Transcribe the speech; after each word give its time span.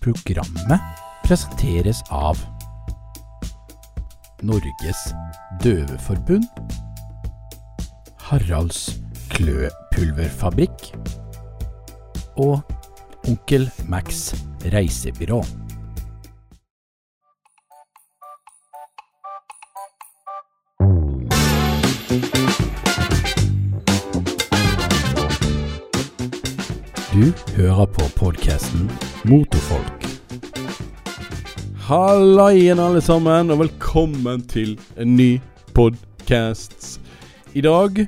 Programmet 0.00 0.80
presenteres 1.26 2.00
av 2.08 2.38
Norges 4.40 5.02
Døveforbund, 5.60 6.46
Haralds 8.30 8.96
Kløpulverfabrikk 9.34 10.86
og 12.40 12.64
Onkel 13.28 13.68
Max 13.92 14.30
reisebyrå. 14.72 15.42
Hører 27.80 27.92
på 27.96 28.06
podkasten 28.18 28.88
Motorfolk. 29.24 30.02
Halla 31.86 32.50
igjen, 32.52 32.80
alle 32.82 33.00
sammen, 33.00 33.48
og 33.54 33.62
velkommen 33.62 34.42
til 34.50 34.74
en 35.00 35.14
ny 35.16 35.38
podkast. 35.72 36.98
I 37.56 37.62
dag 37.64 38.02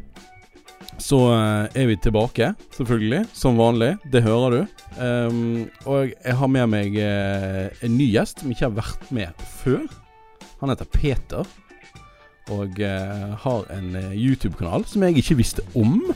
så 1.00 1.20
eh, 1.32 1.78
er 1.80 1.88
vi 1.88 1.96
tilbake, 1.96 2.50
selvfølgelig, 2.76 3.22
som 3.32 3.56
vanlig. 3.56 3.94
Det 4.12 4.22
hører 4.26 4.58
du. 4.58 4.82
Um, 5.00 5.70
og 5.86 6.10
jeg 6.10 6.36
har 6.36 6.52
med 6.52 6.68
meg 6.74 6.98
eh, 7.00 7.72
en 7.80 7.96
ny 7.96 8.10
gjest 8.12 8.42
som 8.42 8.52
ikke 8.52 8.68
har 8.68 8.76
vært 8.76 9.08
med 9.08 9.46
før. 9.62 9.86
Han 10.60 10.74
heter 10.74 10.90
Peter. 10.92 11.48
Og 12.52 12.76
eh, 12.76 13.32
har 13.46 13.72
en 13.72 13.96
YouTube-kanal 14.12 14.84
som 14.90 15.06
jeg 15.06 15.22
ikke 15.22 15.40
visste 15.40 15.64
om. 15.72 16.12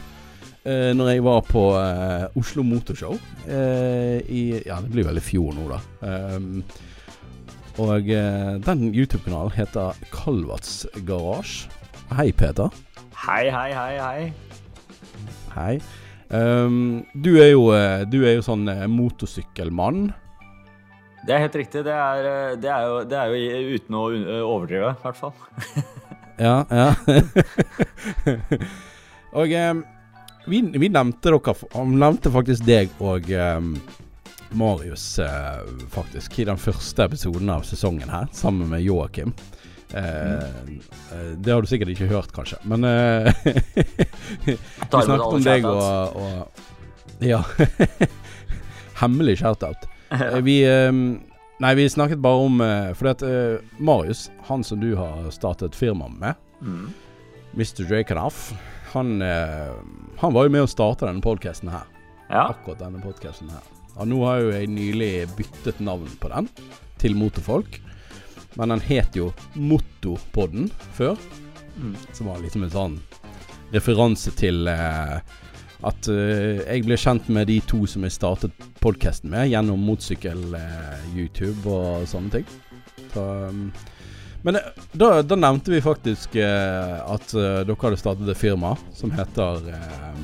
Uh, 0.67 0.91
når 0.99 1.13
jeg 1.13 1.23
var 1.23 1.45
på 1.47 1.61
eh, 1.79 2.25
Oslo 2.41 2.65
Motorshow 2.67 3.15
eh, 3.47 4.19
i 4.27 4.41
Ja, 4.67 4.81
det 4.83 4.91
blir 4.91 5.07
vel 5.07 5.21
i 5.21 5.23
fjor 5.23 5.55
nå, 5.55 5.69
da. 5.71 5.79
Um, 6.35 6.65
og 7.79 8.09
eh, 8.09 8.57
den 8.65 8.89
YouTube-kanalen 8.89 9.53
heter 9.55 9.95
Kalvats 10.11 10.87
Garasje. 11.07 11.69
Hei, 12.17 12.33
Peter. 12.33 12.73
Hei, 13.27 13.51
hei, 13.51 13.71
hei, 13.75 13.95
hei. 14.01 14.33
Hei. 15.55 15.81
Um, 16.31 17.05
du, 17.15 17.37
er 17.39 17.53
jo, 17.53 17.69
eh, 17.75 18.05
du 18.09 18.23
er 18.25 18.39
jo 18.39 18.45
sånn 18.47 18.65
eh, 18.71 18.87
motorsykkelmann. 18.91 20.09
Det 21.27 21.35
er 21.35 21.45
helt 21.45 21.59
riktig. 21.59 21.85
Det 21.87 21.95
er, 21.95 22.31
eh, 22.31 22.57
det 22.63 22.71
er, 22.73 22.87
jo, 22.87 23.03
det 23.11 23.19
er 23.21 23.35
jo 23.35 23.77
uten 23.77 23.99
å 23.99 24.05
overdrive, 24.55 24.95
i 24.97 25.05
hvert 25.05 25.21
fall. 25.21 25.37
Ja, 26.37 26.67
ja. 26.69 26.91
og 29.41 29.53
em, 29.57 29.79
vi, 30.47 30.61
vi 30.79 30.89
nevnte 30.89 31.31
dere 31.33 31.55
Han 31.75 31.97
nevnte 32.01 32.31
faktisk 32.35 32.67
deg 32.67 32.91
og 33.03 33.31
um, 33.31 33.75
Marius 34.57 35.19
uh, 35.19 35.63
faktisk 35.91 36.39
i 36.39 36.47
den 36.49 36.59
første 36.61 37.07
episoden 37.09 37.51
av 37.51 37.65
sesongen 37.67 38.11
her, 38.11 38.29
sammen 38.33 38.71
med 38.71 38.85
Joakim. 38.85 39.35
Eh, 39.95 40.35
eh, 41.15 41.27
det 41.39 41.53
har 41.53 41.63
du 41.63 41.69
sikkert 41.71 41.93
ikke 41.93 42.09
hørt, 42.11 42.33
kanskje, 42.35 42.59
men 42.67 42.83
uh, 42.91 43.31
Vi 44.47 44.57
snakket 44.91 45.27
om 45.29 45.45
deg 45.45 45.67
og, 45.71 46.17
og 46.19 47.23
Ja. 47.23 47.39
Hemmelig 49.01 49.39
shoutout. 49.39 49.87
Vi 50.47 50.61
um, 50.67 51.21
Nei, 51.63 51.71
vi 51.79 51.87
snakket 51.89 52.21
bare 52.21 52.43
om 52.45 52.59
uh, 52.61 52.91
Fordi 52.99 53.13
at 53.15 53.23
Marius, 53.81 54.27
han 54.49 54.65
som 54.67 54.81
du 54.83 54.91
har 54.99 55.31
startet 55.35 55.79
firma 55.79 56.11
med, 56.13 56.35
Mm. 56.61 56.87
Mr. 57.53 57.85
Drakenoff, 57.85 58.55
han, 58.93 59.23
eh, 59.23 59.73
han 60.21 60.35
var 60.35 60.47
jo 60.47 60.55
med 60.55 60.67
å 60.67 60.71
starte 60.71 61.09
denne 61.09 61.25
podkasten 61.25 61.71
her. 61.73 61.87
Ja. 62.29 62.49
Akkurat 62.51 62.83
denne 62.83 63.03
podcasten 63.03 63.51
her. 63.53 63.65
Og 63.97 64.11
nå 64.11 64.21
har 64.27 64.43
jo 64.43 64.53
jeg 64.53 64.71
nylig 64.73 65.11
byttet 65.39 65.81
navn 65.81 66.11
på 66.21 66.31
den 66.33 66.49
til 67.01 67.17
Motorfolk. 67.17 67.81
Men 68.57 68.73
den 68.73 68.85
het 68.89 69.17
jo 69.17 69.31
Mottopodden 69.55 70.71
før. 70.97 71.17
Mm. 71.77 71.97
Som 72.17 72.31
var 72.31 72.41
liksom 72.41 72.65
en 72.65 72.73
sånn 72.73 73.01
referanse 73.75 74.33
til 74.39 74.69
eh, 74.71 75.19
at 75.87 76.09
eh, 76.09 76.63
jeg 76.63 76.87
ble 76.87 76.97
kjent 77.01 77.29
med 77.33 77.51
de 77.51 77.59
to 77.69 77.83
som 77.91 78.07
jeg 78.07 78.15
startet 78.15 78.67
podkasten 78.81 79.31
med, 79.33 79.51
gjennom 79.51 79.83
motorsykkel-YouTube 79.89 81.67
og 81.69 82.07
sånne 82.09 82.39
ting. 82.39 82.47
Så, 83.13 83.25
um, 83.51 83.69
men 84.43 84.57
eh, 84.57 84.71
da, 84.93 85.23
da 85.23 85.37
nevnte 85.39 85.71
vi 85.73 85.81
faktisk 85.85 86.37
eh, 86.37 86.97
at 87.13 87.35
eh, 87.35 87.61
dere 87.67 87.77
hadde 87.83 87.99
startet 88.01 88.29
et 88.33 88.39
firma 88.41 88.75
som 88.95 89.11
heter 89.17 89.69
eh, 89.73 90.19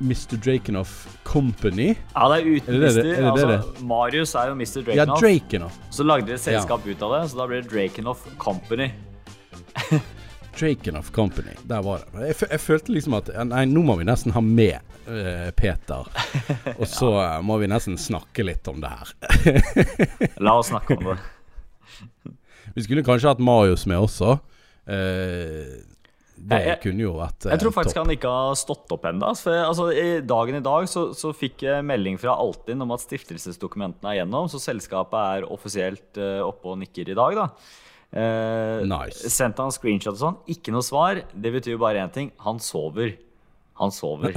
Mr. 0.00 0.36
Drakenoff 0.40 0.94
Company. 1.28 1.90
ja, 2.14 2.28
det 2.32 2.38
er 2.40 2.46
uten 2.46 2.74
Er 2.74 2.80
det 2.80 2.94
det- 2.94 3.18
er 3.18 3.26
det 3.34 3.34
det 3.36 3.58
altså, 3.58 3.84
Marius 3.84 4.34
er 4.34 4.48
jo 4.48 4.54
Mr. 4.54 4.78
Ja, 4.94 5.04
Drakenoff. 5.04 5.20
Drakenoff. 5.20 5.78
så 5.90 6.06
lagde 6.08 6.26
de 6.26 6.32
et 6.38 6.40
selskap 6.40 6.86
ut 6.86 7.02
av 7.02 7.12
det, 7.18 7.20
så 7.30 7.36
da 7.42 7.46
blir 7.50 7.62
det 7.62 7.70
Drakenoff 7.74 8.24
Company. 8.38 8.90
Drakenoff 10.60 11.10
Company. 11.12 11.52
Der 11.68 11.82
var 11.82 12.00
det. 12.12 12.26
Jeg, 12.32 12.36
jeg 12.50 12.60
følte 12.60 12.92
liksom 12.96 13.14
at 13.20 13.28
eh, 13.32 13.44
Nei, 13.48 13.64
nå 13.70 13.82
må 13.86 13.94
vi 14.00 14.04
nesten 14.08 14.32
ha 14.34 14.40
med 14.44 14.80
uh, 15.08 15.50
Peter. 15.56 16.08
Og 16.80 16.86
så 16.88 17.12
ja. 17.20 17.28
må 17.44 17.56
vi 17.62 17.68
nesten 17.70 17.96
snakke 18.00 18.44
litt 18.44 18.68
om 18.72 18.80
det 18.82 18.90
her. 18.90 19.12
La 20.40 20.56
oss 20.58 20.72
snakke 20.72 20.96
om 20.98 21.12
det. 21.12 21.18
Vi 22.76 22.82
skulle 22.86 23.02
kanskje 23.06 23.28
hatt 23.32 23.40
Marius 23.42 23.86
med 23.90 23.98
også. 23.98 24.38
Eh, 24.86 25.80
det 26.40 26.58
Jeg- 26.64 26.80
kunne 26.80 27.02
jo 27.04 27.12
vært 27.18 27.44
eh, 27.46 27.50
Jeg 27.52 27.60
tror 27.60 27.72
faktisk 27.76 27.94
topp. 27.96 28.06
han 28.06 28.16
ikke 28.16 28.30
har 28.32 28.54
stått 28.56 28.92
opp 28.96 29.02
ennå. 29.04 29.36
For 29.36 29.52
altså, 29.52 29.90
dagen 30.26 30.54
i 30.56 30.60
dag 30.64 30.86
så, 30.88 31.10
så 31.14 31.34
fikk 31.36 31.62
jeg 31.66 31.84
melding 31.84 32.16
fra 32.18 32.32
Altinn 32.40 32.80
om 32.80 32.90
at 32.92 33.00
stiftelsesdokumentene 33.04 34.08
er 34.14 34.24
gjennom, 34.24 34.48
så 34.48 34.56
selskapet 34.58 35.20
er 35.42 35.48
offisielt 35.52 36.16
uh, 36.16 36.40
oppe 36.48 36.72
og 36.72 36.78
nikker 36.80 37.10
i 37.12 37.14
dag, 37.18 37.34
da. 37.36 37.48
Eh, 38.12 38.80
Nice. 38.88 39.28
Sendte 39.30 39.60
han 39.62 39.70
screenshot 39.70 40.16
og 40.16 40.22
sånn. 40.22 40.38
Ikke 40.48 40.72
noe 40.72 40.82
svar. 40.82 41.20
Det 41.30 41.52
betyr 41.52 41.76
jo 41.76 41.78
bare 41.78 42.00
én 42.02 42.10
ting. 42.12 42.32
Han 42.40 42.58
sover. 42.58 43.12
Han 43.78 43.92
sover. 43.94 44.32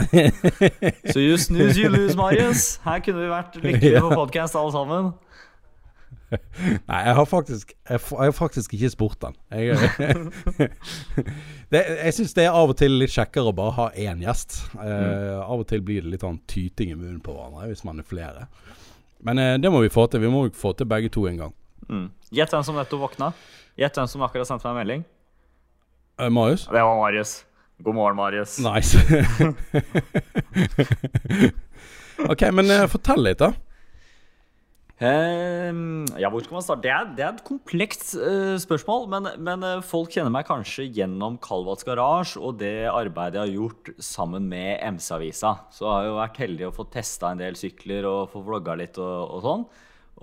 Så 1.12 1.20
you 1.24 1.38
snooze, 1.38 1.80
you 1.80 1.90
lose, 1.90 2.16
Marius. 2.16 2.78
Her 2.84 3.00
kunne 3.04 3.24
vi 3.24 3.32
vært 3.32 3.58
lykkelige 3.64 4.02
på 4.06 4.12
podkast 4.14 4.56
alle 4.60 4.72
sammen. 4.76 5.14
Nei, 6.90 7.00
jeg 7.08 7.16
har 7.18 7.26
faktisk 7.30 7.74
Jeg, 7.74 8.00
jeg 8.00 8.20
har 8.20 8.32
faktisk 8.36 8.70
ikke 8.78 8.92
spurt 8.94 9.20
den. 9.24 9.34
Jeg, 9.52 9.76
det, 11.74 11.82
jeg 11.82 12.12
syns 12.18 12.34
det 12.38 12.44
er 12.48 12.52
av 12.58 12.68
og 12.74 12.78
til 12.80 12.92
litt 13.02 13.14
kjekkere 13.14 13.48
å 13.52 13.58
bare 13.58 13.76
ha 13.78 13.86
én 14.06 14.18
gjest. 14.24 14.50
Eh, 14.78 15.42
Av 15.44 15.58
og 15.60 15.68
til 15.70 15.82
blir 15.86 16.00
det 16.06 16.12
litt 16.16 16.26
sånn 16.26 16.42
tyting 16.50 16.90
i 16.94 16.98
munnen 16.98 17.22
på 17.24 17.32
hverandre 17.36 17.64
hvis 17.72 17.86
man 17.88 18.02
er 18.02 18.06
flere. 18.08 18.42
Men 19.24 19.36
eh, 19.40 19.56
det 19.62 19.70
må 19.72 19.78
vi 19.84 19.90
få 19.94 20.04
til. 20.12 20.20
Vi 20.24 20.32
må 20.32 20.40
få 20.58 20.70
til 20.78 20.88
begge 20.90 21.10
to 21.14 21.22
en 21.30 21.42
gang. 21.46 21.54
Mm. 21.90 22.08
Gjett 22.34 22.52
hvem 22.54 22.66
som 22.66 22.76
nettopp 22.80 23.02
våkna. 23.08 23.28
Gjett 23.80 23.96
hvem 23.98 24.10
som 24.12 24.26
akkurat 24.26 24.48
sendte 24.50 24.66
meg 24.68 24.74
en 24.74 24.80
melding. 24.82 25.02
Eh, 26.20 26.30
Marius? 26.30 26.68
Det 26.72 26.84
var 26.84 26.98
Marius. 27.00 27.46
God 27.84 27.96
morgen, 27.96 28.16
Marius. 28.16 28.60
Nice. 28.64 28.98
ok, 32.32 32.42
men 32.54 32.72
eh, 32.72 32.88
fortell 32.92 33.24
litt, 33.26 33.40
da. 33.42 33.50
Ehm, 35.02 36.06
ja, 36.22 36.30
hvor 36.30 36.44
skal 36.44 36.60
man 36.60 36.64
starte? 36.64 36.84
Det 36.86 36.92
er, 36.94 37.08
det 37.18 37.24
er 37.26 37.32
et 37.34 37.46
komplekst 37.48 38.12
uh, 38.14 38.54
spørsmål, 38.62 39.08
men, 39.10 39.30
men 39.42 39.66
eh, 39.66 39.86
folk 39.86 40.14
kjenner 40.14 40.30
meg 40.32 40.46
kanskje 40.46 40.86
gjennom 40.86 41.40
Kalvats 41.42 41.88
Garasje 41.88 42.38
og 42.38 42.60
det 42.62 42.86
arbeidet 42.92 43.40
jeg 43.40 43.48
har 43.48 43.56
gjort 43.56 43.90
sammen 44.06 44.46
med 44.52 44.84
MC-avisa. 44.94 45.56
Så 45.74 45.88
jeg 45.88 45.96
har 45.96 46.06
jo 46.08 46.20
vært 46.20 46.38
heldig 46.44 46.68
å 46.68 46.76
få 46.76 46.86
testa 46.94 47.32
en 47.34 47.42
del 47.42 47.58
sykler 47.58 48.06
og 48.06 48.30
få 48.36 48.44
vlogga 48.46 48.78
litt 48.84 49.00
og, 49.02 49.34
og 49.34 49.42
sånn. 49.48 49.66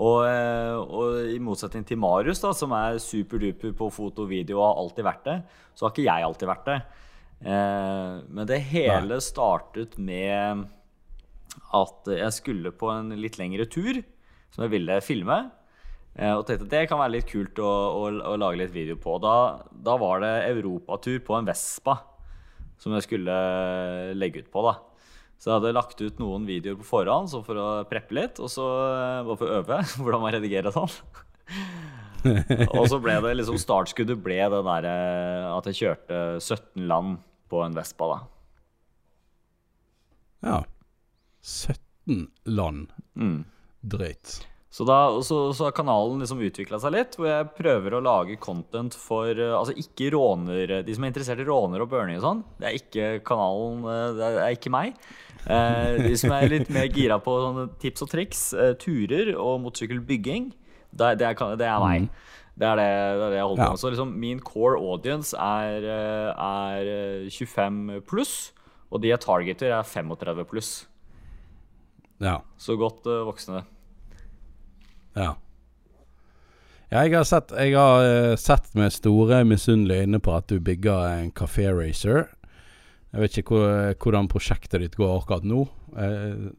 Og, 0.01 0.21
eh, 0.29 0.77
og 0.79 1.35
i 1.35 1.41
motsetning 1.43 1.85
til 1.89 1.99
Marius, 2.01 2.41
da, 2.45 2.55
som 2.57 2.73
er 2.79 3.01
superduper 3.03 3.75
på 3.77 3.91
foto 3.93 4.25
og 4.25 4.31
video 4.31 4.61
og 4.61 4.69
har 4.69 4.85
alltid 4.85 5.09
vært 5.09 5.27
det, 5.27 5.37
så 5.75 5.87
har 5.87 5.97
ikke 5.97 6.07
jeg 6.07 6.29
alltid 6.29 6.53
vært 6.53 6.71
det. 6.71 6.79
Eh, 7.43 8.15
men 8.31 8.49
det 8.49 8.63
hele 8.71 9.19
startet 9.25 9.99
med 9.99 10.65
at 11.75 12.15
jeg 12.15 12.39
skulle 12.39 12.71
på 12.71 12.89
en 12.95 13.11
litt 13.19 13.37
lengre 13.41 13.67
tur 13.67 13.99
som 14.51 14.65
jeg 14.67 14.73
ville 14.75 15.01
filme. 15.05 15.39
eh, 16.17 16.33
Og 16.35 16.45
tenkte 16.47 16.67
at 16.69 16.75
det 16.75 16.85
kan 16.91 17.01
være 17.01 17.17
litt 17.19 17.31
kult 17.31 17.59
å, 17.63 17.71
å, 17.71 18.07
å 18.33 18.37
lage 18.41 18.63
litt 18.63 18.75
video 18.75 18.97
på. 19.01 19.19
Da, 19.23 19.63
da 19.71 19.97
var 20.01 20.21
det 20.25 20.35
europatur 20.51 21.21
på 21.27 21.39
en 21.39 21.49
Vespa 21.49 22.01
som 22.81 22.95
jeg 22.97 23.05
skulle 23.05 23.35
legge 24.17 24.41
ut 24.45 24.51
på. 24.53 24.63
da. 24.65 24.79
Så 25.41 25.49
jeg 25.51 25.57
hadde 25.59 25.73
lagt 25.77 26.01
ut 26.01 26.19
noen 26.21 26.45
videoer 26.49 26.77
på 26.81 26.85
forhånd 26.85 27.31
så 27.33 27.41
for 27.45 27.57
å 27.61 27.69
preppe 27.89 28.13
litt, 28.17 28.41
og 28.41 28.51
så 28.53 28.65
eh, 28.93 29.23
bare 29.29 29.39
for 29.41 29.49
å 29.49 29.59
øve 29.63 29.79
hvordan 30.03 30.25
man 30.25 30.35
redigerer 30.37 30.75
sånn. 30.75 30.93
og 32.77 32.85
så 32.93 32.99
ble 33.01 33.15
det 33.25 33.31
liksom 33.39 33.57
startskuddet 33.61 34.21
ble 34.21 34.37
det 34.53 34.61
der 34.67 34.89
eh, 34.91 35.47
at 35.55 35.71
jeg 35.71 35.79
kjørte 35.79 36.19
17 36.45 36.85
land 36.91 37.17
på 37.51 37.63
en 37.65 37.77
Vespa, 37.79 38.11
da. 38.13 38.19
Ja. 40.45 40.59
17 41.41 42.29
land. 42.45 42.93
Mm. 43.17 43.41
Drøyt. 43.83 44.41
Så, 44.71 44.85
da, 44.87 44.97
så, 45.27 45.49
så 45.57 45.67
har 45.67 45.75
kanalen 45.75 46.21
liksom 46.23 46.39
utvikla 46.47 46.79
seg 46.79 46.93
litt, 46.95 47.17
hvor 47.19 47.27
jeg 47.27 47.49
prøver 47.57 47.97
å 47.97 48.03
lage 48.05 48.37
content 48.39 48.95
for 48.95 49.27
eh, 49.35 49.51
Altså 49.57 49.75
ikke 49.75 50.13
råner 50.15 50.77
De 50.87 50.95
som 50.95 51.03
er 51.03 51.11
interessert 51.11 51.43
i 51.43 51.47
råner 51.49 51.83
og 51.83 51.91
burning 51.91 52.21
og 52.21 52.23
sånn, 52.23 52.43
det 52.61 52.69
er 52.69 52.77
ikke 52.79 53.09
kanalen 53.27 53.83
eh, 53.91 54.05
Det 54.21 54.29
er 54.45 54.55
ikke 54.55 54.71
meg. 54.71 54.95
Eh, 55.51 55.99
de 56.07 56.13
som 56.21 56.37
er 56.37 56.47
litt 56.53 56.71
mer 56.71 56.87
gira 56.87 57.19
på 57.19 57.35
tips 57.83 58.07
og 58.07 58.13
triks, 58.13 58.45
turer 58.79 59.33
og 59.35 59.59
motorsykkelbygging, 59.65 60.53
det, 60.93 61.17
det, 61.19 61.33
er, 61.33 61.57
det 61.59 61.67
er 61.67 61.83
meg. 61.83 62.07
Det 62.61 62.69
er 62.69 62.77
det, 62.79 62.87
det, 62.87 63.25
er 63.25 63.31
det 63.33 63.39
jeg 63.41 63.47
holder 63.49 63.63
på 63.63 63.67
Ja. 63.67 63.75
med. 63.75 63.81
Så 63.83 63.91
liksom 63.91 64.15
min 64.21 64.41
core 64.45 64.79
audience 64.79 65.35
er, 65.35 65.87
er 66.37 66.93
eh, 67.27 67.31
25 67.33 68.05
pluss, 68.07 68.53
og 68.91 69.03
de 69.03 69.11
jeg 69.11 69.23
targeter, 69.27 69.75
er 69.81 69.83
35 69.87 70.47
pluss. 70.51 70.71
Ja. 72.21 72.41
Så 72.61 72.77
godt 72.81 73.07
uh, 73.09 73.23
voksne. 73.29 73.65
Ja. 75.17 75.35
Jeg 76.91 77.15
har 77.15 77.27
sett, 77.27 77.53
jeg 77.55 77.77
har 77.79 78.05
uh, 78.05 78.37
sett 78.41 78.73
med 78.79 78.93
store 78.95 79.43
misunnelige 79.49 80.07
øyne 80.07 80.21
på 80.23 80.35
at 80.37 80.51
du 80.51 80.61
bygger 80.61 81.07
en 81.17 81.31
Café 81.33 81.71
Racer. 81.73 82.29
Jeg 83.11 83.25
vet 83.25 83.39
ikke 83.41 83.57
hvor, 83.57 83.95
hvordan 83.99 84.29
prosjektet 84.31 84.85
ditt 84.85 84.99
går 84.99 85.17
akkurat 85.17 85.47
nå. 85.49 85.65
Jeg 85.97 86.53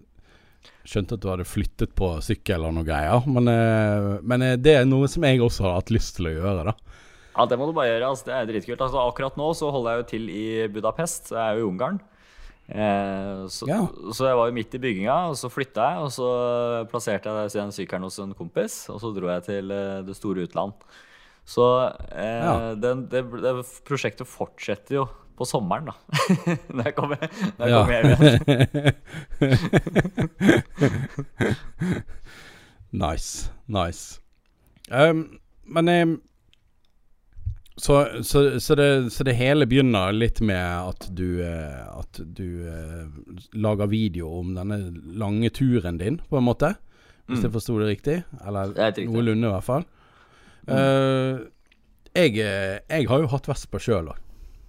skjønte 0.87 1.17
at 1.17 1.23
du 1.23 1.29
hadde 1.29 1.47
flyttet 1.47 1.93
på 1.97 2.09
sykkel 2.25 2.57
eller 2.57 2.75
noe 2.75 2.87
greier. 2.87 3.27
Men, 3.29 3.49
uh, 3.49 4.17
men 4.25 4.45
eh, 4.45 4.57
det 4.59 4.75
er 4.79 4.87
noe 4.89 5.09
som 5.11 5.25
jeg 5.27 5.41
også 5.43 5.67
har 5.67 5.77
hatt 5.79 5.93
lyst 5.93 6.17
til 6.17 6.31
å 6.31 6.35
gjøre, 6.35 6.71
da. 6.71 6.75
Ja, 7.31 7.45
det 7.47 7.57
må 7.59 7.69
du 7.69 7.75
bare 7.75 7.93
gjøre. 7.93 8.09
Altså, 8.11 8.27
det 8.27 8.37
er 8.37 8.49
dritkult. 8.49 8.81
Altså, 8.83 9.03
akkurat 9.05 9.37
nå 9.39 9.51
så 9.57 9.71
holder 9.71 9.93
jeg 9.93 10.01
jo 10.01 10.07
til 10.09 10.31
i 10.33 10.45
Budapest. 10.73 11.31
Jeg 11.31 11.41
er 11.41 11.59
jo 11.59 11.63
i 11.63 11.69
Ungarn. 11.69 12.01
Eh, 12.71 13.45
så, 13.51 13.68
Ja. 13.68 13.81
så 14.15 14.27
jeg 14.29 14.38
var 14.39 14.47
jo 14.47 14.56
midt 14.56 14.73
i 14.75 14.79
bygginga, 14.79 15.15
og 15.29 15.35
så 15.35 15.50
flytta 15.51 15.81
jeg. 15.91 15.97
Og 16.06 16.12
så 16.15 16.27
plasserte 16.91 17.29
jeg 17.29 17.51
den 17.57 17.71
sykkelen 17.75 18.03
hos 18.07 18.19
en 18.23 18.33
kompis, 18.38 18.89
og 18.89 19.00
så 19.03 19.12
dro 19.15 19.27
jeg 19.33 19.44
til 19.50 19.71
eh, 19.75 20.01
det 20.07 20.15
store 20.15 20.45
utland. 20.47 20.73
Så 21.45 21.65
eh, 22.15 22.44
Ja. 22.45 22.53
det, 22.75 23.09
det, 23.12 23.25
det 23.44 23.56
prosjektet 23.88 24.27
fortsetter 24.29 24.95
jo 25.01 25.07
på 25.38 25.45
sommeren, 25.47 25.85
da. 25.89 25.94
når 26.75 26.83
jeg 26.85 26.95
kommer, 26.95 27.18
når 27.57 27.65
jeg 27.65 27.71
Ja. 27.71 27.77
kommer 27.81 27.95
hjem 27.97 28.09
igjen. 28.12 28.94
Nice. 32.91 33.50
Nice. 33.68 34.19
Um, 34.91 35.39
men 35.65 35.88
um, 35.89 36.21
så, 37.81 37.95
så, 38.22 38.44
så, 38.62 38.75
det, 38.78 38.88
så 39.13 39.25
det 39.25 39.33
hele 39.39 39.66
begynner 39.66 40.13
litt 40.13 40.38
med 40.45 40.62
at 40.62 41.07
du 41.18 41.42
eh, 41.42 41.81
At 41.98 42.19
du 42.22 42.62
uh, 42.68 43.07
lager 43.57 43.89
video 43.89 44.30
om 44.42 44.51
denne 44.54 44.78
lange 45.18 45.50
turen 45.50 45.98
din, 45.98 46.19
på 46.30 46.38
en 46.38 46.45
måte? 46.45 46.75
Hvis 47.31 47.45
jeg 47.45 47.54
forsto 47.54 47.78
det 47.80 47.88
riktig? 47.88 48.18
Eller 48.45 48.74
Mm. 48.75 48.81
Er 48.86 49.06
noenlunde, 49.07 49.48
i 49.48 49.51
hvert 49.56 49.63
fall. 49.63 49.86
Eh, 50.68 51.39
jeg, 52.12 52.38
eh, 52.44 52.80
jeg 52.89 53.07
har 53.07 53.24
jo 53.24 53.30
hatt 53.31 53.48
Vespa 53.50 53.80
sjøl 53.81 54.12
òg, 54.12 54.19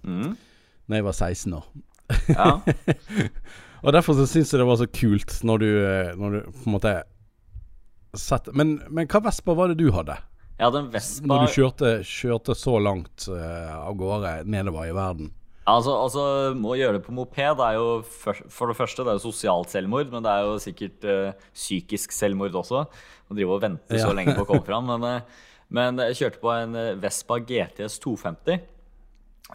Mm. 0.03 0.33
Når 0.87 0.95
jeg 0.97 1.05
var 1.05 1.13
16 1.15 1.53
år. 1.53 1.67
Ja. 2.29 2.47
Og 3.83 3.93
derfor 3.93 4.15
så 4.17 4.25
syns 4.27 4.51
jeg 4.53 4.59
det 4.59 4.67
var 4.67 4.79
så 4.79 4.87
kult 4.87 5.35
når 5.43 5.57
du, 5.59 5.69
når 6.19 6.29
du 6.33 6.39
på 6.51 6.65
en 6.65 6.73
måte 6.75 6.93
sett, 8.15 8.49
men, 8.55 8.77
men 8.89 9.07
hva 9.11 9.21
Vespa 9.27 9.55
var 9.55 9.71
det 9.71 9.79
du 9.79 9.91
hadde? 9.95 10.17
Jeg 10.57 10.67
hadde 10.67 10.81
en 10.83 10.91
Vespa 10.93 11.29
Når 11.29 11.45
du 11.45 11.55
kjørte, 11.55 11.93
kjørte 12.07 12.55
så 12.57 12.75
langt 12.81 13.25
uh, 13.31 13.87
av 13.89 13.95
gårde 13.99 14.35
nedover 14.49 14.89
i 14.89 14.93
verden? 14.95 15.31
Altså, 15.69 15.93
altså, 15.95 16.23
Å 16.53 16.75
gjøre 16.75 16.97
det 16.97 17.05
på 17.05 17.15
moped 17.15 17.63
er 17.63 17.77
jo 17.77 17.87
for, 18.05 18.37
for 18.51 18.69
det 18.69 18.77
første 18.77 19.05
det 19.05 19.13
er 19.13 19.19
jo 19.19 19.31
sosialt 19.31 19.71
selvmord, 19.71 20.11
men 20.11 20.25
det 20.25 20.33
er 20.33 20.47
jo 20.47 20.59
sikkert 20.61 21.07
uh, 21.07 21.47
psykisk 21.55 22.15
selvmord 22.15 22.59
også. 22.63 22.83
Å 22.85 23.37
drive 23.37 23.57
og 23.57 23.63
vente 23.63 23.97
så 23.97 24.11
Ja. 24.11 24.17
lenge 24.17 24.35
på 24.37 24.45
å 24.45 24.49
komme 24.51 24.67
fram. 24.69 24.91
Men, 24.91 25.07
uh, 25.07 25.53
men 25.73 26.03
jeg 26.09 26.19
kjørte 26.21 26.43
på 26.43 26.51
en 26.53 26.75
Vespa 27.01 27.39
GTS 27.41 27.97
250, 28.03 28.67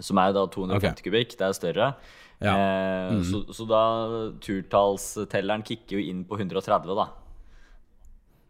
som 0.02 0.18
er 0.22 0.32
da 0.34 0.48
250 0.48 0.78
okay. 0.80 1.04
kubikk. 1.04 1.36
Det 1.38 1.46
er 1.46 1.60
større. 1.60 1.92
Ja. 2.38 2.54
Eh, 2.54 3.22
så, 3.26 3.42
så 3.52 3.66
da 3.68 3.82
turtallstelleren 4.42 5.64
kicker 5.66 5.98
jo 5.98 6.10
inn 6.10 6.22
på 6.28 6.38
130, 6.38 6.94
da. 6.94 7.08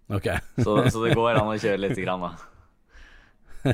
Ok. 0.08 0.28
Så, 0.64 0.78
så 0.90 1.02
det 1.04 1.14
går 1.18 1.36
an 1.36 1.50
å 1.52 1.58
kjøre 1.60 1.82
lite 1.84 2.00
grann, 2.00 2.22
da. 2.24 2.32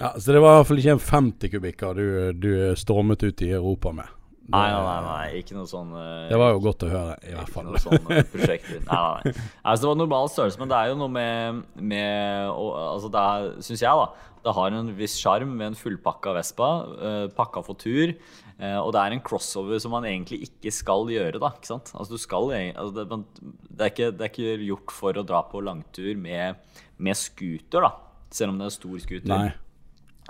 ja, 0.00 0.14
så 0.18 0.32
det 0.32 0.40
var 0.40 0.54
i 0.54 0.58
hvert 0.58 0.68
fall 0.70 0.80
ikke 0.80 0.94
en 0.96 1.02
50 1.04 1.50
kubikker 1.52 1.98
du, 1.98 2.06
du 2.32 2.52
stormet 2.80 3.22
ut 3.22 3.42
i 3.44 3.50
Europa 3.54 3.92
med? 3.94 4.08
Det, 4.46 4.52
Nei, 4.54 4.66
nei, 4.70 4.82
nei, 4.86 4.98
nei 5.04 5.40
ikke 5.40 5.56
noe 5.56 5.66
sånn 5.66 5.88
eh, 5.98 6.28
Det 6.30 6.38
var 6.38 6.52
jo 6.54 6.60
godt 6.62 6.84
å 6.86 6.90
høre, 6.92 7.14
i 7.26 7.32
hvert 7.34 7.48
Ikke 7.48 7.54
fall. 7.56 7.66
noe 7.66 7.80
sånn 7.82 7.96
eh. 8.14 8.28
Nei, 8.46 8.58
nei, 8.86 8.98
nei. 9.26 9.32
Altså, 9.66 9.80
det 9.82 9.90
var 9.90 9.98
normal 9.98 10.30
størrelse, 10.30 10.60
men 10.62 10.70
det 10.70 10.78
er 10.78 10.92
jo 10.92 10.98
noe 11.00 11.12
med, 11.12 11.62
med 11.92 12.52
altså 12.54 13.10
det 13.10 13.24
Syns 13.66 13.82
jeg, 13.82 13.90
da. 14.04 14.32
Det 14.46 14.54
har 14.54 14.76
en 14.78 14.92
viss 14.94 15.16
sjarm 15.18 15.56
med 15.58 15.72
en 15.72 15.78
fullpakka 15.78 16.36
Vespa, 16.38 16.68
Uh, 16.96 17.24
pakka 17.34 17.64
for 17.66 17.78
tur. 17.78 18.14
Eh, 18.60 18.78
og 18.78 18.92
det 18.94 19.02
er 19.02 19.16
en 19.16 19.22
crossover 19.26 19.80
som 19.82 19.94
man 19.96 20.06
egentlig 20.08 20.42
ikke 20.48 20.72
skal 20.74 21.06
gjøre, 21.12 21.40
da. 21.42 21.52
Ikke 21.56 21.70
sant? 21.72 21.92
Altså, 21.94 22.16
du 22.16 22.22
skal, 22.22 22.50
altså, 22.72 22.92
det, 22.96 23.20
det, 23.68 23.80
er 23.80 23.92
ikke, 23.92 24.10
det 24.16 24.26
er 24.26 24.32
ikke 24.32 24.56
gjort 24.70 24.96
for 24.96 25.20
å 25.20 25.26
dra 25.26 25.42
på 25.50 25.62
langtur 25.64 26.12
med, 26.20 26.62
med 26.96 27.18
scooter, 27.20 27.86
da. 27.86 27.92
Selv 28.34 28.54
om 28.54 28.60
det 28.60 28.68
er 28.70 28.76
stor 28.76 28.98
scooter. 29.04 29.52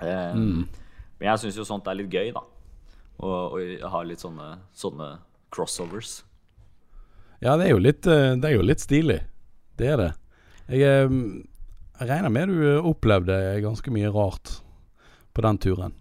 Eh, 0.05 0.37
Men 0.37 1.31
jeg 1.31 1.46
syns 1.46 1.56
jo 1.56 1.64
sånt 1.64 1.87
er 1.88 1.96
litt 2.02 2.12
gøy, 2.12 2.31
da. 2.37 2.44
Og 3.25 3.56
ha 3.88 4.02
litt 4.05 4.20
sånne, 4.20 4.58
sånne 4.76 5.14
crossovers. 5.55 6.19
Ja, 7.40 7.56
det 7.56 7.69
er 7.69 7.75
jo 7.75 7.82
litt, 7.82 8.06
eh, 8.08 8.34
det 8.37 8.50
er 8.50 8.56
jo 8.56 8.64
litt 8.64 8.82
stilig. 8.82 9.20
Det 9.76 9.93
er 9.93 10.00
det. 10.00 10.11
Jeg, 10.69 10.82
eh, 10.82 11.17
jeg 12.00 12.08
regner 12.11 12.32
med 12.32 12.52
du 12.52 12.61
opplevde 12.81 13.37
ganske 13.64 13.93
mye 13.93 14.12
rart 14.12 14.58
på 15.37 15.44
den 15.44 15.58
turen. 15.61 15.94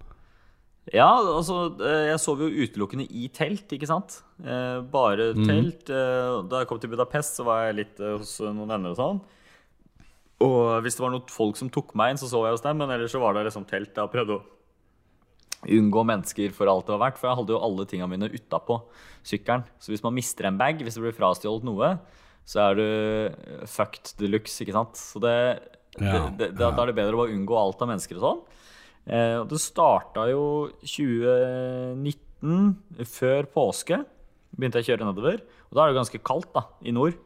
Ja, 0.94 1.08
altså 1.18 1.80
eh, 1.82 2.12
jeg 2.12 2.22
sov 2.22 2.44
jo 2.44 2.50
utelukkende 2.52 3.08
i 3.10 3.26
telt, 3.34 3.72
ikke 3.74 3.90
sant? 3.90 4.20
Eh, 4.44 4.82
bare 4.94 5.32
telt. 5.34 5.90
Mm. 5.90 6.50
da 6.52 6.62
jeg 6.62 6.70
kom 6.70 6.82
til 6.82 6.92
Budapest, 6.92 7.40
så 7.40 7.46
var 7.48 7.64
jeg 7.68 7.80
litt 7.80 8.04
hos 8.04 8.38
noen 8.46 8.70
venner 8.70 8.94
og 8.94 9.00
sånn. 9.00 9.24
Og 10.46 10.84
hvis 10.84 10.98
det 10.98 11.06
var 11.06 11.14
noen 11.14 11.32
folk 11.32 11.58
som 11.58 11.72
tok 11.74 11.96
meg 11.98 12.14
inn, 12.14 12.20
så 12.22 12.30
sov 12.30 12.46
jeg 12.46 12.58
hos 12.58 12.66
dem, 12.66 12.78
men 12.82 12.92
ellers 12.94 13.16
så 13.16 13.22
var 13.24 13.34
det 13.34 13.48
liksom 13.48 13.66
telt. 13.70 13.96
Jeg 13.96 14.14
prøvde 14.14 14.38
å 14.38 14.44
unngå 15.66 16.04
mennesker 16.06 16.54
for 16.54 16.70
alt 16.70 16.86
det 16.86 16.94
var 16.94 17.04
verdt, 17.08 17.22
for 17.22 17.32
jeg 17.32 17.40
hadde 17.40 17.56
jo 17.56 17.62
alle 17.66 17.88
tingene 17.90 18.12
mine 18.12 18.30
utapå 18.36 18.82
sykkelen. 19.26 19.66
Så 19.82 19.94
hvis 19.94 20.04
man 20.06 20.14
mister 20.14 20.50
en 20.50 20.60
bag, 20.60 20.84
hvis 20.84 21.00
det 21.00 21.06
blir 21.06 21.16
frastjålet 21.18 21.66
noe, 21.66 21.96
så 22.46 22.68
er 22.68 22.78
du 22.78 23.66
fucked 23.72 24.14
de 24.20 24.30
luxe, 24.30 24.60
ikke 24.62 24.76
sant? 24.76 25.00
Så 25.00 25.22
det, 25.24 25.34
Ja, 25.96 26.28
det, 26.30 26.52
det, 26.52 26.54
da 26.60 26.70
er 26.76 26.92
det 26.92 26.98
bedre 26.98 27.16
å 27.16 27.24
bare 27.24 27.34
unngå 27.34 27.58
alt 27.58 27.82
av 27.82 27.90
mennesker 27.90 28.20
og 28.20 28.26
sånn. 28.28 28.42
Eh, 29.06 29.38
og 29.42 29.50
det 29.52 29.62
starta 29.62 30.26
jo 30.32 30.44
2019, 30.82 32.76
før 33.10 33.48
påske. 33.54 34.02
Begynte 34.56 34.82
jeg 34.82 34.88
å 34.88 34.90
kjøre 34.94 35.10
nedover. 35.10 35.42
Og 35.70 35.78
da 35.78 35.84
er 35.84 35.90
det 35.90 35.96
jo 35.96 36.02
ganske 36.02 36.24
kaldt, 36.26 36.52
da, 36.56 36.66
i 36.86 36.94
nord. 36.96 37.18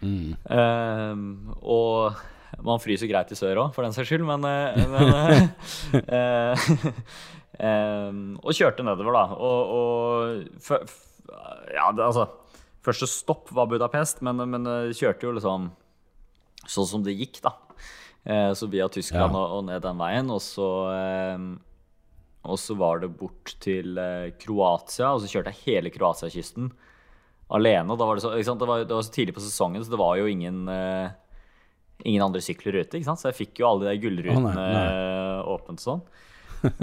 Eh, 0.00 1.14
og 1.60 2.62
man 2.66 2.80
fryser 2.82 3.10
greit 3.10 3.30
i 3.32 3.38
sør 3.38 3.60
òg, 3.64 3.74
for 3.76 3.86
den 3.86 3.94
saks 3.94 4.08
skyld, 4.10 4.24
men, 4.26 4.46
eh, 4.48 4.80
men 4.90 5.04
eh, 6.16 6.66
eh, 7.68 8.10
Og 8.40 8.56
kjørte 8.56 8.86
nedover, 8.86 9.14
da. 9.16 9.24
Og, 9.36 9.74
og 9.76 10.60
f 10.60 10.72
f 10.80 10.98
Ja, 11.70 11.90
det, 11.94 12.02
altså 12.02 12.26
Første 12.80 13.06
stopp 13.06 13.50
var 13.52 13.68
Budapest, 13.68 14.22
men, 14.24 14.40
men 14.48 14.64
eh, 14.66 14.94
kjørte 14.96 15.28
jo 15.28 15.34
liksom 15.36 15.68
sånn 16.70 16.88
som 16.88 17.02
det 17.04 17.12
gikk, 17.18 17.42
da. 17.44 17.52
Eh, 18.24 18.52
så 18.52 18.68
via 18.70 18.88
Tyskland 18.88 19.32
Ja. 19.32 19.46
og, 19.46 19.64
ned 19.64 19.82
den 19.82 19.98
veien. 19.98 20.30
Og 20.30 20.40
så, 20.44 20.68
eh, 20.92 21.38
og 22.44 22.58
så 22.58 22.76
var 22.76 23.00
det 23.00 23.16
bort 23.16 23.56
til 23.60 23.98
eh, 23.98 24.30
Kroatia, 24.40 25.14
og 25.14 25.22
så 25.22 25.30
kjørte 25.30 25.52
jeg 25.54 25.64
hele 25.66 25.90
Kroatia-kysten 25.90 26.70
alene. 27.50 27.96
Da 27.96 28.06
var 28.06 28.16
det, 28.16 28.22
så? 28.22 28.34
Det, 28.36 28.68
var, 28.68 28.84
det 28.84 28.94
var 28.94 29.02
så 29.02 29.12
tidlig 29.12 29.34
på 29.34 29.44
sesongen, 29.44 29.82
så 29.84 29.90
det 29.90 29.98
var 30.00 30.16
jo 30.20 30.26
ingen 30.30 30.68
Ingen 32.00 32.22
andre 32.24 32.40
sykler 32.40 32.78
ute, 32.80 32.96
så 33.04 33.28
jeg 33.28 33.36
fikk 33.36 33.60
jo 33.60 33.66
alle 33.68 33.90
de 33.90 34.00
gullrutene 34.00 34.52
eh, 34.56 35.40
åpent 35.52 35.82
sånn. 35.82 36.00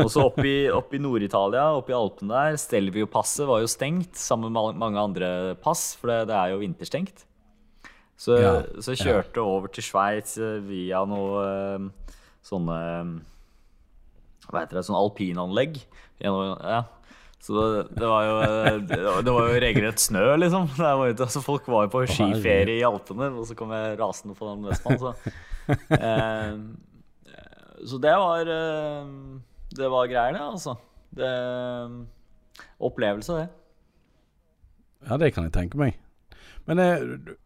Og 0.02 0.10
så 0.10 0.24
oppe 0.26 0.46
i, 0.46 0.58
i 0.70 1.00
Nord-Italia, 1.02 1.68
oppe 1.78 1.94
i 1.94 1.98
Alpene 1.98 2.34
der, 2.34 2.58
Stelvio-passet 2.62 3.46
var 3.50 3.62
jo 3.62 3.70
stengt 3.70 4.18
sammen 4.18 4.54
med 4.54 4.78
mange 4.82 5.02
andre 5.02 5.30
pass, 5.62 5.92
for 6.00 6.10
det, 6.12 6.20
det 6.32 6.38
er 6.38 6.54
jo 6.54 6.62
vinterstengt. 6.64 7.27
Så, 8.18 8.38
Ja, 8.42 8.54
så 8.82 8.96
jeg 8.96 9.06
kjørte 9.06 9.44
over 9.46 9.70
til 9.70 9.86
Sveits 9.86 10.40
eh, 10.42 10.58
via 10.66 11.04
noe 11.06 11.42
eh, 11.46 12.14
sånne 12.46 12.78
eh, 12.90 13.12
Hva 14.50 14.64
heter 14.64 14.80
det? 14.80 14.86
Sånn 14.88 14.98
alpinanlegg. 14.98 15.78
Ja. 16.24 16.80
Så 17.44 17.54
det, 17.54 17.84
det 18.00 18.08
var 18.10 18.26
jo 18.26 18.38
Det 18.88 19.30
var, 19.30 19.52
jo 19.52 19.60
regelrett 19.62 20.02
snø, 20.02 20.26
liksom. 20.42 20.66
Det 20.80 20.96
var, 21.02 21.14
altså, 21.14 21.44
folk 21.46 21.70
var 21.70 21.86
jo 21.86 21.94
på 21.94 22.08
skiferie 22.10 22.80
i 22.80 22.88
Alpene, 22.88 23.30
og 23.38 23.46
så 23.48 23.58
kom 23.60 23.76
jeg 23.76 24.00
rasende 24.02 24.36
på 24.38 24.50
den 24.50 24.66
Vestbanen. 24.66 25.00
Så, 25.04 25.14
eh, 25.94 26.58
så 27.86 28.02
det 28.02 28.16
var 28.18 28.50
Det 29.78 29.94
var 29.94 30.10
greier, 30.10 30.34
det, 30.34 30.42
altså. 30.42 30.74
Det, 31.18 31.30
opplevelse, 32.82 33.38
det. 33.44 33.48
Ja, 35.08 35.18
det 35.22 35.32
kan 35.36 35.46
jeg 35.46 35.54
tenke 35.54 35.78
meg. 35.80 36.02
Men 36.68 36.82
eh, 36.84 37.04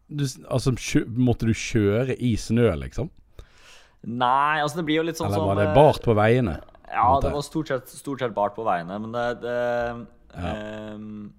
du, 0.08 0.24
altså, 0.50 0.74
måtte 1.14 1.48
du 1.48 1.54
kjøre 1.56 2.16
i 2.18 2.34
snø, 2.40 2.68
liksom? 2.80 3.10
Nei, 4.02 4.58
altså 4.58 4.80
det 4.80 4.86
blir 4.88 4.98
jo 4.98 5.04
litt 5.06 5.20
sånn 5.20 5.30
Eller 5.30 5.44
var 5.46 5.60
det 5.60 5.68
eh, 5.68 5.76
bart 5.76 6.02
på 6.02 6.14
veiene? 6.18 6.56
Ja, 6.92 7.06
det 7.22 7.30
var 7.32 7.44
stort 7.46 7.70
sett, 7.70 7.92
stort 7.94 8.20
sett 8.20 8.34
bart 8.36 8.56
på 8.56 8.64
veiene, 8.66 8.98
men 9.00 9.14
det, 9.14 9.28
det 9.44 9.60
Ja. 10.32 10.52
um, 10.96 11.30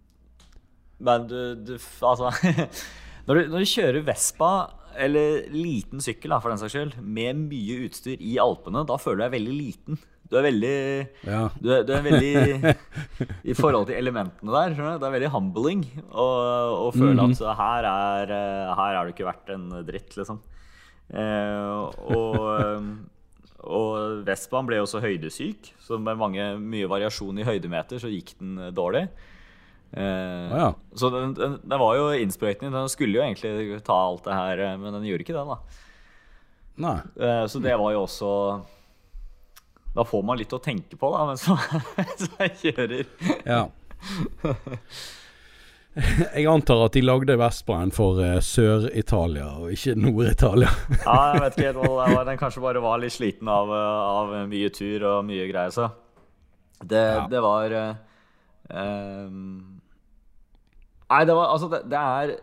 Men 1.02 1.28
du, 1.28 1.40
du 1.66 1.74
Altså 1.76 2.32
når, 3.28 3.36
du, 3.36 3.42
når 3.52 3.66
du 3.66 3.70
kjører 3.74 4.08
Vespa, 4.08 4.54
eller 4.96 5.48
liten 5.52 6.02
sykkel 6.04 6.34
da, 6.34 6.40
for 6.40 6.54
den 6.54 6.62
saks 6.62 6.76
skyld, 6.76 6.98
med 7.02 7.46
mye 7.50 7.84
utstyr 7.88 8.22
i 8.22 8.38
Alpene, 8.42 8.86
da 8.88 8.98
føler 9.02 9.22
du 9.22 9.26
deg 9.26 9.36
veldig 9.38 9.56
liten. 9.58 10.00
Du 10.32 10.38
er 10.40 10.46
veldig 10.48 11.08
Ja. 11.28 11.42
du 11.62 11.68
er, 11.76 11.84
du 11.84 11.92
er 11.94 12.02
veldig 12.06 12.76
I 13.52 13.54
forhold 13.54 13.88
til 13.90 13.96
elementene 14.00 14.52
der. 14.56 14.74
skjønner 14.76 14.96
du? 14.96 15.00
Det 15.04 15.10
er 15.10 15.16
veldig 15.20 15.32
humbling 15.36 15.84
å 16.12 16.28
å 16.88 16.92
føle 16.96 17.14
Mhm. 17.28 17.36
at 17.38 17.58
her 17.60 17.84
er, 17.92 18.32
eh, 18.32 18.76
her 18.80 18.96
er 18.96 19.06
du 19.06 19.14
ikke 19.14 19.28
verdt 19.30 19.50
en 19.54 19.70
dritt, 19.86 20.16
liksom. 20.18 20.40
Eh, 21.14 21.92
og, 22.16 22.40
eh, 22.60 22.88
og 23.64 24.24
Vespaen 24.26 24.66
ble 24.68 24.80
også 24.82 25.00
høydesyk, 25.04 25.74
så 25.80 26.00
med 26.02 26.18
mange, 26.18 26.48
mye 26.60 26.88
variasjon 26.90 27.38
i 27.40 27.44
høydemeter 27.48 28.00
så 28.02 28.10
gikk 28.12 28.34
den 28.40 28.58
dårlig. 28.74 29.06
Eh, 29.94 30.50
Å 30.50 30.58
ja. 30.58 30.70
Så 30.98 31.12
den, 31.14 31.36
den, 31.38 31.60
den 31.62 31.80
var 31.80 31.96
jo 32.00 32.08
innsprøytning. 32.18 32.72
Den 32.74 32.90
skulle 32.90 33.20
jo 33.20 33.22
egentlig 33.22 33.84
ta 33.86 33.94
alt 33.94 34.24
det 34.26 34.34
her, 34.34 34.60
eh, 34.72 34.78
men 34.82 34.92
den 34.98 35.04
gjorde 35.06 35.22
ikke 35.28 35.38
det, 35.38 35.46
da. 35.54 36.94
Eh, 37.20 37.46
Så 37.48 37.62
det 37.62 37.78
var 37.78 37.92
jo 37.94 38.02
også 38.08 38.32
Da 39.94 40.04
får 40.10 40.24
man 40.26 40.40
litt 40.40 40.54
å 40.54 40.60
tenke 40.64 40.98
på, 40.98 41.10
da, 41.14 41.26
mens 41.30 41.44
man, 41.48 41.84
mens 42.00 42.30
man 42.40 42.56
kjører. 42.62 43.06
Ja. 43.46 43.68
Jeg 46.34 46.48
antar 46.50 46.80
at 46.88 46.96
de 46.98 47.04
lagde 47.06 47.36
Vespaen 47.38 47.92
for 47.94 48.18
eh, 48.26 48.40
Sør-Italia 48.42 49.52
og 49.62 49.70
ikke 49.76 49.94
Nord-Italia. 50.02 50.72
Ja, 51.04 51.18
jeg 51.36 51.44
vet 51.44 51.58
ikke 51.60 51.68
helt 51.68 51.78
hva 51.84 52.08
det 52.08 52.16
var. 52.18 52.24
Den 52.32 52.40
kanskje 52.42 52.64
bare 52.66 52.82
var 52.82 52.98
litt 53.04 53.14
sliten 53.14 53.52
av, 53.54 53.70
eh, 53.70 54.08
av 54.18 54.34
mye 54.50 54.72
tur 54.74 55.06
og 55.12 55.20
mye 55.30 55.46
greier, 55.52 55.70
så. 55.76 55.92
Det, 56.82 57.04
Ja. 57.14 57.28
det 57.32 57.40
var 57.46 57.72
ehm, 58.74 59.44
Nei, 61.14 61.22
det 61.30 61.36
var 61.38 61.54
Altså, 61.54 61.70
det, 61.72 61.80
det 61.94 62.02
er 62.02 62.34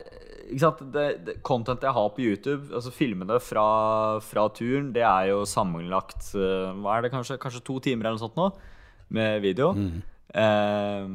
Ikke 0.50 0.62
sant. 0.64 0.80
Det, 0.94 1.04
det, 1.26 1.34
content 1.46 1.82
jeg 1.86 1.94
har 1.94 2.08
på 2.14 2.22
YouTube, 2.24 2.74
altså 2.74 2.90
filmene 2.94 3.38
fra, 3.42 3.66
fra 4.24 4.48
turen, 4.56 4.90
det 4.94 5.04
er 5.06 5.30
jo 5.30 5.44
sammenlagt 5.48 6.32
uh, 6.34 6.74
Hva 6.82 6.96
er 6.96 7.06
det, 7.06 7.12
kanskje, 7.14 7.38
kanskje 7.42 7.62
to 7.66 7.78
timer 7.84 8.08
eller 8.08 8.18
noe 8.18 8.24
sånt 8.24 8.38
nå, 8.38 8.48
med 9.14 9.40
video. 9.44 9.72
Ehm, 10.38 11.14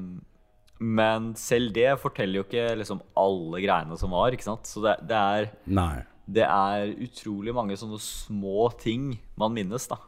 men 0.80 1.30
selv 1.40 1.72
det 1.76 1.94
forteller 2.02 2.42
jo 2.42 2.46
ikke 2.48 2.66
liksom 2.82 3.00
alle 3.20 3.62
greiene 3.64 3.96
som 4.00 4.12
var, 4.16 4.36
ikke 4.36 4.48
sant. 4.48 4.68
Så 4.68 4.84
det, 4.84 4.98
det 5.08 5.16
er 5.16 5.50
Nei. 5.72 6.04
det 6.28 6.44
er 6.48 6.92
utrolig 7.06 7.56
mange 7.56 7.78
sånne 7.80 8.00
små 8.04 8.68
ting 8.82 9.14
man 9.40 9.56
minnes, 9.56 9.88
da. 9.92 10.02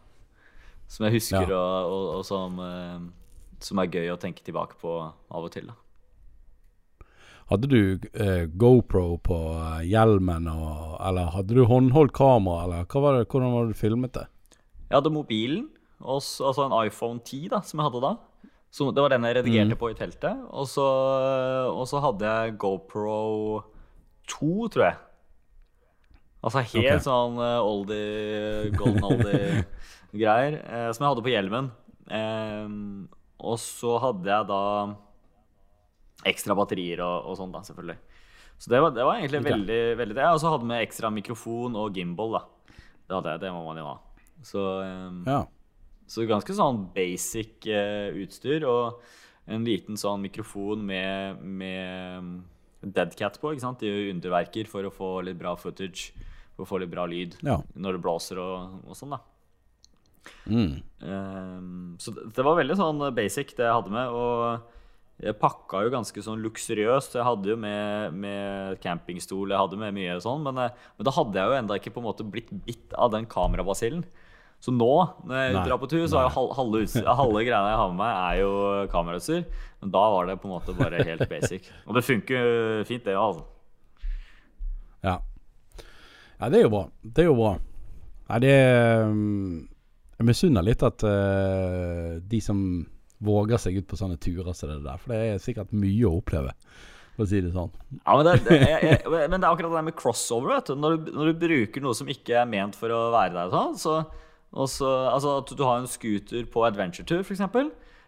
Som 0.91 1.07
jeg 1.07 1.19
husker, 1.19 1.47
Ja. 1.51 1.59
og, 1.59 1.91
og, 1.91 2.05
og 2.19 2.27
som, 2.27 2.59
uh, 2.59 3.57
som 3.63 3.83
er 3.83 3.91
gøy 3.91 4.11
å 4.13 4.19
tenke 4.19 4.43
tilbake 4.43 4.79
på 4.79 4.99
av 5.07 5.43
og 5.43 5.51
til. 5.55 5.67
da. 5.71 5.75
Hadde 7.47 7.69
du 7.71 7.81
eh, 8.11 8.45
GoPro 8.59 9.05
på 9.23 9.37
eh, 9.55 9.85
hjelmen, 9.87 10.49
og, 10.51 10.97
eller 11.07 11.31
hadde 11.31 11.55
du 11.55 11.63
håndholdt 11.69 12.11
kamera, 12.17 12.65
eller 12.65 12.99
var 12.99 13.19
det, 13.19 13.27
hvordan 13.31 13.53
var 13.53 13.67
det 13.67 13.75
du 13.75 13.79
filmet 13.79 14.15
det? 14.17 14.25
Jeg 14.89 14.97
hadde 14.97 15.13
mobilen, 15.15 15.69
også, 15.97 16.49
altså 16.49 16.67
en 16.67 16.75
iPhone 16.85 17.23
10 17.23 17.47
da, 17.55 17.61
som 17.65 17.79
jeg 17.79 17.89
hadde 17.89 18.03
da. 18.03 18.13
Så 18.77 18.91
det 18.91 19.01
var 19.01 19.13
den 19.13 19.25
jeg 19.25 19.39
redigerte 19.39 19.77
på 19.79 19.89
i 19.89 19.95
teltet. 19.97 20.43
Og 20.51 20.67
så, 20.69 20.85
og 21.71 21.87
så 21.89 22.01
hadde 22.03 22.29
jeg 22.29 22.57
GoPro 22.61 23.63
2, 24.27 24.67
tror 24.73 24.83
jeg. 24.89 24.97
Altså 26.45 26.61
helt 26.61 26.91
okay. 26.93 27.03
sånn 27.03 27.39
eh, 27.41 27.65
oldie, 27.65 28.69
golden 28.77 29.07
oldie-greier. 29.07 30.59
eh, 30.75 30.89
som 30.93 31.03
jeg 31.03 31.11
hadde 31.11 31.25
på 31.25 31.33
hjelmen. 31.33 31.71
Eh, 32.13 32.69
og 33.47 33.57
så 33.61 33.97
hadde 34.03 34.29
jeg 34.31 34.49
da 34.51 34.61
ekstra 36.25 36.55
batterier 36.57 37.01
og, 37.05 37.27
og 37.29 37.37
sånn, 37.37 37.51
da, 37.53 37.61
selvfølgelig. 37.67 37.97
Så 38.57 38.71
det 38.73 38.79
var, 38.81 38.91
det 38.95 39.03
var 39.05 39.19
egentlig 39.19 39.43
veldig, 39.45 39.81
veldig 39.99 40.15
det. 40.17 40.25
Og 40.33 40.39
så 40.41 40.49
hadde 40.49 40.65
vi 40.65 40.71
med 40.71 40.81
ekstra 40.87 41.11
mikrofon 41.13 41.75
og 41.77 41.93
gimbal, 41.93 42.39
da. 42.39 42.41
Det 43.07 43.15
hadde 43.19 43.35
jeg, 43.35 43.41
det 43.45 43.51
må 43.53 43.61
man 43.67 43.77
jo 43.77 43.85
ha. 43.91 43.95
Så, 44.43 44.63
um, 44.81 45.21
Ja. 45.27 45.43
så 46.09 46.25
ganske 46.29 46.55
sånn 46.57 46.87
basic 46.95 47.67
uh, 47.69 48.09
utstyr 48.17 48.65
og 48.67 49.01
en 49.47 49.63
liten 49.63 49.95
sånn 49.97 50.21
mikrofon 50.25 50.81
med, 50.89 51.39
med 51.45 52.41
deadcat 52.81 53.37
på, 53.39 53.53
ikke 53.53 53.63
sant? 53.63 53.79
De 53.85 54.09
underverker 54.11 54.67
for 54.67 54.83
å 54.83 54.91
få 54.93 55.11
litt 55.23 55.37
bra 55.39 55.53
footage, 55.55 56.11
for 56.57 56.65
å 56.65 56.69
få 56.73 56.81
litt 56.81 56.91
bra 56.91 57.05
lyd 57.07 57.37
Ja. 57.45 57.59
når 57.77 57.95
det 57.97 58.03
blåser 58.03 58.41
og, 58.41 58.81
og 58.89 58.97
sånn, 58.97 59.13
da. 59.15 59.21
Mm. 60.49 60.73
Um, 61.07 61.95
så 62.01 62.11
det, 62.11 62.25
det 62.35 62.43
var 62.43 62.57
veldig 62.59 62.75
sånn 62.75 63.05
basic 63.15 63.53
det 63.55 63.63
jeg 63.69 63.77
hadde 63.77 63.93
med, 63.93 64.09
og 64.11 64.73
jeg 65.17 65.33
pakka 65.41 65.81
jo 65.81 65.93
ganske 65.95 66.21
sånn 66.21 66.43
luksuriøst. 66.45 67.15
Jeg 67.17 67.25
hadde 67.25 67.49
jo 67.49 67.57
med, 67.57 68.13
med 68.21 68.77
campingstol, 68.83 69.49
jeg 69.49 69.61
hadde 69.63 69.79
med 69.81 69.95
mye 69.95 70.17
sånn, 70.21 70.43
men, 70.45 70.59
eh, 70.61 70.87
men 70.97 71.07
da 71.07 71.13
hadde 71.15 71.39
jeg 71.39 71.49
jo 71.49 71.57
enda 71.57 71.77
ikke 71.79 71.93
på 71.95 72.03
en 72.03 72.05
måte 72.05 72.25
blitt 72.27 72.51
bitt 72.67 72.93
av 72.93 73.09
den 73.15 73.25
kamerabasillen. 73.29 74.03
Så 74.61 74.73
nå, 74.73 74.89
når 75.25 75.37
jeg 75.37 75.53
Nei, 75.53 75.63
drar 75.69 75.79
på 75.81 75.89
tur, 75.89 76.03
så 76.09 76.19
er 76.19 76.27
jo 76.27 76.53
halve, 76.57 76.83
halve 77.19 77.41
greiene 77.45 77.71
jeg 77.71 77.79
har 77.81 77.91
med 77.93 77.99
meg, 77.99 78.13
er 78.17 78.39
jo 78.41 78.51
kamerautstyr. 78.93 79.43
Men 79.81 79.93
da 79.93 80.03
var 80.13 80.29
det 80.29 80.37
på 80.41 80.49
en 80.49 80.53
måte 80.55 80.75
bare 80.77 81.05
helt 81.05 81.29
basic. 81.29 81.69
Og 81.85 81.97
det 81.97 82.05
funker 82.05 82.83
fint, 82.89 83.05
det 83.05 83.17
òg, 83.17 83.37
altså. 83.37 83.45
Ja. 85.05 85.15
ja, 86.39 86.49
det 86.49 86.61
er 86.61 86.65
jo 86.65 86.73
bra. 86.73 86.83
Det 87.01 87.25
er 87.25 87.29
jo 87.29 87.37
bra. 87.37 87.55
Nei, 88.27 88.39
det 88.43 88.55
um, 89.07 89.67
Jeg 90.17 90.27
misunner 90.27 90.65
litt 90.65 90.81
at 90.83 91.05
uh, 91.05 92.17
de 92.21 92.41
som 92.43 92.61
våger 93.23 93.61
seg 93.61 93.79
ut 93.79 93.87
på 93.89 93.97
sånne 93.99 94.19
turer 94.21 94.53
som 94.57 94.69
det 94.71 94.83
der, 94.85 95.01
for 95.01 95.13
det 95.13 95.31
er 95.31 95.41
sikkert 95.41 95.73
mye 95.73 96.05
å 96.09 96.19
oppleve, 96.19 96.53
for 97.15 97.25
å 97.25 97.29
si 97.29 97.41
det 97.41 97.53
sånn. 97.55 97.73
Ja, 98.03 98.13
men 98.13 98.27
det, 98.27 98.35
det, 98.45 98.59
jeg, 98.61 98.91
jeg, 98.91 99.01
men 99.15 99.39
det 99.39 99.41
er 99.41 99.49
akkurat 99.49 99.73
det 99.73 99.83
med 99.89 99.97
crossover. 99.97 100.53
vet 100.53 100.69
du 100.69 100.77
Når, 100.77 100.99
du 101.01 101.11
når 101.15 101.31
du 101.31 101.41
bruker 101.47 101.85
noe 101.85 101.97
som 101.97 102.13
ikke 102.13 102.37
er 102.43 102.49
ment 102.49 102.77
for 102.77 102.93
å 102.93 103.01
være 103.15 103.33
der, 103.39 103.51
sånn, 103.53 103.77
så, 103.81 103.97
også, 104.53 104.93
altså 105.11 105.35
at 105.41 105.53
du 105.57 105.65
har 105.65 105.81
en 105.81 105.89
scooter 105.89 106.47
på 106.53 106.65
adventure-tur, 106.69 107.25
f.eks. 107.25 107.43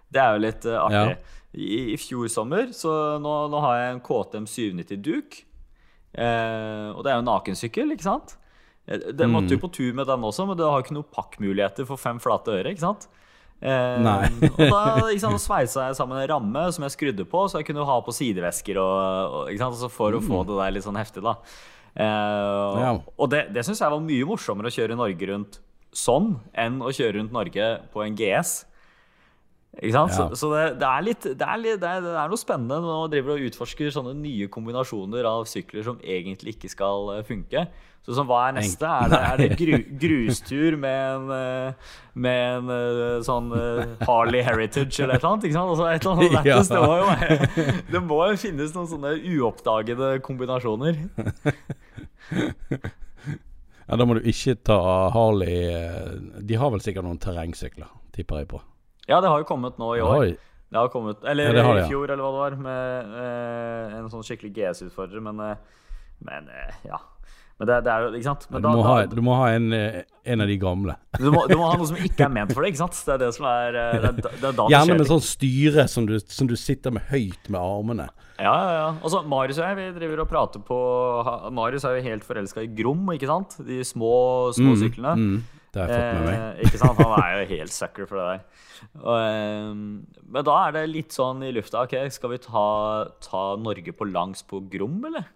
Det 0.10 0.22
er 0.22 0.34
jo 0.34 0.46
litt 0.46 0.66
uh, 0.70 0.80
artig. 0.88 1.36
I, 1.50 1.96
I 1.96 1.98
fjor 1.98 2.30
sommer 2.30 2.70
så 2.78 2.92
nå, 3.22 3.36
nå 3.50 3.62
har 3.66 3.80
jeg 3.80 3.94
en 3.96 4.04
KTM 4.06 4.46
790 4.50 5.06
Duke. 5.06 5.46
Eh, 6.10 6.90
og 6.90 7.04
det 7.06 7.12
er 7.12 7.20
jo 7.20 7.24
en 7.24 7.30
nakensykkel, 7.30 7.94
ikke 7.94 8.08
sant? 8.08 8.36
Den 8.90 9.18
Det 9.18 9.28
måtte 9.30 9.54
jo 9.54 9.62
på 9.62 9.70
tur 9.70 9.94
med 9.94 10.08
den 10.10 10.24
også, 10.26 10.48
men 10.50 10.58
det 10.58 10.66
har 10.66 10.82
ikke 10.82 10.96
noen 10.98 11.12
pakkmuligheter 11.14 11.86
for 11.86 12.02
fem 12.02 12.18
flate 12.22 12.56
øre. 12.56 12.72
ikke 12.74 12.86
sant? 12.88 13.06
Eh, 13.60 13.96
Nei. 14.00 14.30
og 14.72 15.02
da 15.04 15.10
sant, 15.20 15.42
sveisa 15.44 15.90
jeg 15.90 15.98
sammen 16.00 16.22
en 16.22 16.30
ramme 16.32 16.62
som 16.76 16.86
jeg 16.86 16.96
skrudde 16.96 17.26
på, 17.28 17.44
så 17.52 17.60
jeg 17.60 17.68
kunne 17.68 17.88
ha 17.88 17.98
på 18.06 18.16
sidevesker 18.16 18.80
og, 18.80 19.36
og, 19.42 19.52
sant? 19.60 19.74
Altså 19.74 19.92
for 19.92 20.16
å 20.16 20.22
få 20.24 20.46
det 20.48 20.60
der 20.62 20.78
litt 20.78 20.88
sånn 20.88 21.00
heftig, 21.00 21.26
da. 21.26 21.36
Eh, 21.96 22.80
Ja. 22.86 22.94
Og 23.18 23.32
det, 23.34 23.50
det 23.56 23.66
syns 23.68 23.82
jeg 23.84 23.92
var 23.92 24.06
mye 24.06 24.30
morsommere 24.30 24.72
å 24.72 24.78
kjøre 24.78 24.98
Norge 25.00 25.32
rundt 25.34 25.60
sånn 25.96 26.36
enn 26.54 26.80
å 26.86 26.92
kjøre 26.94 27.18
rundt 27.18 27.36
Norge 27.36 27.70
på 27.94 28.04
en 28.06 28.16
GS. 28.18 28.62
Ikke 29.78 29.94
sant? 29.94 30.16
Ja. 30.16 30.26
Så, 30.34 30.40
så 30.40 30.48
det, 30.56 30.64
det 30.82 30.88
er 30.90 31.04
litt 31.06 31.26
det 31.28 31.46
er, 31.46 31.60
litt, 31.62 31.78
det, 31.80 31.90
er, 31.90 32.02
det 32.02 32.16
er 32.18 32.32
noe 32.32 32.42
spennende 32.42 32.80
når 32.82 33.04
man 33.04 33.12
driver 33.14 33.36
og 33.36 33.44
utforsker 33.52 33.92
sånne 33.94 34.16
nye 34.18 34.48
kombinasjoner 34.52 35.28
av 35.30 35.46
sykler 35.48 35.86
som 35.86 36.00
egentlig 36.02 36.56
ikke 36.58 36.72
skal 36.74 37.12
eh, 37.14 37.22
funke. 37.28 37.68
Så 38.04 38.16
som 38.18 38.26
hva 38.26 38.40
er 38.48 38.56
neste? 38.58 38.88
Er 38.90 39.12
det, 39.12 39.20
er 39.28 39.42
det 39.44 39.58
gru, 39.60 39.76
grustur 40.02 40.78
med 40.80 40.98
en, 40.98 41.30
eh, 41.36 41.94
med 42.26 42.40
en 42.58 42.72
eh, 42.74 43.20
sånn 43.28 43.52
Harley 44.08 44.42
Heritage 44.48 45.04
eller 45.04 45.20
et 45.20 45.22
eller 45.22 45.36
annet? 45.36 45.46
Ikke 45.46 45.60
sant? 45.60 45.70
Altså, 45.76 45.86
et 45.86 46.02
eller 46.02 46.14
annet 46.18 46.72
det, 46.74 46.82
må 46.82 46.96
jo, 46.98 47.78
det 47.94 48.04
må 48.08 48.20
jo 48.32 48.40
finnes 48.42 48.74
noen 48.74 48.90
sånne 48.96 49.14
uoppdagede 49.36 50.16
kombinasjoner. 50.26 50.98
Ja, 53.86 53.98
Da 53.98 54.06
må 54.06 54.18
du 54.18 54.26
ikke 54.30 54.54
ta 54.70 54.82
Harley 55.14 55.64
De 56.46 56.58
har 56.62 56.70
vel 56.74 56.82
sikkert 56.84 57.06
noen 57.08 57.22
terrengsykler, 57.22 57.90
tipper 58.18 58.44
jeg 58.44 58.52
på. 58.52 58.64
Ja, 59.10 59.20
det 59.26 59.32
har 59.34 59.42
jo 59.42 59.48
kommet 59.50 59.78
nå 59.82 59.92
i 59.98 60.02
år. 60.06 60.24
Oi. 60.24 60.32
Det 60.70 60.78
har 60.78 60.90
kommet, 60.94 61.24
eller 61.26 61.56
Ja, 61.58 61.64
har 61.66 61.80
det, 61.80 61.86
i 61.88 61.90
fjor, 61.90 62.12
eller 62.14 62.22
hva 62.22 62.32
det 62.32 62.42
var, 62.44 62.58
med 62.62 63.14
eh, 63.24 63.96
en 64.04 64.10
sånn 64.14 64.22
skikkelig 64.28 64.52
GS-utfordrer, 64.54 65.24
men, 65.26 65.40
eh, 65.42 65.88
men 66.30 66.52
eh, 66.54 66.76
ja. 66.92 67.00
Men 67.60 67.68
det, 67.68 67.78
det 67.84 67.92
er 67.92 68.04
jo, 68.06 68.12
ikke 68.16 68.28
sant? 68.30 68.46
Men 68.54 68.62
Du 68.62 68.68
da, 68.70 68.76
må 68.78 68.84
ha, 68.86 68.94
du 69.12 69.22
må 69.26 69.34
ha 69.36 69.48
en, 69.52 69.66
eh, 69.76 69.98
en 70.32 70.46
av 70.46 70.48
de 70.48 70.56
gamle. 70.62 70.94
du, 71.20 71.26
må, 71.34 71.42
du 71.50 71.58
må 71.60 71.66
ha 71.68 71.74
noe 71.82 71.90
som 71.90 71.98
ikke 72.00 72.28
er 72.30 72.32
ment 72.38 72.54
for 72.54 72.64
det, 72.64 72.70
ikke 72.72 72.84
sant? 72.86 73.02
Det 73.04 73.16
er 73.18 73.20
det 73.26 73.32
som 73.36 73.50
er 73.50 73.76
eh, 73.82 73.98
Det 73.98 74.12
er, 74.14 74.22
da- 74.22 74.32
det 74.38 74.48
er 74.52 74.56
da 74.62 74.68
Gjerne 74.76 74.96
med 75.02 75.10
sånn 75.10 75.26
styre 75.26 75.88
som 75.92 76.06
du, 76.08 76.16
som 76.22 76.48
du 76.48 76.56
sitter 76.56 76.94
med 76.96 77.10
høyt 77.10 77.50
med 77.52 77.60
armene. 77.60 78.06
Ja, 78.40 78.54
ja, 78.54 78.72
ja. 78.78 78.88
Altså, 79.04 79.26
Marius 79.28 79.58
og 79.60 79.66
jeg 79.68 79.76
vi 79.82 79.90
driver 80.00 80.22
og 80.24 80.30
prater 80.32 80.62
på 80.64 80.78
Marius 81.52 81.84
er 81.90 81.98
jo 81.98 82.06
helt 82.06 82.24
forelska 82.30 82.64
i 82.64 82.70
Grom, 82.78 83.10
ikke 83.18 83.28
sant? 83.28 83.58
De 83.68 83.82
små, 83.84 84.14
små 84.56 84.78
syklene. 84.80 85.18
Mm, 85.18 85.59
det 85.74 85.82
har 85.84 85.92
jeg 85.94 86.00
fått 86.00 86.20
med 86.20 86.26
meg. 86.30 86.40
Eh, 86.40 86.64
ikke 86.66 86.80
sant? 86.82 86.98
Han 87.04 87.16
er 87.22 87.34
jo 87.44 87.50
helt 87.56 87.74
sucker 87.76 88.08
for 88.10 88.18
det 88.18 88.28
der. 88.30 88.42
Og, 89.04 89.18
eh, 89.20 90.24
men 90.34 90.48
da 90.48 90.56
er 90.68 90.72
det 90.80 90.86
litt 90.90 91.12
sånn 91.16 91.44
i 91.46 91.52
lufta 91.54 91.84
OK, 91.86 91.96
skal 92.16 92.30
vi 92.34 92.40
ta, 92.42 92.66
ta 93.22 93.44
Norge 93.62 93.94
på 93.94 94.08
langs 94.10 94.42
på 94.50 94.64
Grom, 94.72 94.98
eller? 95.06 95.28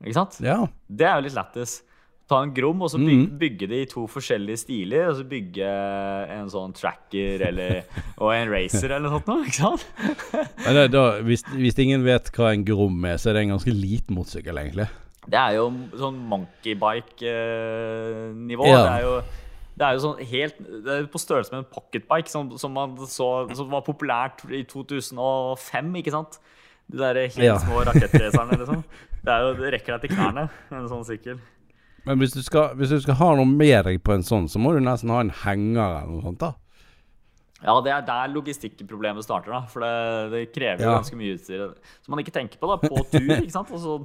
Ikke 0.00 0.16
sant? 0.16 0.38
Ja. 0.40 0.62
Det 0.88 1.04
er 1.06 1.18
jo 1.20 1.26
litt 1.28 1.36
lættis. 1.36 1.80
Ta 2.30 2.38
en 2.44 2.52
Grom 2.54 2.80
og 2.86 2.92
så 2.92 2.96
bygge, 3.02 3.24
Mhm. 3.26 3.38
bygge 3.40 3.66
det 3.68 3.78
i 3.82 3.86
to 3.90 4.04
forskjellige 4.06 4.60
stiler. 4.62 5.08
Og 5.10 5.16
så 5.18 5.24
bygge 5.28 5.66
en 6.30 6.48
sånn 6.48 6.72
tracker 6.72 7.42
eller, 7.48 7.82
og 8.22 8.30
en 8.32 8.48
racer 8.52 8.86
eller 8.94 9.10
noe 9.10 9.20
sånt. 9.20 9.46
Ikke 9.50 9.58
sant? 9.58 9.86
Men 10.64 10.90
da, 10.94 11.02
hvis, 11.26 11.42
hvis 11.50 11.78
ingen 11.82 12.04
vet 12.06 12.30
hva 12.36 12.52
en 12.54 12.64
Grom 12.64 13.04
er, 13.04 13.18
så 13.18 13.30
er 13.30 13.34
det 13.34 13.42
en 13.48 13.56
ganske 13.58 13.74
liten 13.74 14.14
motorsykkel, 14.16 14.62
egentlig. 14.62 14.86
Det 15.28 15.36
er 15.36 15.52
jo 15.58 15.66
sånn 16.00 16.16
monkeybike-nivå. 17.30 18.66
Ja. 18.68 18.80
Det 18.84 18.90
er 18.96 19.02
jo 19.06 19.14
det 19.80 19.86
er 19.86 19.94
jo 19.96 20.00
sånn 20.02 20.18
helt 20.28 20.56
Det 20.84 20.92
er 20.92 21.06
på 21.08 21.20
størrelse 21.22 21.52
med 21.54 21.62
en 21.62 21.68
pocketbike, 21.72 22.28
som, 22.28 22.50
som, 22.60 22.72
man 22.76 22.96
så, 23.08 23.28
som 23.56 23.70
var 23.72 23.80
populært 23.86 24.42
i 24.52 24.60
2005, 24.68 25.94
ikke 26.02 26.12
sant? 26.12 26.36
De 26.90 26.98
der 27.00 27.14
helt 27.22 27.38
Ja. 27.46 27.54
små 27.62 27.80
rakettracerne, 27.86 28.58
liksom. 28.60 28.82
Det, 29.24 29.30
er 29.32 29.40
jo, 29.46 29.54
det 29.60 29.70
rekker 29.76 29.94
deg 29.96 30.00
til 30.08 30.16
knærne, 30.18 30.44
en 30.74 30.88
sånn 30.90 31.04
sykkel. 31.06 31.38
Men 32.04 32.18
hvis 32.20 32.32
du, 32.34 32.42
skal, 32.42 32.74
hvis 32.80 32.90
du 32.92 32.98
skal 33.04 33.14
ha 33.20 33.28
noe 33.38 33.46
med 33.48 33.84
deg 33.86 34.02
på 34.04 34.12
en 34.16 34.24
sånn, 34.26 34.48
så 34.50 34.58
må 34.60 34.72
du 34.74 34.80
nesten 34.84 35.12
ha 35.12 35.20
en 35.22 35.32
henger 35.44 35.80
eller 36.00 36.10
noe 36.10 36.24
sånt, 36.24 36.40
da. 36.40 36.52
Ja, 37.60 37.74
det 37.84 37.92
er 37.92 38.02
der 38.08 38.32
logistikkproblemet 38.32 39.22
starter, 39.24 39.52
da. 39.52 39.60
For 39.70 39.84
det, 39.84 39.94
det 40.32 40.40
krever 40.56 40.80
jo 40.82 40.88
Ja. 40.90 40.96
ganske 40.98 41.16
mye 41.20 41.36
utstyr 41.36 41.66
som 42.02 42.10
man 42.16 42.20
ikke 42.24 42.32
tenker 42.36 42.56
på 42.60 42.68
da, 42.72 42.76
på 42.80 43.04
tur. 43.12 43.32
ikke 43.36 43.52
sant? 43.52 43.70
Altså, 43.70 43.98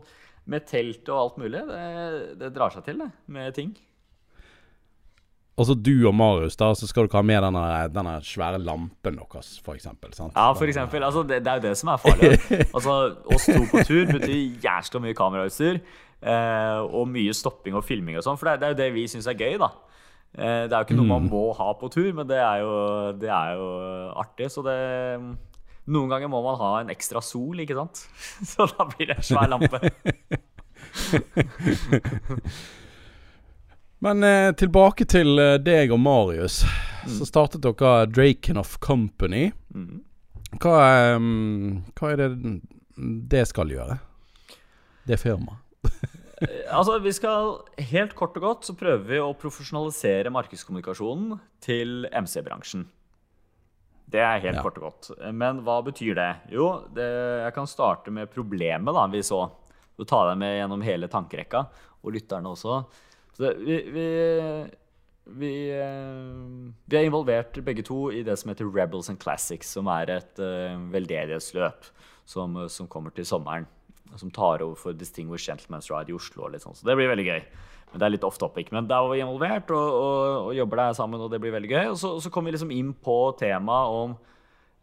med 0.51 0.65
telt 0.69 1.09
og 1.09 1.19
alt 1.21 1.41
mulig. 1.41 1.61
Det, 1.69 2.39
det 2.39 2.53
drar 2.55 2.73
seg 2.73 2.85
til, 2.87 3.01
det, 3.01 3.11
med 3.31 3.53
ting. 3.57 3.75
Og 5.55 5.69
så 5.69 5.75
du 5.79 5.93
og 6.03 6.11
Marius, 6.15 6.57
da, 6.59 6.73
så 6.75 6.87
skal 6.89 7.05
dere 7.07 7.21
ha 7.21 7.23
med 7.23 7.45
denne, 7.45 7.63
denne 7.95 8.15
svære 8.27 8.59
lampen 8.59 9.15
deres. 9.21 9.53
Sant? 9.63 10.35
Ja, 10.35 10.49
eksempel. 10.51 11.05
Altså, 11.07 11.23
det, 11.23 11.39
det 11.45 11.51
er 11.51 11.61
jo 11.61 11.67
det 11.69 11.77
som 11.79 11.93
er 11.93 12.01
farlig. 12.03 12.33
Altså, 12.75 12.95
oss 13.31 13.47
to 13.47 13.61
på 13.71 13.85
tur 13.87 14.03
betyr 14.11 14.35
jævla 14.65 15.01
mye 15.05 15.15
kamerautstyr. 15.15 15.79
Eh, 16.25 16.81
og 16.83 17.07
mye 17.11 17.33
stopping 17.35 17.77
og 17.77 17.85
filming 17.87 18.19
og 18.19 18.25
sånn. 18.25 18.39
For 18.39 18.51
det, 18.51 18.59
det 18.59 18.67
er 18.67 18.75
jo 18.75 18.79
det 18.81 18.91
vi 18.97 19.07
syns 19.11 19.29
er 19.31 19.39
gøy, 19.39 19.55
da. 19.61 19.71
Eh, 20.35 20.65
det 20.67 20.75
er 20.75 20.81
jo 20.81 20.89
ikke 20.89 20.99
noe 20.99 21.11
man 21.13 21.31
må 21.31 21.45
ha 21.55 21.71
på 21.79 21.87
tur, 21.93 22.11
men 22.17 22.27
det 22.27 22.41
er 22.41 22.59
jo, 22.65 22.75
det 23.21 23.31
er 23.31 23.55
jo 23.55 23.69
artig. 24.25 24.51
Så 24.51 24.65
det 24.65 24.77
Noen 25.85 26.09
ganger 26.09 26.29
må 26.31 26.41
man 26.41 26.57
ha 26.57 26.71
en 26.81 26.89
ekstra 26.93 27.21
sol, 27.21 27.59
ikke 27.61 27.77
sant? 27.77 28.05
Så 28.51 28.65
da 28.71 28.87
blir 28.89 29.11
det 29.11 29.19
en 29.19 29.27
svær 29.27 29.51
lampe. 29.51 29.79
Men 34.05 34.23
eh, 34.23 34.51
tilbake 34.57 35.05
til 35.09 35.39
eh, 35.41 35.57
deg 35.61 35.93
og 35.93 36.01
Marius. 36.01 36.63
Så 37.09 37.25
startet 37.29 37.63
dere 37.63 38.05
Drakenoff 38.09 38.77
Company. 38.83 39.51
Mm. 39.73 40.03
Hva, 40.61 40.75
eh, 40.89 41.19
hva 41.95 42.11
er 42.11 42.21
det 42.21 42.29
det 43.31 43.45
skal 43.49 43.73
gjøre? 43.73 43.99
Det 45.05 45.21
firmaet. 45.21 45.61
Altså, 46.67 46.97
vi 46.99 47.13
skal 47.15 47.61
Helt 47.93 48.11
kort 48.19 48.35
og 48.35 48.43
godt 48.43 48.65
så 48.67 48.73
prøver 48.75 49.05
vi 49.07 49.19
å 49.23 49.29
profesjonalisere 49.39 50.27
markedskommunikasjonen 50.35 51.37
til 51.63 52.09
MC-bransjen. 52.11 52.83
Det 54.07 54.21
er 54.21 54.39
helt 54.39 54.59
Ja. 54.59 54.61
kort 54.61 54.77
og 54.77 54.83
godt. 54.89 55.33
Men 55.33 55.63
hva 55.65 55.79
betyr 55.83 56.15
det? 56.15 56.29
Jo, 56.53 56.85
det, 56.93 57.05
jeg 57.43 57.53
kan 57.55 57.67
starte 57.67 58.11
med 58.13 58.29
problemet 58.31 58.93
da, 58.93 59.07
vi 59.07 59.23
så. 59.25 59.49
Du 59.97 60.03
tar 60.05 60.29
deg 60.29 60.37
med 60.37 60.57
gjennom 60.59 60.81
hele 60.85 61.07
tankerekka, 61.07 61.65
og 62.03 62.13
lytterne 62.13 62.51
også. 62.51 62.83
Så 63.35 63.51
vi, 63.59 63.81
vi, 63.91 64.07
vi, 65.39 65.53
eh, 65.73 66.71
vi 66.87 66.97
er 66.99 67.07
involvert 67.07 67.57
begge 67.65 67.83
to 67.83 68.11
i 68.11 68.21
det 68.23 68.37
som 68.39 68.51
heter 68.51 68.69
Rebels 68.69 69.09
and 69.09 69.19
Classics, 69.19 69.67
som 69.75 69.87
er 69.87 70.11
et 70.19 70.39
uh, 70.39 70.77
veldedighetsløp 70.93 71.89
som, 72.25 72.55
som 72.69 72.87
kommer 72.87 73.11
til 73.15 73.25
sommeren. 73.25 73.65
Som 74.15 74.31
tar 74.31 74.63
over 74.63 74.77
for 74.79 74.95
Distinguished 74.95 75.49
Gentlemen's 75.49 75.89
Ride 75.91 76.13
i 76.13 76.15
Oslo. 76.15 76.47
Sånn. 76.61 76.77
Så 76.77 76.87
det 76.87 76.95
blir 76.97 77.11
veldig 77.11 77.25
gøy. 77.27 77.41
Men 77.91 78.01
Det 78.01 78.07
er 78.07 78.13
litt 78.15 78.27
off 78.27 78.39
topic. 78.41 78.71
Men 78.75 78.87
der 78.87 79.03
var 79.03 79.11
vi 79.13 79.21
involvert 79.23 79.71
og, 79.75 79.99
og, 79.99 80.49
og 80.49 80.55
jobber 80.55 80.81
der 80.81 80.97
sammen, 80.97 81.21
og 81.21 81.31
det 81.31 81.41
blir 81.43 81.55
veldig 81.55 81.71
gøy. 81.71 81.85
Og 81.93 81.99
så, 81.99 82.15
så 82.23 82.31
kom 82.33 82.47
vi 82.47 82.55
liksom 82.55 82.73
inn 82.75 82.93
på 82.93 83.17
temaet 83.39 83.99
om 84.01 84.17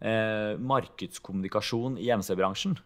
eh, 0.02 0.54
markedskommunikasjon 0.72 2.00
i 2.02 2.10
MC-bransjen. 2.12 2.78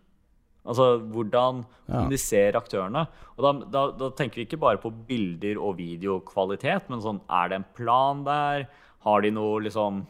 Altså 0.66 0.97
hvordan 0.99 1.62
kommuniserer 1.87 2.59
aktørene. 2.59 3.05
Og 3.37 3.45
da, 3.45 3.52
da, 3.71 3.85
da 4.00 4.11
tenker 4.19 4.40
vi 4.40 4.49
ikke 4.49 4.59
bare 4.62 4.81
på 4.83 4.90
bilder 5.09 5.61
og 5.62 5.78
videokvalitet, 5.78 6.90
men 6.90 7.05
sånn 7.05 7.23
Er 7.31 7.52
det 7.52 7.61
en 7.61 7.69
plan 7.78 8.25
der? 8.27 8.66
Har 9.07 9.22
de 9.22 9.31
noe 9.31 9.62
liksom 9.62 10.05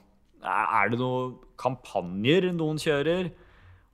er 0.47 0.93
det 0.93 0.99
noen 1.01 1.35
kampanjer 1.59 2.51
noen 2.55 2.79
kjører? 2.81 3.33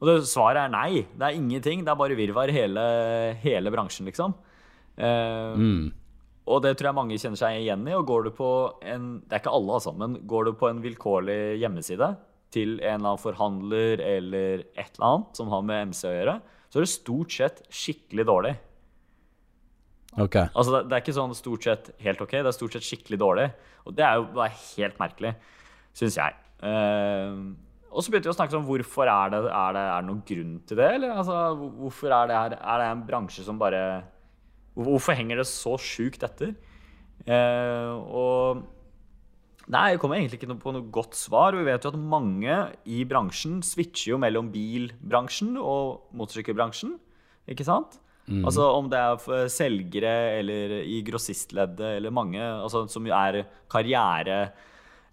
Og 0.03 0.09
det, 0.09 0.15
svaret 0.27 0.59
er 0.65 0.73
nei. 0.73 1.05
Det 1.15 1.23
er 1.29 1.37
ingenting. 1.39 1.85
Det 1.87 1.93
er 1.93 1.99
bare 2.01 2.19
virvar 2.19 2.51
hele, 2.51 2.83
hele 3.45 3.71
bransjen, 3.71 4.09
liksom. 4.11 4.35
Uh, 4.99 5.55
Mm. 5.57 5.93
og 6.45 6.59
det 6.65 6.75
tror 6.77 6.91
jeg 6.91 6.97
mange 6.99 7.17
kjenner 7.23 7.39
seg 7.39 7.61
igjen 7.63 7.87
i. 7.87 7.95
Og 7.95 8.05
går 8.11 8.25
du 8.27 8.31
på 8.35 8.49
en 8.83 9.21
Det 9.23 9.37
er 9.39 9.41
ikke 9.45 9.55
alle, 9.55 9.79
altså, 9.79 9.95
men 9.97 10.19
går 10.27 10.45
du 10.51 10.53
på 10.59 10.69
en 10.69 10.83
vilkårlig 10.83 11.39
hjemmeside 11.63 12.11
til 12.53 12.75
en 12.83 12.99
eller 12.99 13.15
annen 13.15 13.23
forhandler 13.23 14.03
eller 14.05 14.65
et 14.77 14.91
eller 14.99 15.07
annet 15.09 15.39
som 15.39 15.49
har 15.55 15.63
med 15.65 15.89
MC 15.95 16.03
å 16.11 16.13
gjøre, 16.13 16.35
så 16.69 16.77
er 16.81 16.85
det 16.85 16.91
stort 16.93 17.33
sett 17.33 17.63
skikkelig 17.73 18.27
dårlig. 18.29 18.53
Ok. 20.21 20.37
Altså, 20.53 20.75
det, 20.75 20.81
det 20.91 20.97
er 20.99 21.05
ikke 21.07 21.17
sånn 21.17 21.33
stort 21.39 21.65
sett 21.65 21.91
helt 22.05 22.21
ok, 22.21 22.35
det 22.43 22.51
er 22.51 22.57
stort 22.59 22.75
sett 22.77 22.85
skikkelig 22.85 23.19
dårlig. 23.23 23.47
Og 23.87 23.95
det 23.97 24.05
er 24.05 24.19
jo 24.21 24.27
bare 24.37 24.53
helt 24.53 24.99
merkelig, 25.01 25.33
syns 25.97 26.19
jeg. 26.21 26.37
Eh, 26.69 27.39
og 27.93 28.03
så 28.03 28.13
begynte 28.13 28.31
vi 28.31 28.33
å 28.33 28.39
snakke 28.39 28.57
om 28.59 28.67
hvorfor 28.67 29.09
er 29.11 29.33
det, 29.35 29.41
er 29.53 29.77
det, 29.77 29.85
er 29.85 30.03
det 30.03 30.09
noen 30.09 30.23
grunn 30.29 30.59
til 30.69 30.81
det? 30.81 30.91
Eller 30.97 31.15
altså, 31.15 31.39
hvorfor 31.79 32.15
er 32.17 32.31
det, 32.31 32.37
her, 32.39 32.57
er 32.59 32.83
det 32.83 32.91
en 32.91 33.07
bransje 33.09 33.47
som 33.47 33.61
bare 33.61 33.83
Hvorfor 34.73 35.13
henger 35.13 35.37
det 35.37 35.45
så 35.51 35.75
sjukt 35.77 36.23
etter? 36.25 36.55
Eh, 37.29 37.91
og 37.93 38.63
Nei, 39.71 39.93
jeg 39.93 40.01
kommer 40.03 40.19
egentlig 40.19 40.41
ikke 40.41 40.57
på 40.59 40.73
noe 40.75 40.89
godt 40.91 41.15
svar. 41.15 41.55
Vi 41.55 41.63
vet 41.69 41.85
jo 41.85 41.93
at 41.93 41.99
mange 42.01 42.57
i 42.89 43.05
bransjen 43.09 43.61
switcher 43.63 44.15
jo 44.15 44.19
mellom 44.19 44.49
bilbransjen 44.51 45.53
og 45.61 46.09
motorsykkelbransjen. 46.19 46.97
Ikke 47.53 47.67
sant? 47.69 48.01
Altså 48.31 48.69
om 48.79 48.87
det 48.91 48.99
er 49.03 49.17
for 49.21 49.49
selgere 49.51 50.13
eller 50.39 50.77
i 50.87 51.01
grossistleddet 51.05 51.97
eller 51.99 52.15
mange 52.15 52.39
altså, 52.41 52.85
som 52.91 53.07
er 53.11 53.43
karriere 53.71 54.53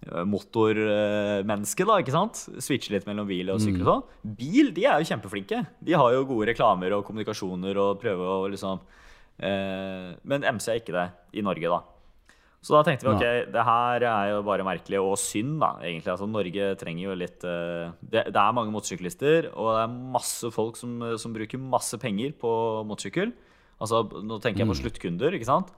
motormenneske, 0.07 1.85
da, 1.85 1.99
ikke 1.99 2.13
sant? 2.15 2.39
Switcher 2.63 2.95
litt 2.95 3.07
mellom 3.09 3.27
bil 3.27 3.51
og 3.51 3.59
sykkel 3.61 3.83
og 3.83 3.89
sånn. 3.89 4.33
Bil, 4.39 4.71
de 4.75 4.85
er 4.87 5.01
jo 5.01 5.09
kjempeflinke. 5.11 5.59
De 5.83 5.95
har 5.99 6.13
jo 6.15 6.25
gode 6.29 6.47
reklamer 6.53 6.95
og 6.95 7.03
kommunikasjoner 7.07 7.77
og 7.83 7.99
prøver 8.01 8.31
å 8.31 8.49
liksom 8.51 8.79
eh, 9.43 10.15
Men 10.23 10.47
MC 10.55 10.71
er 10.71 10.79
ikke 10.79 10.95
det 10.95 11.07
i 11.35 11.43
Norge, 11.45 11.73
da. 11.75 11.81
Så 12.59 12.75
da 12.75 12.81
tenkte 12.83 13.07
vi 13.07 13.13
ok, 13.13 13.51
det 13.53 13.63
her 13.63 14.03
er 14.03 14.31
jo 14.33 14.39
bare 14.43 14.65
merkelig 14.67 14.99
og 14.99 15.13
synd, 15.19 15.59
da, 15.61 15.73
egentlig. 15.83 16.11
Altså, 16.11 16.27
Norge 16.27 16.71
trenger 16.79 17.05
jo 17.05 17.19
litt 17.19 17.45
eh, 17.47 17.91
det, 17.99 18.25
det 18.31 18.41
er 18.41 18.55
mange 18.55 18.73
motorsyklister, 18.75 19.51
og 19.53 19.69
det 19.75 19.83
er 19.85 19.99
masse 20.15 20.51
folk 20.55 20.79
som, 20.79 20.97
som 21.19 21.35
bruker 21.35 21.61
masse 21.61 21.99
penger 22.01 22.33
på 22.39 22.51
motorsykkel. 22.87 23.31
Altså, 23.79 24.03
nå 24.23 24.39
tenker 24.43 24.65
jeg 24.65 24.71
på 24.73 24.79
sluttkunder, 24.81 25.35
ikke 25.37 25.47
sant? 25.47 25.71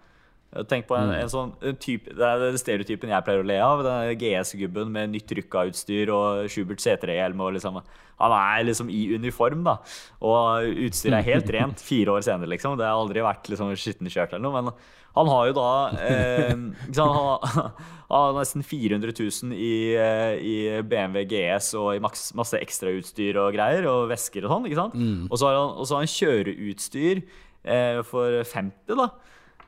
Tenk 0.68 0.84
på 0.90 0.98
en, 1.00 1.14
en 1.16 1.30
sånn 1.32 1.54
en 1.64 1.78
type, 1.80 2.12
Det 2.12 2.26
er 2.28 2.42
den 2.42 2.58
stereotypen 2.60 3.12
jeg 3.14 3.24
pleier 3.24 3.40
å 3.40 3.48
le 3.48 3.60
av. 3.64 3.84
Den 3.88 4.18
GS-gubben 4.20 4.90
med 4.92 5.14
nytt 5.14 5.32
rykka-utstyr 5.38 6.12
og 6.12 6.50
Schubert 6.52 6.84
C3-hjelm. 6.84 7.40
liksom, 7.56 7.80
Han 8.20 8.36
er 8.36 8.66
liksom 8.68 8.90
i 8.92 9.06
uniform, 9.16 9.64
da. 9.64 9.78
Og 10.20 10.68
utstyret 10.90 11.22
er 11.22 11.30
helt 11.30 11.54
rent 11.56 11.80
fire 11.92 12.18
år 12.18 12.26
senere, 12.28 12.52
liksom. 12.52 12.76
Det 12.76 12.84
har 12.84 13.00
aldri 13.00 13.24
vært 13.24 13.48
liksom 13.48 13.72
skittenkjørt 13.80 14.36
eller 14.36 14.44
noe. 14.44 14.60
Men 14.60 14.74
han 15.16 15.28
har 15.32 15.48
jo 15.50 15.56
da 15.56 15.70
eh, 16.04 16.52
Han 16.52 17.16
har, 17.16 17.48
han 18.12 18.28
har 18.28 18.38
nesten 18.42 18.64
400 18.68 19.16
000 19.16 19.56
i, 19.56 19.74
eh, 19.96 20.36
i 20.44 20.56
BMW 20.84 21.24
GS 21.32 21.74
og 21.80 21.96
i 21.96 22.04
maks, 22.04 22.34
masse 22.36 22.60
ekstrautstyr 22.60 23.40
og 23.40 23.56
greier, 23.56 23.88
og 23.88 24.10
vesker 24.12 24.44
og 24.48 24.58
sånn. 24.58 24.68
ikke 24.68 24.84
sant? 24.84 25.00
Og 25.32 25.40
så 25.40 25.48
har 25.48 25.60
han, 25.64 25.92
han 25.96 26.16
kjøreutstyr 26.20 27.24
eh, 27.64 28.00
for 28.08 28.42
50 28.44 29.00
da. 29.00 29.14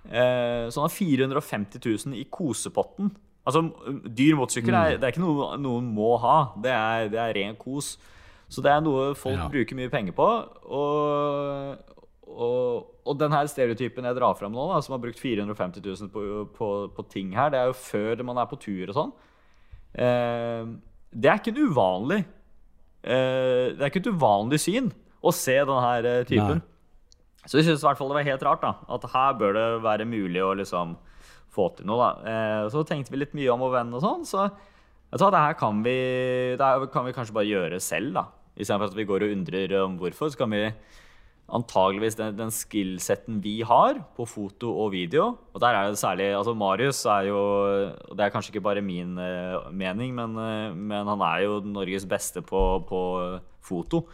Eh, 0.10 0.66
så 0.70 0.82
han 0.82 0.90
har 0.90 0.94
450 0.96 1.80
000 2.08 2.18
i 2.20 2.26
kosepotten. 2.32 3.12
Altså, 3.46 3.62
dyr 4.08 4.36
motorsykkel 4.40 4.76
er, 4.76 4.98
det 5.00 5.04
er 5.08 5.12
ikke 5.16 5.24
noe 5.24 5.58
noen 5.60 5.88
må 5.96 6.14
ha. 6.24 6.36
Det 6.64 6.72
er, 6.72 7.10
det 7.12 7.20
er 7.20 7.34
ren 7.36 7.56
kos. 7.60 7.98
Så 8.52 8.62
det 8.64 8.72
er 8.72 8.84
noe 8.86 9.14
folk 9.18 9.40
Ja. 9.40 9.48
bruker 9.52 9.76
mye 9.76 9.90
penger 9.92 10.14
på. 10.16 10.28
Og, 10.72 11.78
og, 12.28 12.88
og 13.06 13.18
den 13.20 13.32
her 13.36 13.48
stereotypen 13.52 14.06
jeg 14.08 14.16
drar 14.20 14.36
fram 14.40 14.54
nå, 14.56 14.68
da, 14.72 14.80
som 14.86 14.96
har 14.96 15.02
brukt 15.04 15.20
450 15.20 15.82
000 15.84 16.12
på, 16.14 16.24
på, 16.56 16.70
på 16.96 17.06
ting 17.12 17.34
her, 17.36 17.50
det 17.52 17.60
er 17.60 17.72
jo 17.72 17.78
før 17.80 18.24
man 18.28 18.38
er 18.40 18.48
på 18.52 18.60
tur 18.64 18.92
og 18.92 18.96
sånn. 19.00 19.14
Eh, 19.96 20.64
det 21.14 21.30
er 21.30 21.38
ikke 21.42 21.52
en 21.54 21.68
uvanlig 21.70 22.24
eh, 22.24 23.68
Det 23.76 23.84
er 23.84 23.92
ikke 23.92 24.02
et 24.02 24.08
uvanlig 24.16 24.58
syn 24.64 24.88
å 25.22 25.30
se 25.36 25.54
den 25.60 25.84
her 25.86 26.08
typen. 26.26 26.62
Nei. 26.64 26.70
Så 27.46 27.60
vi 27.60 27.66
syntes 27.66 27.84
i 27.84 27.88
hvert 27.88 28.00
fall 28.00 28.12
det 28.12 28.20
var 28.20 28.30
helt 28.30 28.46
rart 28.48 28.64
da, 28.64 28.76
at 28.96 29.10
her 29.14 29.34
bør 29.40 29.58
det 29.58 29.66
være 29.84 30.08
mulig 30.08 30.44
å 30.44 30.54
liksom 30.56 30.96
få 31.54 31.70
til 31.78 31.90
noe. 31.90 32.00
da. 32.00 32.32
Eh, 32.32 32.70
så 32.74 32.86
tenkte 32.88 33.14
vi 33.14 33.20
litt 33.22 33.36
mye 33.38 33.52
om 33.54 33.64
vår 33.66 33.76
venn 33.78 33.94
og 33.98 34.04
sånn, 34.04 34.24
så 34.28 34.48
jeg 34.48 35.20
tror 35.20 35.30
at 35.30 35.36
det 35.36 35.46
her 35.46 35.58
kan 35.60 35.84
vi, 35.86 35.98
her 36.58 36.88
kan 36.94 37.06
vi 37.06 37.14
kanskje 37.14 37.36
bare 37.36 37.52
gjøre 37.52 37.80
selv. 37.84 38.16
da. 38.16 38.26
Istedenfor 38.58 38.90
at 38.90 38.98
vi 38.98 39.08
går 39.10 39.26
og 39.26 39.34
undrer 39.36 39.76
om 39.84 39.98
hvorfor, 40.00 40.32
så 40.32 40.40
kan 40.40 40.54
vi 40.54 40.64
antageligvis 41.54 42.16
den, 42.18 42.36
den 42.38 42.52
skillsetten 42.54 43.42
vi 43.44 43.58
har 43.68 44.00
på 44.18 44.26
foto 44.30 44.72
og 44.86 44.94
video. 44.96 45.34
Og 45.54 45.62
der 45.62 45.76
er 45.78 45.90
det 45.92 46.00
særlig 46.02 46.32
altså 46.34 46.56
Marius 46.58 47.04
er 47.06 47.28
jo 47.30 47.38
og 47.38 48.18
Det 48.18 48.26
er 48.26 48.34
kanskje 48.34 48.54
ikke 48.54 48.66
bare 48.70 48.82
min 48.82 49.18
uh, 49.20 49.70
mening, 49.70 50.16
men, 50.16 50.38
uh, 50.38 50.74
men, 50.74 51.06
han 51.08 51.26
er 51.28 51.44
jo 51.46 51.60
Norges 51.66 52.08
beste 52.10 52.42
på, 52.42 52.64
på 52.88 53.02
foto. 53.62 54.06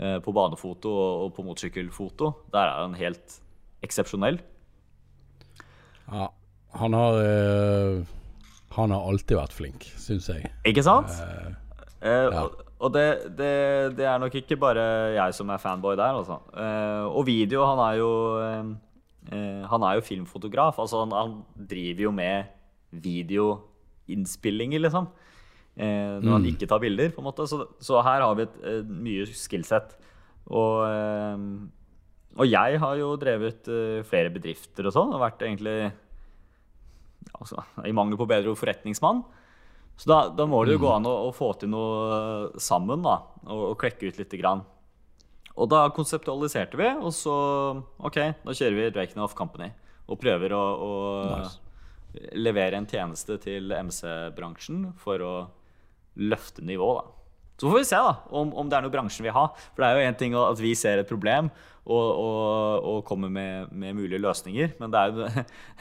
Uh, 0.00 0.16
på 0.24 0.32
banefoto 0.32 0.90
og, 0.96 1.34
på 1.36 1.44
motorsykkelfoto. 1.44 2.32
Der 2.54 2.70
er 2.70 2.86
han 2.86 2.96
helt 2.96 3.36
eksepsjonell. 3.84 4.40
Ja, 6.10 6.30
han 6.80 6.96
har 6.96 7.18
Han 8.70 8.90
har 8.94 9.06
alltid 9.10 9.36
vært 9.36 9.52
flink, 9.52 9.84
syns 9.98 10.28
jeg. 10.30 10.48
Ikke 10.64 10.82
sant? 10.86 11.10
ja. 12.00 12.48
Og 12.80 12.92
det, 12.94 13.06
det, 13.36 13.52
det, 13.98 14.06
er 14.08 14.20
nok 14.20 14.34
ikke 14.40 14.56
bare 14.60 14.82
jeg 15.12 15.34
som 15.36 15.50
er 15.52 15.60
fanboy 15.60 15.98
der, 16.00 16.16
altså. 16.16 16.38
Uh, 16.54 17.12
og 17.12 17.26
video 17.28 17.66
Han 17.68 17.82
er 17.84 17.98
jo 18.00 18.12
uh, 18.40 19.64
Han 19.68 19.84
er 19.84 19.98
jo 19.98 20.06
filmfotograf. 20.06 20.78
Altså, 20.80 21.04
han, 21.04 21.12
han 21.12 21.66
driver 21.70 22.02
jo 22.08 22.10
med 22.10 22.48
videoinnspillinger, 22.90 24.80
liksom. 24.80 25.10
Uh, 25.80 26.20
når 26.20 26.28
mm. 26.28 26.34
han 26.34 26.48
ikke 26.50 26.68
tar 26.68 26.82
bilder, 26.82 27.12
på 27.14 27.22
en 27.22 27.28
måte. 27.30 27.48
Så, 27.48 27.62
så 27.80 28.02
her 28.04 28.24
har 28.26 28.36
vi 28.36 28.44
et 28.46 28.88
mye 28.90 29.26
skillset. 29.32 29.96
Og, 30.50 30.82
og 32.34 32.46
jeg 32.48 32.78
har 32.82 32.94
jo 32.98 33.12
drevet 33.20 33.68
flere 34.08 34.32
bedrifter 34.34 34.88
og 34.88 34.94
sånn, 34.96 35.12
og 35.14 35.22
vært 35.22 35.44
egentlig 35.46 35.92
altså, 37.38 37.62
I 37.86 37.92
mangel 37.94 38.18
på 38.18 38.28
bedre 38.28 38.52
ord 38.52 38.58
forretningsmann. 38.58 39.22
Så 40.00 40.08
da, 40.08 40.20
da, 40.32 40.46
må 40.48 40.62
det 40.64 40.78
jo 40.78 40.84
gå 40.86 40.88
mm. 40.88 40.96
an 40.96 41.08
å, 41.10 41.14
å, 41.28 41.32
få 41.36 41.50
til 41.60 41.72
noe 41.74 41.96
eh, 42.16 42.60
sammen, 42.62 43.02
da. 43.04 43.18
Og, 43.50 43.64
og 43.72 43.80
klekke 43.80 44.08
ut 44.08 44.20
lite 44.20 44.40
grann. 44.40 44.62
Og 45.60 45.68
da 45.68 45.82
konseptualiserte 45.92 46.78
vi, 46.80 46.88
og 47.02 47.12
så 47.12 47.34
OK, 48.00 48.16
da 48.46 48.54
kjører 48.56 48.78
vi 48.78 48.92
Draken 48.94 49.20
Off 49.26 49.36
Company. 49.36 49.68
Og 50.08 50.16
prøver 50.22 50.54
å, 50.56 50.62
å 50.80 50.92
nice. 51.34 51.60
levere 52.40 52.80
en 52.80 52.88
tjeneste 52.88 53.36
til 53.44 53.74
MC-bransjen 53.76 54.86
for 55.02 55.26
å 55.26 55.34
løfte 56.20 56.64
nivået, 56.66 57.02
da. 57.02 57.16
Så 57.60 57.68
får 57.68 57.76
vi 57.76 57.88
se 57.90 57.98
da, 58.00 58.12
om, 58.32 58.54
om, 58.56 58.68
det 58.72 58.78
er 58.78 58.84
noe 58.86 58.92
bransjen 58.92 59.26
vil 59.26 59.34
ha. 59.36 59.50
For 59.74 59.82
det 59.82 59.88
er 59.90 59.98
jo 59.98 60.08
én 60.08 60.16
ting 60.16 60.36
at 60.38 60.62
vi 60.62 60.70
ser 60.78 61.02
et 61.02 61.08
problem 61.10 61.50
og, 61.90 62.06
og, 62.06 62.86
og 62.88 63.02
kommer 63.04 63.28
med, 63.32 63.68
med, 63.72 63.92
mulige 63.98 64.20
løsninger, 64.22 64.72
men 64.80 64.92
det 64.92 65.00
er 65.00 65.12
jo 65.12 65.26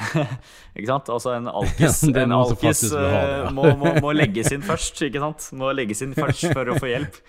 Ikke 0.77 0.89
sant? 0.89 1.11
Altså 1.13 1.35
en 1.37 1.47
alkis, 1.51 2.01
ja, 2.09 2.25
en 2.25 2.35
alkis 2.35 2.83
ha, 2.91 3.03
ja. 3.05 3.21
Eh, 3.21 3.53
må, 3.55 3.69
må, 3.79 3.93
må, 4.03 4.11
legges 4.15 4.51
inn 4.55 4.65
først, 4.65 4.99
ikke 5.07 5.23
sant? 5.23 5.47
Må 5.59 5.71
legges 5.75 6.03
inn 6.03 6.17
først 6.17 6.49
for 6.51 6.73
å 6.73 6.75
få 6.79 6.91
hjelp. 6.91 7.19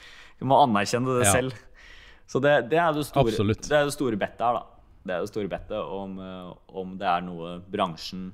Du 0.40 0.48
må 0.50 0.58
anerkjenne 0.64 1.20
det 1.20 1.28
ja. 1.28 1.36
selv. 1.36 1.62
Så 2.30 2.42
det, 2.42 2.56
det, 2.72 2.78
er 2.78 2.94
det 2.94 3.06
store, 3.06 3.54
det 3.54 3.74
er 3.74 3.86
det 3.86 3.94
store 3.94 4.18
bettet 4.18 4.42
her, 4.46 4.58
da. 4.58 4.66
Det 5.00 5.14
er 5.14 5.24
det 5.24 5.30
store 5.30 5.50
bettet 5.50 5.94
om, 6.00 6.18
eh, 6.26 6.50
om 6.82 6.98
det 6.98 7.08
er 7.10 7.22
noe 7.26 7.54
bransjen 7.70 8.30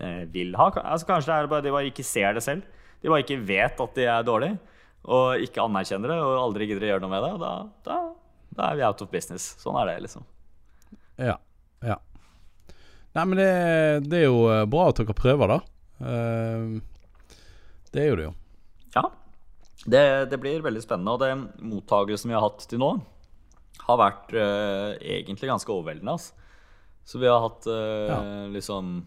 eh, 0.00 0.22
vil 0.32 0.52
ha. 0.60 0.68
Altså, 0.84 1.08
kanskje 1.08 1.32
det 1.32 1.40
er 1.40 1.52
bare 1.52 1.64
de 1.64 1.74
bare 1.74 1.92
ikke 1.92 2.06
ser 2.06 2.36
det 2.36 2.44
selv. 2.44 2.68
De 3.02 3.10
bare 3.10 3.24
ikke 3.24 3.42
vet 3.44 3.82
at 3.82 3.98
de 3.98 4.06
er 4.06 4.26
dårlige 4.26 4.58
og 5.02 5.42
ikke 5.42 5.64
anerkjenner 5.64 6.12
det 6.12 6.18
og 6.22 6.36
aldri 6.38 6.68
gidder 6.70 6.86
å 6.86 6.90
gjøre 6.92 7.04
noe 7.04 7.12
med 7.12 7.24
det, 7.26 7.32
da, 7.42 7.52
da, 7.86 7.96
da, 8.52 8.68
er 8.68 8.78
vi 8.78 8.84
out 8.86 9.02
of 9.02 9.10
business. 9.10 9.48
Sånn 9.62 9.78
er 9.80 9.90
det, 9.90 9.96
liksom. 10.04 10.26
Ja. 11.18 11.36
Ja. 11.82 11.98
Nei, 13.16 13.24
men 13.26 13.40
det, 13.40 13.48
det 14.06 14.22
er 14.22 14.28
jo 14.28 14.44
eh, 14.52 14.62
bra 14.70 14.86
at 14.90 15.00
dere 15.00 15.16
prøver, 15.16 15.56
da. 15.56 15.58
Uh, 16.02 16.78
det 17.92 18.04
er 18.04 18.08
jo 18.12 18.20
det, 18.20 18.28
jo. 18.28 18.36
Ja. 18.94 19.04
Det, 19.82 20.04
det, 20.30 20.38
blir 20.40 20.62
veldig 20.64 20.84
spennende. 20.84 21.16
Og 21.16 21.20
det 21.20 21.66
mottagelsen 21.66 22.30
vi 22.30 22.38
har 22.38 22.46
hatt 22.46 22.62
til 22.70 22.80
nå, 22.80 22.92
har 23.82 23.98
vært 23.98 24.32
uh, 24.38 24.94
egentlig 25.02 25.50
ganske 25.50 25.74
overveldende. 25.74 26.14
Altså. 26.14 26.38
Så 27.02 27.18
vi 27.18 27.26
har 27.26 27.42
hatt 27.42 27.66
uh, 27.66 28.06
ja. 28.06 28.20
liksom 28.54 29.00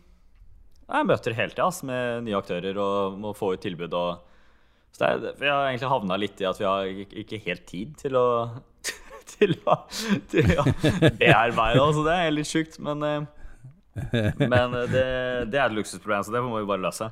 Jeg 0.86 1.10
møter 1.10 1.34
hele 1.34 1.54
tida 1.56 1.70
med 1.88 2.26
nye 2.28 2.38
aktører 2.38 2.78
og 2.82 3.20
må 3.22 3.34
få 3.38 3.56
ut 3.56 3.64
tilbud. 3.64 3.94
og 3.94 4.34
så 4.96 5.10
er, 5.10 5.24
vi 5.36 5.50
har 5.50 5.68
egentlig 5.68 5.92
havna 5.92 6.18
litt 6.20 6.40
i 6.40 6.48
at 6.48 6.60
vi 6.62 6.68
har 6.68 6.88
ikke 7.22 7.42
helt 7.44 7.66
tid 7.68 7.96
til 8.00 8.16
å 8.16 8.28
til 9.36 9.56
å, 9.66 9.80
til 10.32 10.52
å 10.56 10.64
bearbeide. 11.18 11.82
oss. 11.82 11.98
det 12.06 12.14
er 12.14 12.36
litt 12.36 12.50
sjukt. 12.50 12.78
Men, 12.84 13.02
eh, 13.04 13.26
men 14.38 14.76
det, 14.92 15.08
det, 15.50 15.58
er 15.58 15.66
et 15.66 15.76
luksusproblem, 15.76 16.24
så 16.24 16.36
det 16.36 16.44
må 16.46 16.62
vi 16.62 16.70
bare 16.70 16.86
løse. 16.86 17.10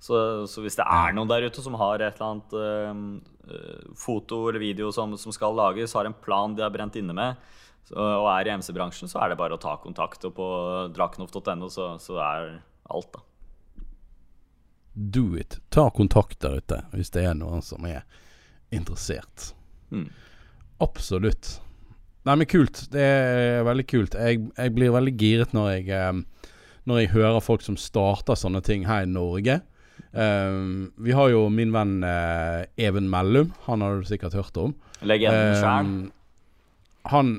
Så, 0.00 0.16
så, 0.48 0.64
hvis 0.64 0.78
det 0.78 0.86
er 0.88 1.12
noen 1.12 1.28
der 1.28 1.44
ute 1.44 1.62
som 1.62 1.76
har 1.76 2.00
et 2.00 2.16
eller 2.16 2.30
annet 2.30 2.54
uh, 2.56 3.92
foto 4.00 4.46
eller 4.48 4.62
video 4.62 4.88
som, 4.96 5.12
som, 5.20 5.34
skal 5.36 5.52
lages, 5.52 5.92
har 5.92 6.08
en 6.08 6.16
plan 6.16 6.54
de 6.56 6.64
har 6.64 6.72
brent 6.72 6.96
inne 6.96 7.12
med, 7.14 7.36
så, 7.84 7.98
og 8.00 8.30
er 8.32 8.48
i 8.48 8.54
MC-bransjen, 8.62 9.12
så 9.12 9.20
er 9.20 9.34
det 9.34 9.38
bare 9.42 9.58
å 9.58 9.60
ta 9.60 9.76
kontakt. 9.82 10.24
Og 10.24 10.32
på 10.38 10.48
drakenhoff.no 10.96 11.68
så, 11.68 11.92
så 12.00 12.16
er 12.24 12.54
alt, 12.90 13.12
da 13.14 13.24
do 14.94 15.36
it. 15.36 15.58
Ta 15.68 15.90
kontakt 15.90 16.40
der 16.40 16.60
ute 16.60 16.82
hvis 16.92 17.12
det 17.14 17.24
er 17.24 17.38
noen 17.38 17.62
som 17.64 17.84
er 17.88 18.04
interessert. 18.74 19.52
Mm. 19.90 20.08
Absolutt. 20.82 21.58
Nei, 22.28 22.36
men 22.36 22.48
kult. 22.48 22.84
Det 22.92 23.02
er 23.02 23.64
veldig 23.66 23.86
kult. 23.88 24.14
Jeg, 24.14 24.44
jeg 24.56 24.74
blir 24.76 24.94
veldig 24.94 25.14
giret 25.18 25.54
når 25.56 25.70
jeg, 25.72 25.88
eh, 25.96 26.52
når 26.88 27.02
jeg 27.02 27.12
hører 27.14 27.44
folk 27.44 27.64
som 27.64 27.78
starter 27.80 28.38
sånne 28.38 28.62
ting 28.64 28.86
her 28.88 29.06
i 29.06 29.10
Norge. 29.10 29.60
Um, 30.10 30.90
vi 30.96 31.12
har 31.14 31.28
jo 31.30 31.44
min 31.52 31.74
venn 31.74 32.00
uh, 32.02 32.64
Even 32.80 33.10
Mellum. 33.12 33.52
Han 33.66 33.84
har 33.84 34.00
du 34.00 34.08
sikkert 34.08 34.36
hørt 34.36 34.56
om. 34.60 34.74
Legenden 35.04 35.52
um, 35.52 35.60
sjøl. 35.60 35.92
Han 37.10 37.34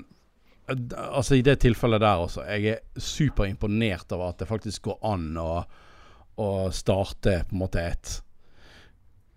Altså, 0.71 1.37
i 1.37 1.45
det 1.45 1.59
tilfellet 1.63 2.01
der 2.03 2.25
også. 2.25 2.43
Jeg 2.49 2.75
er 2.75 3.01
superimponert 3.01 4.11
over 4.15 4.31
at 4.31 4.41
det 4.41 4.49
faktisk 4.49 4.89
går 4.89 4.99
an 5.11 5.31
å 5.41 5.53
å 6.41 6.49
starte 6.73 7.41
på 7.47 7.55
en 7.55 7.65
måte 7.65 7.87
et 7.93 8.19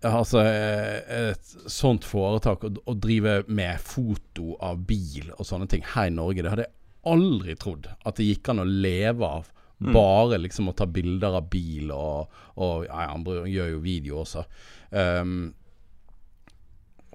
Altså 0.05 0.41
et 0.45 1.53
sånt 1.71 2.03
foretak 2.05 2.67
å, 2.67 2.93
drive 2.93 3.39
med 3.47 3.79
foto 3.81 4.51
av 4.61 4.83
bil 4.85 5.31
og 5.31 5.47
sånne 5.47 5.65
ting 5.71 5.81
her 5.95 6.11
i 6.11 6.13
Norge, 6.13 6.43
det 6.43 6.51
hadde 6.51 6.65
jeg 6.67 7.09
aldri 7.09 7.55
trodd 7.57 7.87
at 7.89 8.19
det 8.19 8.27
gikk 8.27 8.51
an 8.51 8.61
å 8.61 8.67
leve 8.69 9.25
av. 9.25 9.47
Mm. 9.79 9.89
Bare 9.95 10.37
liksom 10.43 10.69
å 10.69 10.75
ta 10.77 10.85
bilder 10.85 11.39
av 11.39 11.47
bil, 11.49 11.89
og, 11.95 12.37
og 12.61 12.85
ja, 12.85 13.07
andre 13.15 13.47
gjør 13.49 13.71
jo 13.71 13.81
video 13.81 14.19
også. 14.21 14.45
Um, 14.93 15.33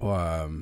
og, 0.01 0.11
um, 0.11 0.59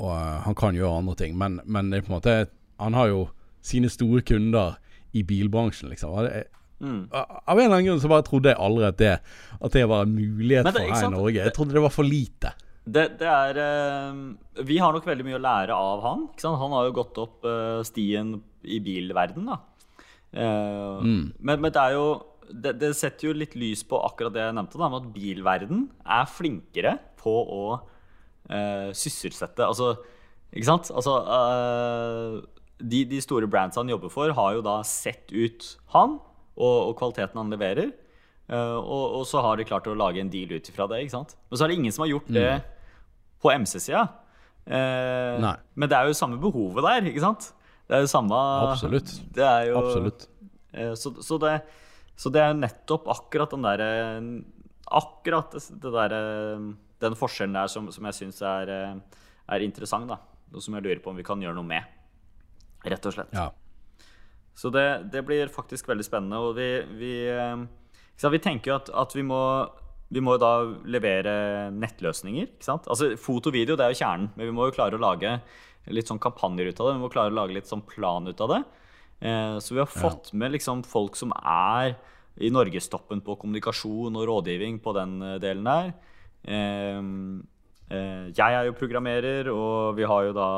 og 0.00 0.14
uh, 0.14 0.38
han 0.46 0.56
kan 0.58 0.78
gjøre 0.78 1.02
andre 1.02 1.18
ting, 1.20 1.36
men, 1.38 1.60
men 1.64 1.92
det 1.92 2.00
er 2.00 2.06
på 2.06 2.14
en 2.14 2.18
måte 2.18 2.38
Han 2.80 2.96
har 2.96 3.10
jo 3.10 3.26
sine 3.60 3.90
store 3.92 4.22
kunder 4.24 4.78
i 5.12 5.22
bilbransjen, 5.26 5.92
liksom. 5.92 6.16
Det, 6.24 6.46
Mm. 6.80 7.10
Av 7.12 7.58
en 7.58 7.66
eller 7.66 7.74
annen 7.76 7.86
grunn 7.90 7.98
så 8.00 8.08
bare 8.08 8.24
trodde 8.24 8.54
jeg 8.54 8.56
aldri 8.56 8.86
at 8.88 8.96
det, 9.00 9.12
at 9.60 9.74
det 9.76 9.82
var 9.90 10.06
en 10.06 10.14
mulighet 10.16 10.64
det, 10.64 10.72
for 10.72 10.86
her 10.88 11.04
i 11.04 11.12
Norge. 11.12 11.42
Jeg 11.44 11.52
trodde 11.52 11.76
det 11.76 11.82
var 11.84 11.92
for 11.92 12.08
lite. 12.08 12.54
Det, 12.80 13.04
det 13.20 13.28
er 13.28 13.58
uh, 13.60 14.62
Vi 14.64 14.78
har 14.80 14.94
nok 14.96 15.04
veldig 15.06 15.26
mye 15.26 15.36
å 15.36 15.44
lære 15.44 15.76
av 15.76 16.00
han. 16.06 16.24
Han 16.40 16.76
har 16.78 16.88
jo 16.88 16.96
gått 16.96 17.20
opp 17.20 17.44
uh, 17.44 17.84
stien 17.86 18.38
i 18.64 18.80
bilverden, 18.82 19.50
da. 19.52 19.60
Uh, 20.32 21.04
mm. 21.04 21.22
men, 21.36 21.56
men, 21.58 21.70
det 21.74 21.82
er 21.82 21.98
jo 21.98 22.08
det, 22.48 22.76
det, 22.80 22.92
setter 22.98 23.28
jo 23.28 23.36
litt 23.36 23.56
lys 23.58 23.82
på 23.86 23.98
akkurat 24.06 24.34
det 24.34 24.44
jeg 24.44 24.56
nevnte, 24.56 24.78
da, 24.80 24.88
med 24.88 25.04
at 25.04 25.14
bilverden 25.14 25.86
er 26.06 26.30
flinkere 26.30 26.96
på 27.20 27.34
å 27.44 27.64
sysselsette 28.96 29.62
Altså, 29.62 29.92
ikke 30.50 30.66
sant? 30.66 30.88
Altså 30.90 31.12
de, 32.80 33.04
de 33.08 33.20
store 33.22 33.48
brands 33.50 33.78
han 33.78 33.90
jobber 33.92 34.12
for, 34.12 34.32
har 34.34 34.56
jo 34.56 34.62
da 34.64 34.80
sett 34.86 35.30
ut 35.32 35.66
han 35.94 36.16
og, 36.60 36.76
og 36.90 36.94
kvaliteten 36.98 37.40
han 37.40 37.52
leverer. 37.52 37.92
Uh, 38.50 38.78
og, 38.80 39.04
og, 39.20 39.24
så 39.30 39.42
har 39.44 39.60
de 39.60 39.66
klart 39.68 39.86
å 39.86 39.94
lage 39.94 40.22
en 40.22 40.30
deal 40.32 40.50
ut 40.50 40.70
ifra 40.72 40.88
det. 40.90 41.04
ikke 41.04 41.14
sant? 41.14 41.36
Men 41.48 41.58
så 41.58 41.64
er 41.64 41.70
det 41.70 41.78
ingen 41.78 41.94
som 41.94 42.04
har 42.04 42.12
gjort 42.12 42.32
det 42.34 42.48
mm. 42.48 42.68
på 43.44 43.52
MC-sida. 43.62 44.04
Uh, 44.66 45.50
men 45.78 45.90
det 45.90 45.96
er 45.96 46.10
jo 46.10 46.18
samme 46.18 46.40
behovet 46.42 46.86
der, 46.86 47.10
ikke 47.12 47.24
sant? 47.24 47.52
Det 47.90 47.98
er 47.98 48.04
jo 48.04 48.10
samme 48.10 48.40
Absolutt. 48.70 49.14
Det 49.34 49.46
er 49.46 49.70
jo, 49.70 49.78
Absolutt. 49.80 50.26
Uh, 50.74 50.92
så, 50.98 51.14
så, 51.22 51.38
det, 51.42 51.54
så, 52.14 52.32
det, 52.34 52.42
er 52.42 52.58
nettopp 52.58 53.08
akkurat 53.10 53.54
den 53.54 53.66
derre 53.66 53.90
Akkurat 54.90 55.54
det, 55.54 55.62
det 55.82 55.90
der, 55.94 56.14
den 57.00 57.16
forskjellen 57.18 57.56
der 57.56 57.70
som, 57.72 57.88
som 57.94 58.06
jeg 58.10 58.18
syns 58.18 58.42
er, 58.46 58.70
er, 58.70 59.64
interessant, 59.64 60.10
da. 60.10 60.20
Og 60.52 60.64
som 60.64 60.76
jeg 60.76 60.86
lurer 60.86 61.02
på 61.02 61.12
om 61.12 61.18
vi 61.18 61.26
kan 61.26 61.40
gjøre 61.42 61.56
noe 61.56 61.66
med. 61.66 61.98
Rett 62.84 63.06
og 63.06 63.14
slett. 63.14 63.34
Ja. 63.36 63.50
Så 64.56 64.72
det, 64.74 64.86
det, 65.12 65.22
blir 65.24 65.52
faktisk 65.52 65.88
veldig 65.88 66.04
spennende. 66.04 66.40
Og 66.42 66.56
vi, 66.58 66.68
vi, 67.00 67.14
sant, 68.16 68.34
vi 68.34 68.42
tenker 68.42 68.72
jo 68.72 68.78
at, 68.80 68.90
at, 69.04 69.16
vi 69.16 69.24
må 69.26 69.40
vi 70.10 70.22
må 70.24 70.34
da 70.42 70.64
levere 70.90 71.70
nettløsninger. 71.70 72.48
ikke 72.50 72.66
sant? 72.66 72.88
Altså 72.90 73.12
Foto 73.20 73.52
og 73.52 73.54
video 73.54 73.76
det 73.78 73.86
er 73.86 73.94
jo 73.94 74.00
kjernen, 74.02 74.32
men 74.34 74.48
vi 74.48 74.54
må 74.56 74.66
jo 74.66 74.74
klare 74.74 74.98
å 74.98 75.02
lage 75.02 75.36
litt 75.94 76.10
sånn 76.10 76.20
kampanjer 76.22 76.70
ut 76.70 76.80
av 76.82 76.88
det. 76.88 76.94
Vi 76.96 77.04
må 77.04 77.10
klare 77.12 77.30
å 77.30 77.38
lage 77.38 77.54
litt 77.54 77.70
sånn 77.70 77.84
plan 77.86 78.26
ut 78.26 78.42
av 78.42 78.50
det. 78.50 78.60
Eh, 79.20 79.56
så 79.62 79.76
vi 79.76 79.82
har 79.82 79.90
fått 79.90 80.32
med 80.34 80.56
liksom 80.56 80.82
folk 80.88 81.16
som 81.18 81.32
er 81.38 81.94
i 82.40 82.50
norgestoppen 82.52 83.22
på 83.24 83.36
kommunikasjon 83.38 84.16
og 84.16 84.26
rådgivning 84.28 84.80
på 84.82 84.94
den 84.96 85.20
eh, 85.22 85.38
delen 85.42 85.68
der. 85.68 85.92
Eh, 86.46 87.00
eh, 87.90 88.24
jeg 88.36 88.56
er 88.60 88.68
jo 88.70 88.76
programmerer, 88.78 89.50
og 89.52 89.96
vi 89.98 90.06
har 90.08 90.28
jo 90.28 90.36
da 90.36 90.48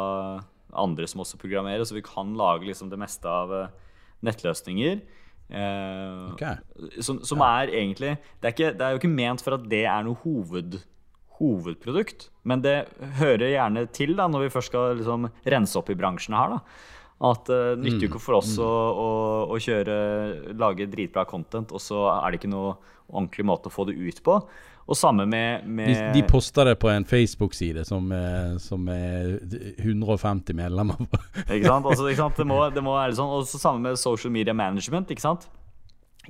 andre 0.72 1.08
som 1.10 1.20
også 1.24 1.40
programmerer, 1.40 1.84
så 1.84 1.96
vi 1.96 2.04
kan 2.06 2.32
lage 2.38 2.64
liksom 2.68 2.88
det 2.92 3.00
meste 3.00 3.28
av 3.28 3.52
eh, 3.52 3.74
nettløsninger. 4.24 5.02
Eh, 5.52 6.30
Ok. 6.32 6.44
Som, 7.04 7.18
som 7.28 7.42
er 7.44 7.68
egentlig 7.74 8.14
det 8.40 8.46
er, 8.48 8.54
ikke, 8.54 8.70
det 8.78 8.86
er 8.86 8.94
jo 8.94 9.00
ikke 9.02 9.10
ment 9.12 9.42
for 9.44 9.58
at 9.58 9.66
det 9.68 9.82
er 9.84 10.06
noe 10.06 10.16
hoved, 10.22 10.78
hovedprodukt, 11.42 12.28
men 12.48 12.62
det 12.64 12.86
hører 13.18 13.50
gjerne 13.52 13.82
til 13.92 14.14
da 14.16 14.28
når 14.30 14.46
vi 14.46 14.52
først 14.54 14.70
skal 14.72 14.96
liksom 15.00 15.28
rense 15.52 15.78
opp 15.80 15.90
i 15.92 15.96
bransjen 15.98 16.36
her. 16.38 16.54
da 16.56 16.60
At 17.32 17.46
det 17.50 17.60
nytter 17.82 18.06
jo 18.06 18.10
ikke 18.12 18.22
for 18.22 18.38
oss 18.40 18.54
å, 18.62 18.68
å, 18.70 19.08
å 19.52 19.58
kjøre, 19.60 19.96
lage 20.58 20.88
dritbra 20.92 21.26
content, 21.28 21.72
og 21.74 21.82
så 21.82 22.06
er 22.14 22.30
det 22.32 22.40
ikke 22.40 22.52
noe 22.54 22.76
ordentlig 23.12 23.44
måte 23.48 23.68
å 23.68 23.74
få 23.74 23.84
det 23.90 23.98
ut 23.98 24.22
på. 24.24 24.38
Og 24.90 24.96
samme 24.98 25.24
med, 25.30 25.66
med 25.70 25.88
De, 25.92 26.08
de 26.16 26.22
poster 26.26 26.66
det 26.66 26.76
på 26.82 26.88
en 26.90 27.04
Facebook-side 27.06 27.84
som, 27.86 28.08
er- 28.12 28.56
som 28.60 28.88
er 28.90 29.36
150 29.78 30.54
medlemmer 30.58 30.98
på. 31.06 31.20
Ikke 31.54 31.68
sant? 31.68 31.86
Altså, 31.86 32.08
ikke 32.10 32.18
sant? 32.22 32.36
Det, 32.40 32.46
må, 32.50 32.58
det 32.74 32.82
må 32.84 32.96
være 32.96 33.14
sånn. 33.18 33.30
Og 33.38 33.46
så 33.48 33.60
samme 33.62 33.84
med 33.86 34.00
social 34.00 34.32
media 34.34 34.54
management. 34.56 35.10
Ikke 35.14 35.22
sant? 35.24 35.46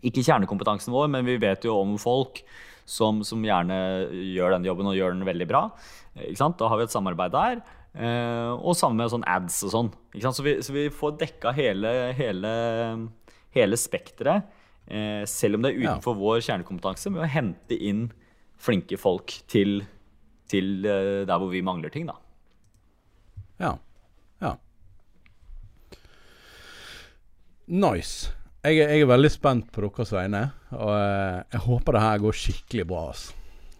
Ikke 0.04 0.22
kjernekompetansen 0.24 0.92
vår, 0.94 1.08
men 1.12 1.24
vi 1.28 1.38
vet 1.42 1.64
jo 1.68 1.78
om 1.80 1.96
folk 2.00 2.42
som, 2.88 3.20
som 3.24 3.42
gjerne 3.44 3.76
gjør 4.34 4.56
den 4.58 4.64
jobben 4.68 4.88
og 4.90 4.96
gjør 4.98 5.16
den 5.16 5.26
veldig 5.28 5.48
bra. 5.50 5.66
Ikke 6.20 6.40
sant? 6.40 6.58
Da 6.60 6.68
har 6.72 6.80
vi 6.80 6.86
et 6.88 6.94
samarbeid 6.94 7.32
der. 7.34 7.60
Eh, 7.92 8.52
og 8.56 8.76
samme 8.76 9.00
med 9.02 9.12
sånn 9.12 9.24
ads 9.28 9.58
og 9.68 9.72
sånn. 9.74 9.90
Ikke 10.14 10.24
sant? 10.28 10.38
Så, 10.38 10.44
vi, 10.46 10.54
så 10.64 10.72
vi 10.76 10.86
får 10.92 11.16
dekka 11.20 11.52
hele, 11.56 11.92
hele, 12.16 12.52
hele 13.56 13.78
spekteret, 13.80 14.48
eh, 14.88 15.22
selv 15.28 15.56
om 15.58 15.64
det 15.64 15.72
er 15.74 15.80
Ja. 15.82 15.92
utenfor 15.96 16.16
vår 16.20 16.40
kjernekompetanse, 16.48 17.12
med 17.12 17.24
å 17.24 17.28
hente 17.32 17.76
inn 17.80 18.06
flinke 18.62 18.98
folk 19.00 19.32
til, 19.50 19.80
til 20.50 20.84
eh, 20.86 21.22
der 21.26 21.38
hvor 21.42 21.50
vi 21.50 21.62
mangler 21.66 21.90
ting. 21.90 22.06
da. 22.06 22.14
Ja. 23.62 23.72
Ja. 24.42 24.54
Nice. 27.66 28.30
Jeg, 28.62 28.78
er- 28.78 28.92
jeg 28.94 29.02
er 29.02 29.10
veldig 29.10 29.30
spent 29.34 29.72
på 29.74 29.82
deres 29.88 30.12
vegne, 30.14 30.44
og 30.70 30.92
eh, 30.94 31.42
jeg 31.52 31.60
håper 31.66 31.96
det 31.96 32.02
her 32.04 32.18
går 32.22 32.36
skikkelig 32.38 32.86
bra. 32.90 33.02
Altså. 33.10 33.34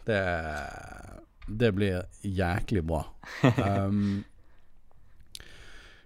Det, 0.07 0.21
det 1.63 1.71
blir 1.77 2.03
jæklig 2.27 2.85
bra. 2.87 3.05
Um, 3.63 4.25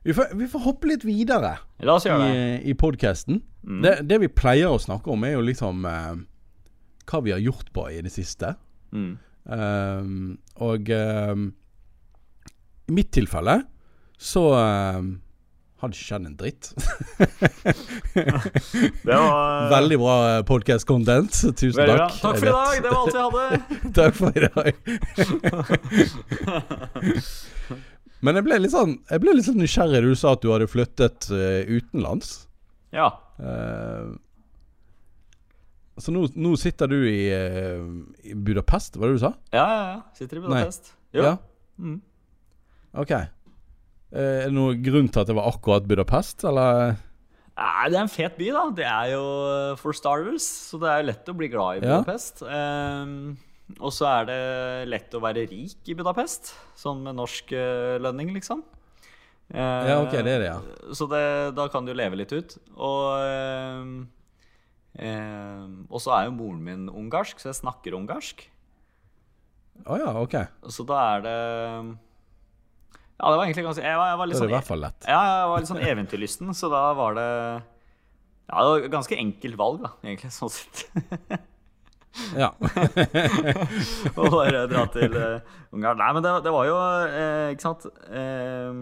vi, 0.07 0.12
får, 0.15 0.35
vi 0.39 0.47
får 0.47 0.61
hoppe 0.62 0.87
litt 0.87 1.03
videre 1.03 1.55
La 1.83 1.95
oss 1.97 2.05
i, 2.07 2.11
gjøre 2.12 2.27
det. 2.31 2.43
i 2.71 2.75
podkasten. 2.79 3.41
Det, 3.83 3.95
det 4.07 4.21
vi 4.23 4.29
pleier 4.31 4.71
å 4.71 4.79
snakke 4.79 5.11
om, 5.11 5.25
er 5.27 5.33
jo 5.35 5.41
liksom 5.49 5.81
uh, 5.89 6.12
hva 7.11 7.21
vi 7.27 7.33
har 7.35 7.41
gjort 7.43 7.73
på 7.75 7.89
i 7.91 7.99
det 8.05 8.12
siste. 8.15 8.53
Mm. 8.92 9.18
Um, 9.46 10.38
og 10.62 10.90
um, 10.90 11.55
i 12.87 12.92
mitt 12.96 13.11
tilfelle 13.14 13.62
så 14.18 14.42
um, 14.57 15.20
har 15.77 15.88
det 15.92 15.96
ikke 15.99 16.09
skjedd 16.09 16.27
en 16.27 16.37
dritt. 16.40 16.64
Det 19.07 19.12
var 19.12 19.68
Veldig 19.70 19.99
bra 20.01 20.42
podcast 20.49 20.87
content. 20.88 21.29
Tusen 21.59 21.85
takk. 21.85 22.14
Takk 22.22 22.38
for 22.40 22.46
i 22.46 22.49
dag. 22.55 22.75
Det 22.81 22.90
var 22.90 23.01
alt 23.03 23.14
vi 23.14 23.18
hadde. 23.27 23.46
Takk 23.99 24.14
for 24.16 24.31
i 24.33 24.40
dag. 24.46 24.72
Men 28.25 28.33
jeg 28.40 28.44
ble 28.46 28.57
litt 28.62 28.72
sånn 28.72 28.94
Jeg 29.11 29.20
ble 29.22 29.35
litt 29.37 29.44
sånn 29.46 29.61
nysgjerrig 29.61 30.01
du 30.07 30.14
sa 30.16 30.33
at 30.33 30.40
du 30.42 30.49
hadde 30.55 30.72
flyttet 30.72 31.20
uh, 31.29 31.61
utenlands. 31.68 32.29
Ja. 32.96 33.11
Eh, 33.37 34.09
så 35.98 36.12
nå, 36.12 36.26
nå 36.37 36.52
sitter 36.61 36.90
du 36.92 36.98
i, 37.09 37.28
eh, 37.32 37.80
i 38.28 38.35
Budapest, 38.37 38.98
var 39.00 39.09
det 39.09 39.16
du 39.18 39.22
sa? 39.24 39.32
Ja, 39.54 39.64
ja, 39.64 39.82
ja. 39.94 40.00
Sitter 40.18 40.40
i 40.40 40.44
Budapest. 40.44 40.92
Jo. 41.16 41.22
Ja. 41.24 41.37
Mm. 41.80 41.98
Ok. 43.00 43.12
Eh, 43.16 43.24
er 44.16 44.46
det 44.50 44.54
noen 44.56 44.82
grunn 44.85 45.09
til 45.12 45.22
at 45.24 45.30
det 45.30 45.37
var 45.38 45.48
akkurat 45.50 45.87
Budapest, 45.88 46.44
eller? 46.48 46.98
Nei, 47.56 47.88
det 47.88 47.96
er 47.96 48.02
en 48.04 48.12
fet 48.12 48.37
by, 48.37 48.50
da. 48.52 48.62
Det 48.76 48.85
er 48.85 49.11
jo 49.14 49.24
uh, 49.24 49.76
for 49.80 49.96
starters, 49.96 50.44
så 50.68 50.76
det 50.82 50.90
er 50.92 51.00
jo 51.00 51.09
lett 51.09 51.30
å 51.32 51.37
bli 51.40 51.48
glad 51.52 51.78
i 51.78 51.87
Ja. 51.87 52.00
Budapest. 52.02 52.42
Ehm, 52.44 53.14
og 53.80 53.90
så 53.96 54.06
er 54.11 54.26
det 54.28 54.40
lett 54.92 55.16
å 55.16 55.22
være 55.24 55.46
rik 55.48 55.88
i 55.88 55.96
Budapest, 55.96 56.52
sånn 56.78 57.00
med 57.06 57.16
norsk 57.18 57.54
eh, 57.56 57.96
lønning, 58.04 58.35
liksom. 58.37 58.61
Uh, 59.48 59.87
Ja, 59.88 59.96
ok, 60.02 60.12
det 60.26 60.35
er 60.37 60.44
det, 60.44 60.50
ja. 60.50 60.59
Så 60.94 61.09
det, 61.09 61.22
da 61.56 61.66
kan 61.72 61.87
du 61.88 61.94
leve 61.96 62.18
litt 62.20 62.35
ut. 62.37 62.59
Og 62.76 63.16
ehm, 63.24 63.96
ehm, 64.98 65.87
Og 65.90 66.02
så 66.02 66.14
er 66.16 66.26
jo 66.28 66.37
moren 66.37 66.62
min 66.64 66.88
ungarsk, 66.90 67.40
så 67.40 67.50
jeg 67.50 67.61
snakker 67.61 67.96
ungarsk. 67.98 68.46
Å 69.85 69.98
ja, 70.00 70.11
ok. 70.16 70.37
Så 70.72 70.87
da 70.88 71.00
er 71.14 71.24
det 71.26 71.38
Ja, 73.16 73.28
det 73.28 73.37
var 73.37 73.42
egentlig 73.44 73.66
ganske 73.66 73.85
Jeg 73.85 73.98
var, 74.00 74.09
jeg 74.09 74.20
var 74.20 74.30
litt 74.30 74.37
er 74.37 74.40
sånn. 74.40 74.87
Ja, 75.09 75.18
jeg 75.28 75.50
var 75.50 75.61
litt 75.61 75.72
sånn 75.72 75.85
eventyrlysten, 75.85 76.54
så 76.56 76.70
da 76.72 76.87
var 76.96 77.18
det 77.18 77.28
Ja, 78.46 78.62
det 78.62 78.70
var 78.70 78.88
ganske 78.96 79.20
enkelt 79.20 79.61
valg, 79.61 79.85
da, 79.85 79.92
egentlig, 80.06 80.32
sånn 80.37 80.54
sett. 80.54 80.87
Ja. 82.37 82.52
Å 84.16 84.28
bare 84.32 84.62
dra 84.70 84.85
til 84.92 85.16
uh, 85.16 85.56
Ungarn. 85.74 86.00
Nei, 86.00 86.11
men 86.16 86.24
det, 86.24 86.32
det 86.46 86.52
var 86.54 86.68
jo 86.68 86.76
eh, 86.80 87.52
Ikke 87.52 87.66
sant 87.66 87.87
eh, 88.09 88.78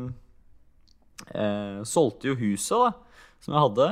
eh, 1.35 1.81
Solgte 1.89 2.31
jo 2.31 2.37
huset, 2.39 2.79
da, 2.79 2.93
som 3.45 3.57
jeg 3.57 3.65
hadde. 3.67 3.89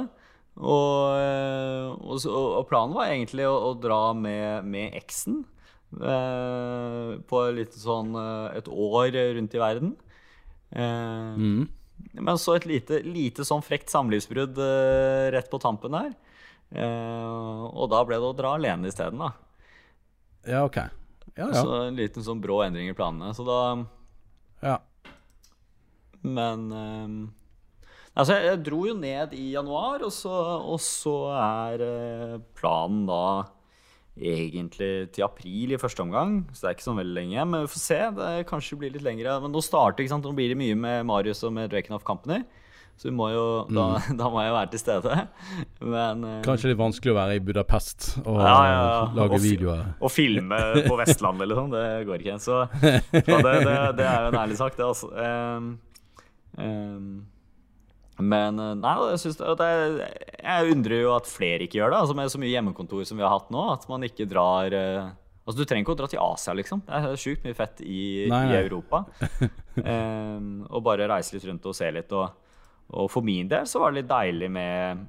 Og, 0.60 1.16
eh, 1.16 1.86
og, 2.04 2.26
og 2.28 2.66
planen 2.68 2.96
var 2.96 3.08
egentlig 3.08 3.46
å, 3.48 3.54
å 3.70 3.74
dra 3.80 4.12
med, 4.12 4.66
med 4.68 4.96
eksen 4.98 5.42
eh, 5.96 7.12
på 7.28 7.40
et 7.46 7.56
lite 7.56 7.80
sånn 7.80 8.12
eh, 8.20 8.58
et 8.60 8.68
år 8.68 9.16
rundt 9.38 9.56
i 9.56 9.62
verden. 9.62 9.94
Eh, 10.72 11.38
Mm. 11.38 11.68
Men 12.18 12.38
så 12.40 12.56
et 12.56 12.64
lite, 12.66 12.98
lite 13.06 13.44
sånn 13.46 13.62
frekt 13.62 13.92
samlivsbrudd 13.92 14.56
eh, 14.58 15.28
rett 15.32 15.48
på 15.52 15.60
tampen 15.62 15.94
der. 15.94 16.08
Eh, 16.74 17.62
og 17.68 17.90
da 17.92 18.00
ble 18.08 18.18
det 18.18 18.26
å 18.26 18.34
dra 18.36 18.54
alene 18.56 18.90
isteden, 18.90 19.20
da. 19.22 19.28
ja, 20.48 20.64
ok. 20.66 20.80
Ja, 21.36 21.46
ja. 21.46 21.60
Så 21.62 21.76
en 21.86 21.96
liten 21.96 22.24
sånn 22.26 22.42
brå 22.42 22.58
endring 22.64 22.90
i 22.90 22.96
planene. 22.96 23.30
Så 23.36 23.44
da 23.46 23.60
ja. 24.64 24.74
Men 26.22 26.66
Altså, 28.12 28.36
jeg, 28.36 28.60
dro 28.66 28.84
jo 28.84 28.94
ned 28.98 29.32
i 29.32 29.52
januar, 29.54 30.02
og 30.04 30.12
så, 30.12 30.32
og 30.68 30.80
så 30.84 31.16
er 31.32 31.84
eh, 31.86 32.38
planen 32.58 33.06
da 33.08 33.24
egentlig 34.12 35.08
til 35.16 35.24
april 35.24 35.72
i 35.72 35.80
første 35.80 36.04
omgang. 36.04 36.42
Så 36.52 36.60
det 36.60 36.68
er 36.68 36.76
ikke 36.76 36.88
sånn 36.90 37.00
veldig 37.00 37.16
lenge. 37.16 37.46
Men 37.48 37.64
vi 37.64 37.72
får 37.72 37.84
se. 37.86 38.00
Det 38.18 38.32
kanskje 38.50 38.76
blir 38.80 38.92
litt 38.92 39.06
lengre. 39.06 39.38
Men 39.40 39.54
nå 39.54 39.62
starter, 39.64 40.04
ikke 40.04 40.12
sant? 40.12 40.28
Nå 40.28 40.36
blir 40.36 40.52
det 40.52 40.60
mye 40.60 40.76
med 40.76 41.06
Marius 41.08 41.40
og 41.48 41.54
med 41.56 41.72
Drakenhoff 41.72 42.04
Company. 42.04 42.42
Så 43.00 43.08
vi 43.08 43.14
må 43.16 43.30
jo, 43.32 43.46
da, 43.72 43.86
da 44.20 44.28
må 44.30 44.44
jeg 44.44 44.52
være 44.58 44.72
til 44.74 44.82
stede. 44.82 45.16
Men 45.80 46.28
eh, 46.28 46.38
Kanskje 46.44 46.74
litt 46.74 46.80
vanskelig 46.82 47.14
å 47.14 47.18
være 47.22 47.40
i 47.40 47.42
Budapest 47.48 48.12
og 48.22 48.36
Ja, 48.36 48.52
ja, 48.52 48.76
ja. 48.76 49.02
lage 49.16 49.38
Og 49.40 49.44
videoer. 49.46 49.88
Og 50.04 50.12
filme 50.12 50.60
på 50.84 51.00
Vestlandet, 51.00 51.46
eller 51.48 51.62
sånn. 51.62 51.72
det 51.72 51.86
går 52.12 52.26
ikke. 52.26 52.38
Så, 52.44 52.60
så 52.68 53.40
det, 53.48 53.58
det, 53.64 53.76
det 53.96 54.08
er 54.12 54.28
jo 54.28 54.32
en 54.34 54.40
ærlig 54.44 54.60
sak, 54.60 54.76
det, 54.76 54.90
altså. 54.92 55.08
Um, 55.16 55.72
ehm, 56.60 57.12
men 58.22 58.60
eh, 58.62 58.76
nei, 58.78 58.94
jeg, 59.12 59.20
synes 59.24 59.40
det, 59.58 59.72
jeg 60.38 60.76
undrer 60.76 61.02
jo 61.02 61.16
at 61.16 61.28
flere 61.30 61.66
ikke 61.66 61.80
gjør 61.80 61.94
det. 61.94 62.00
Altså 62.04 62.16
Med 62.18 62.32
så 62.32 62.40
mye 62.42 62.52
hjemmekontor 62.52 63.04
som 63.08 63.18
vi 63.20 63.26
har 63.26 63.34
hatt 63.34 63.52
nå, 63.54 63.66
at 63.74 63.86
man 63.90 64.06
ikke 64.06 64.28
drar 64.30 64.76
eh, 64.76 65.10
Altså 65.42 65.58
Du 65.58 65.66
trenger 65.66 65.82
ikke 65.82 65.94
å 65.96 65.98
dra 65.98 66.08
til 66.10 66.22
Asia, 66.22 66.52
liksom. 66.54 66.84
Det 66.86 66.98
er 66.98 67.18
sjukt 67.18 67.46
mye 67.46 67.56
fett 67.58 67.80
i, 67.82 68.02
Nei, 68.30 68.44
i. 68.52 68.58
Europa. 68.60 69.02
um, 69.74 70.60
og 70.74 70.84
bare 70.86 71.08
reise 71.10 71.34
litt 71.34 71.46
rundt 71.48 71.66
og 71.66 71.74
se 71.74 71.88
litt. 71.90 72.12
Og, 72.14 72.28
og 72.94 73.08
for 73.10 73.26
min 73.26 73.50
del 73.50 73.66
så 73.66 73.82
var 73.82 73.90
det 73.90 74.02
litt 74.02 74.12
deilig 74.12 74.50
med 74.54 75.02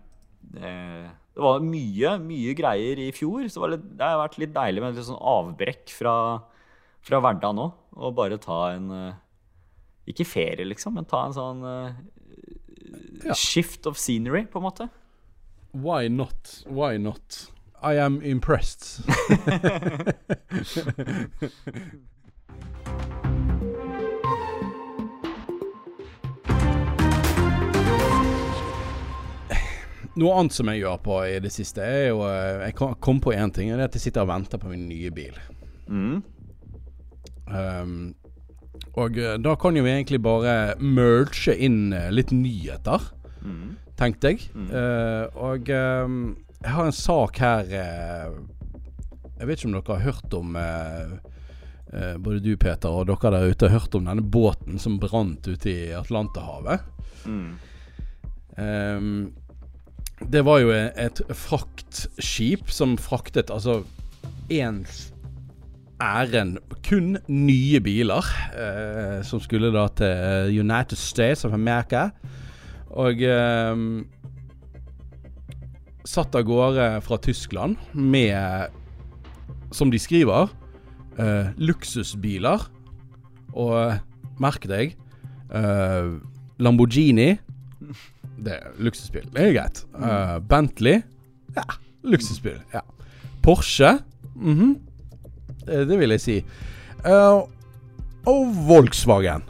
uh, 0.58 1.06
Det 1.38 1.46
var 1.46 1.62
mye, 1.68 2.16
mye 2.26 2.56
greier 2.58 3.04
i 3.06 3.12
fjor. 3.14 3.46
Så 3.46 3.62
det, 3.62 3.76
litt, 3.76 3.86
det 4.00 4.10
har 4.10 4.24
vært 4.24 4.40
litt 4.42 4.56
deilig 4.58 4.82
med 4.82 4.98
litt 4.98 5.10
sånn 5.12 5.22
avbrekk 5.22 5.94
fra, 6.00 6.16
fra 7.06 7.22
hverdagen 7.22 7.62
nå. 7.62 7.70
Og 8.02 8.18
bare 8.18 8.42
ta 8.42 8.64
en 8.74 8.90
uh, 8.90 9.22
Ikke 10.10 10.26
ferie, 10.26 10.66
liksom, 10.66 10.98
men 10.98 11.06
ta 11.06 11.28
en 11.28 11.38
sånn 11.38 11.62
eh, 11.64 12.02
Ja. 13.26 13.34
shift 13.36 13.86
of 13.86 13.98
scenery, 13.98 14.46
på 14.46 14.60
en 14.60 14.64
måte. 14.64 14.90
Why 15.74 16.08
not? 16.10 16.64
Why 16.68 16.98
not? 16.98 17.50
I 17.84 17.98
am 18.00 18.22
impressed. 18.22 19.04
Noe 30.14 30.34
annet 30.38 30.54
som 30.54 30.70
jeg 30.70 30.84
gjør 30.84 31.00
på 31.02 31.16
i 31.26 31.38
det 31.42 31.50
siste, 31.54 31.82
er 31.82 32.12
jo 32.12 32.20
eh, 32.28 32.68
Jeg 32.68 32.76
kom- 32.78 32.94
kom 33.02 33.20
på 33.22 33.34
én 33.34 33.50
ting, 33.54 33.72
og 33.72 33.78
det 33.80 33.84
er 33.88 33.90
at 33.90 33.96
jeg 33.98 34.02
sitter 34.08 34.22
og 34.22 34.30
venter 34.30 34.58
på 34.62 34.70
min 34.70 34.88
nye 34.88 35.10
bil. 35.12 35.40
Mm. 35.90 36.20
Um, 37.48 38.16
og 38.94 39.18
eh, 39.18 39.38
da 39.42 39.56
kan 39.60 39.78
jo 39.78 39.84
vi 39.86 39.94
egentlig 39.96 40.22
bare 40.24 40.76
merge 40.82 41.56
inn 41.58 41.94
eh, 41.94 42.12
litt 42.14 42.34
nyheter, 42.36 43.12
Mm. 43.44 43.74
tenkte 44.00 44.30
jeg. 44.32 44.46
Eh, 44.56 45.26
og 45.36 45.68
um, 45.68 46.20
jeg 46.64 46.72
har 46.72 46.86
en 46.88 46.96
sak 46.96 47.42
her 47.44 47.66
uh, 47.76 48.38
Jeg 49.36 49.50
vet 49.50 49.60
ikke 49.60 49.68
om 49.68 49.74
dere 49.76 49.98
har 49.98 50.06
hørt 50.06 50.38
om 50.38 50.56
uh, 50.56 52.16
både 52.24 52.40
du, 52.40 52.54
Peter, 52.56 52.88
og 52.88 53.10
dere 53.10 53.34
der 53.36 53.52
ute 53.52 53.68
har 53.68 53.82
hørt 53.82 53.98
om 54.00 54.08
denne 54.08 54.24
båten 54.24 54.80
som 54.80 54.96
brant 55.02 55.44
ute 55.44 55.70
i 55.70 55.92
Atlanterhavet. 55.92 56.88
Mm. 57.28 57.60
Um, 58.56 59.34
det 60.32 60.46
var 60.48 60.64
jo 60.64 60.72
et 60.72 61.20
fraktskip 61.36 62.72
som 62.72 62.96
fraktet 62.96 63.52
altså 63.52 63.82
én 64.48 64.86
ærend 66.04 66.58
kun 66.84 67.18
nye 67.32 67.80
biler. 67.84 68.26
eh, 68.54 69.24
som 69.24 69.40
skulle 69.40 69.72
da 69.74 69.88
til 69.88 70.60
United 70.60 70.98
States 71.00 71.46
of 71.46 71.54
America. 71.54 72.10
Og 72.92 73.22
eh, 73.24 73.76
satt 76.06 76.36
av 76.36 76.44
gårde 76.44 76.88
fra 77.06 77.18
Tyskland 77.24 77.78
med, 77.94 78.68
som 79.72 79.92
de 79.92 80.00
skriver, 80.00 80.52
eh, 81.18 81.54
luksusbiler. 81.58 82.68
Og 83.54 84.00
merk 84.42 84.68
deg, 84.68 84.96
eh, 85.54 86.14
Lamborghini 86.60 87.38
Det 88.44 88.54
er 88.54 88.72
luksusbil. 88.80 89.26
Det 89.34 89.42
er 89.42 89.54
greit. 89.54 89.84
Eh, 89.96 90.40
Bentley 90.40 91.02
Ja, 91.56 91.64
luksusbil. 92.04 92.58
Ja. 92.74 92.82
Porsche 93.44 94.00
Mm 94.36 94.56
det, 94.58 94.93
det 95.66 95.98
vil 96.00 96.16
jeg 96.16 96.24
si. 96.24 96.38
Uh, 97.06 97.44
og 98.30 98.54
Volkswagen. 98.68 99.44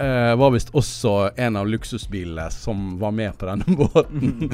uh, 0.00 0.32
var 0.40 0.50
visst 0.54 0.72
også 0.74 1.30
en 1.38 1.56
av 1.60 1.68
luksusbilene 1.70 2.48
som 2.54 2.96
var 3.00 3.14
med 3.14 3.36
på 3.38 3.48
denne 3.50 3.76
båten. 3.78 4.50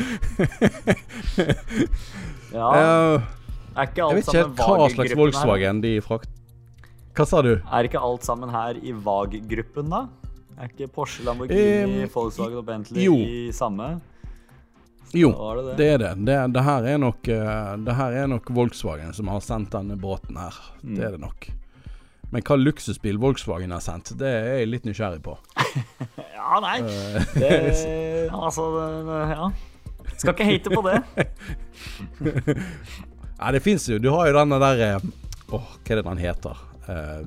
Ja, 2.48 2.68
Uh, 2.72 3.20
er 3.76 3.88
ikke 3.90 4.06
jeg 4.08 4.16
vet 4.22 4.28
ikke 4.32 4.44
hva 4.56 4.88
slags 4.88 4.96
VAG-gruppen 4.96 5.10
her? 5.12 5.18
Volkswagen 5.20 5.80
de 5.84 5.90
frakt... 6.04 6.30
Hva 7.18 7.26
sa 7.28 7.42
du? 7.44 7.50
Er 7.60 7.88
ikke 7.88 8.00
alt 8.00 8.24
sammen 8.24 8.48
her 8.54 8.78
i 8.80 8.94
VAG-gruppen, 8.94 9.90
da? 9.92 10.06
Er 10.58 10.70
ikke 10.72 10.88
Porsche, 10.90 11.24
Lamborghini, 11.26 12.04
Eh, 12.06 12.08
Volkswagen 12.14 12.58
og 12.62 12.64
Bentley 12.66 13.04
jo. 13.04 13.18
i 13.20 13.50
samme? 13.54 13.90
Jo, 13.98 14.17
Var 15.14 15.56
det 15.56 15.62
det? 15.66 15.76
det 15.78 15.86
er 15.92 15.98
det. 16.02 16.10
Det, 16.26 16.36
det, 16.54 16.62
her 16.66 16.88
er 16.94 16.98
nok, 17.00 17.28
eh, 17.28 17.70
det 17.86 17.94
her 17.96 18.16
er 18.22 18.26
nok 18.28 18.50
Volkswagen 18.54 19.14
som 19.16 19.30
har 19.32 19.40
sendt 19.44 19.72
denne 19.72 19.96
båten 20.00 20.36
her. 20.36 20.54
Mm. 20.82 20.94
Det 20.96 21.04
er 21.06 21.16
det 21.16 21.20
nok. 21.22 21.48
Men 22.30 22.44
hva 22.44 22.58
luksusbil 22.60 23.16
Volkswagen 23.22 23.72
har 23.72 23.80
sendt, 23.80 24.12
det 24.20 24.28
er 24.28 24.58
jeg 24.60 24.68
litt 24.74 24.84
nysgjerrig 24.88 25.22
på. 25.24 25.38
Ja, 26.38 26.60
nei. 26.64 26.78
Eh, 26.80 27.24
Det, 27.34 28.28
altså, 28.32 28.68
det- 28.78 29.36
ja. 29.36 29.48
Skal 30.18 30.32
ikke 30.34 30.46
hate 30.48 30.70
på 30.72 30.80
det. 30.86 30.98
Nei, 33.38 33.50
det 33.54 33.60
fins 33.62 33.84
jo 33.86 33.98
Du 34.02 34.08
har 34.10 34.26
jo 34.30 34.34
denne 34.34 34.56
der 34.58 34.80
Åh, 34.96 35.04
Åh, 35.54 35.66
hva 35.84 35.92
er 35.92 36.00
det 36.00 36.06
den 36.08 36.22
heter? 36.22 36.62
Eh, 36.88 37.20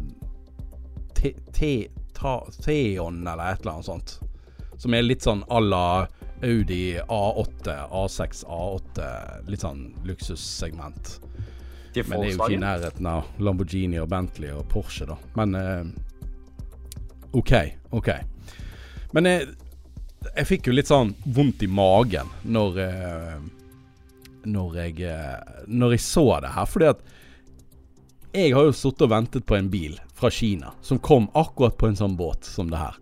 Theon 2.65 3.21
eller 3.27 3.51
et 3.53 3.61
eller 3.61 3.71
annet 3.77 3.85
sånt. 3.85 4.19
Som 4.81 4.93
er 4.97 5.05
litt 5.05 5.21
sånn 5.25 5.43
à 5.49 5.61
la 5.61 5.83
Audi 6.43 6.99
A8, 6.99 7.67
A6, 7.91 8.45
A8. 8.45 9.03
Litt 9.47 9.61
sånn 9.65 9.83
luksussegment. 10.07 11.19
Men 11.93 12.05
det 12.09 12.15
er 12.15 12.31
jo 12.31 12.37
ikke 12.39 12.55
i 12.55 12.61
nærheten 12.61 13.07
av 13.09 13.41
Lamborghini 13.43 13.99
og 13.99 14.09
Bentley 14.11 14.53
og 14.55 14.63
Porsche, 14.71 15.05
da. 15.09 15.17
Men 15.35 15.55
eh, 15.59 15.83
OK. 17.37 17.53
OK. 17.91 18.09
Men 19.11 19.27
jeg, 19.27 19.49
jeg 20.31 20.47
fikk 20.47 20.69
jo 20.69 20.75
litt 20.77 20.91
sånn 20.91 21.13
vondt 21.35 21.65
i 21.65 21.69
magen 21.71 22.29
når 22.47 22.77
eh, 22.85 23.41
Når 24.47 24.77
jeg 24.79 25.01
eh, 25.03 25.65
Når 25.67 25.97
jeg 25.97 26.05
så 26.05 26.25
det 26.41 26.53
her. 26.55 26.69
Fordi 26.69 26.91
at 26.93 27.03
jeg 28.31 28.53
har 28.55 28.63
jo 28.63 28.71
sittet 28.71 29.03
og 29.03 29.11
ventet 29.11 29.43
på 29.43 29.57
en 29.57 29.67
bil 29.67 29.97
fra 30.15 30.29
Kina 30.31 30.71
som 30.81 31.01
kom 31.03 31.25
akkurat 31.35 31.75
på 31.75 31.89
en 31.89 31.97
sånn 31.99 32.15
båt 32.15 32.47
som 32.47 32.71
det 32.71 32.79
her. 32.79 32.95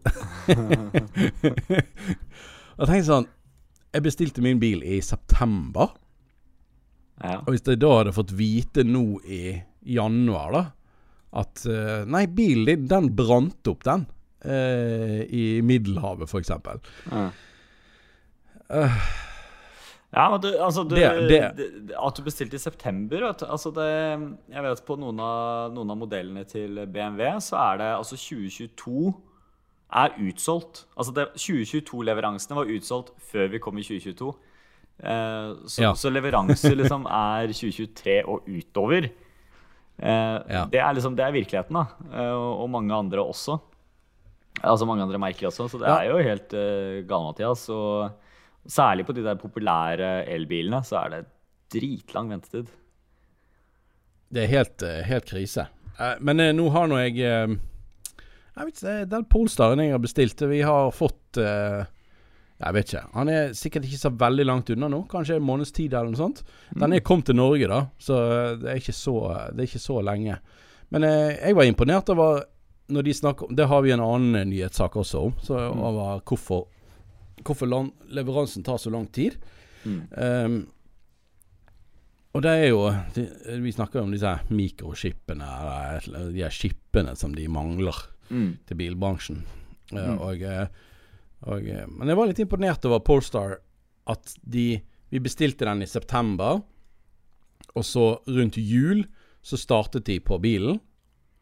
jeg 2.79 2.87
tenkte 2.87 3.09
sånn 3.09 3.27
Jeg 3.93 4.03
bestilte 4.05 4.41
min 4.45 4.59
bil 4.61 4.83
i 4.85 4.99
september. 5.01 5.89
Ja. 7.23 7.39
Og 7.41 7.51
hvis 7.55 7.65
jeg 7.67 7.79
da 7.81 7.89
hadde 7.97 8.13
fått 8.15 8.31
vite 8.37 8.83
nå 8.87 9.19
i 9.27 9.57
januar, 9.95 10.51
da 10.55 10.61
At 11.41 11.65
eh, 11.67 12.05
Nei, 12.09 12.25
bilen 12.27 12.65
din, 12.65 12.87
den 12.87 13.09
brant 13.15 13.67
opp, 13.67 13.83
den. 13.83 14.05
eh, 14.45 15.25
I 15.29 15.61
Middelhavet, 15.61 16.29
eksempel. 16.39 16.79
Ja. 17.11 17.29
Eh, 18.69 19.01
Ja, 20.11 20.23
men 20.31 20.41
du, 20.41 20.47
altså 20.57 20.83
du, 20.89 20.95
Det- 20.95 21.55
det- 21.55 21.93
At 21.99 22.15
du 22.15 22.23
bestilte 22.23 22.55
i 22.55 22.59
september 22.59 23.17
du, 23.19 23.45
altså 23.45 23.69
det, 23.71 23.89
Jeg 24.49 24.63
vet 24.63 24.85
på 24.87 24.97
noen 24.97 25.19
av, 25.19 25.71
noen 25.73 25.91
av 25.91 25.97
modellene 25.97 26.45
til 26.49 26.79
BMW 26.87 27.37
så 27.39 27.57
er 27.73 27.77
det 27.77 27.89
altså 27.97 28.15
2022 28.17 29.13
er 29.89 30.13
utsolgt. 30.21 30.83
Altså 30.97 31.13
2022-leveransene 31.33 32.57
var 32.59 32.69
utsolgt 32.69 33.13
før 33.31 33.47
vi 33.53 33.59
kom 33.63 33.77
i 33.81 33.85
2022. 33.87 34.33
Eh, 34.99 35.53
så, 35.65 35.81
Ja. 35.81 35.93
så 35.95 36.11
leveranser 36.11 36.75
liksom 36.77 37.07
er 37.07 37.47
2023 37.53 38.19
og 38.27 38.45
utover. 38.47 39.09
Eh, 39.99 40.37
Ja. 40.49 40.65
det, 40.69 40.79
er 40.79 40.93
liksom, 40.93 41.15
det 41.15 41.25
er 41.25 41.31
virkeligheten, 41.35 41.73
da. 41.73 41.85
Eh, 42.13 42.33
og, 42.35 42.63
og 42.63 42.69
mange 42.69 42.93
andre 42.93 43.19
også. 43.23 43.59
Altså 44.61 44.85
mange 44.85 45.03
andre 45.03 45.17
merker 45.17 45.47
også. 45.47 45.69
Så 45.71 45.79
det 45.79 45.87
er 45.87 46.09
jo 46.09 46.17
helt 46.19 46.51
uh, 46.53 46.99
gale, 47.07 47.23
Mathias. 47.29 47.69
Og 47.69 48.11
særlig 48.67 49.05
på 49.07 49.13
de 49.15 49.23
der 49.23 49.35
populære 49.39 50.25
elbilene 50.27 50.81
så 50.83 50.97
er 51.05 51.09
det 51.13 51.25
dritlang 51.71 52.27
ventetid. 52.29 52.67
Det 54.29 54.43
er 54.43 54.51
helt, 54.51 54.83
eh, 54.83 55.03
helt 55.07 55.25
krise. 55.25 55.67
Eh, 55.97 56.15
men 56.19 56.39
eh, 56.43 56.51
nå 56.53 56.67
har 56.75 56.87
nå 56.91 56.97
jeg 56.99 57.21
eh, 57.23 57.55
Jeg 58.55 58.65
vet 58.67 58.81
ikke, 58.81 58.97
Den 59.11 59.25
Polestaren 59.29 59.81
jeg 59.83 59.95
har 59.95 60.03
bestilt, 60.03 60.43
vi 60.49 60.61
har 60.65 60.91
fått 60.95 61.39
uh, 61.39 61.85
Jeg 62.59 62.75
vet 62.75 62.91
ikke. 62.91 63.03
Han 63.15 63.31
er 63.31 63.53
sikkert 63.55 63.85
ikke 63.87 64.01
så 64.01 64.11
veldig 64.19 64.45
langt 64.49 64.71
unna 64.73 64.89
nå. 64.91 65.03
Kanskje 65.11 65.37
en 65.39 65.45
måneds 65.47 65.71
tid 65.75 65.93
eller 65.93 66.11
noe 66.11 66.19
sånt. 66.19 66.41
Den 66.75 66.95
er 66.95 67.05
kommet 67.05 67.29
til 67.29 67.37
Norge, 67.39 67.69
da, 67.71 67.85
så 68.03 68.17
eh, 68.19 68.55
det 68.59 68.71
er 68.73 68.81
ikke 68.81 68.97
så, 68.97 69.13
det 69.53 69.63
er 69.63 69.69
ikke 69.69 69.79
så 69.85 70.01
lenge. 70.03 70.35
Men 70.91 71.05
uh, 71.07 71.29
jeg 71.37 71.55
var 71.55 71.69
imponert 71.69 72.11
over 72.11 72.41
når 72.89 73.05
de 73.05 73.13
snakker 73.13 73.47
om 73.47 73.55
Det 73.55 73.67
har 73.69 73.81
vi 73.85 73.93
en 73.93 74.03
annen 74.03 74.35
eh, 74.35 74.49
nyhetssak 74.49 74.97
også 74.97 75.23
om. 75.29 75.37
Så 75.45 75.55
over 75.55 76.19
hvorfor, 76.25 76.67
hvorfor 77.45 77.69
land, 77.69 77.93
leveransen 78.09 78.65
tar 78.65 78.81
så 78.81 78.91
lang 78.91 79.07
tid. 79.13 79.37
Mm. 79.85 80.01
Um, 80.11 80.59
og 82.35 82.43
det 82.43 82.51
er 82.51 82.65
jo 82.67 82.81
de, 83.15 83.23
Vi 83.63 83.71
snakker 83.71 84.01
jo 84.01 84.05
om 84.05 84.11
disse 84.11 84.33
mikroskipene, 84.51 85.47
de 86.33 86.43
her 86.43 86.53
skipene 86.53 87.15
som 87.17 87.31
de 87.35 87.47
mangler 87.47 87.95
Mm. 88.29 88.57
til 88.67 88.77
bilbransjen. 88.77 89.43
Eh, 89.91 89.97
Mm. 90.05 90.19
og, 90.21 90.41
eh, 90.41 90.67
og, 91.47 91.67
eh, 91.67 91.85
men 91.87 92.07
jeg 92.07 92.17
var 92.17 92.27
litt 92.27 92.39
imponert 92.39 92.85
over 92.85 92.99
Polestar 92.99 93.57
at 94.07 94.35
de 94.47 94.81
Vi 95.11 95.19
bestilte 95.19 95.65
den 95.65 95.81
i 95.81 95.85
september, 95.87 96.61
og 97.75 97.83
så 97.83 98.19
rundt 98.27 98.57
jul 98.57 99.05
så 99.41 99.57
startet 99.57 100.03
de 100.05 100.19
på 100.19 100.39
bilen. 100.39 100.79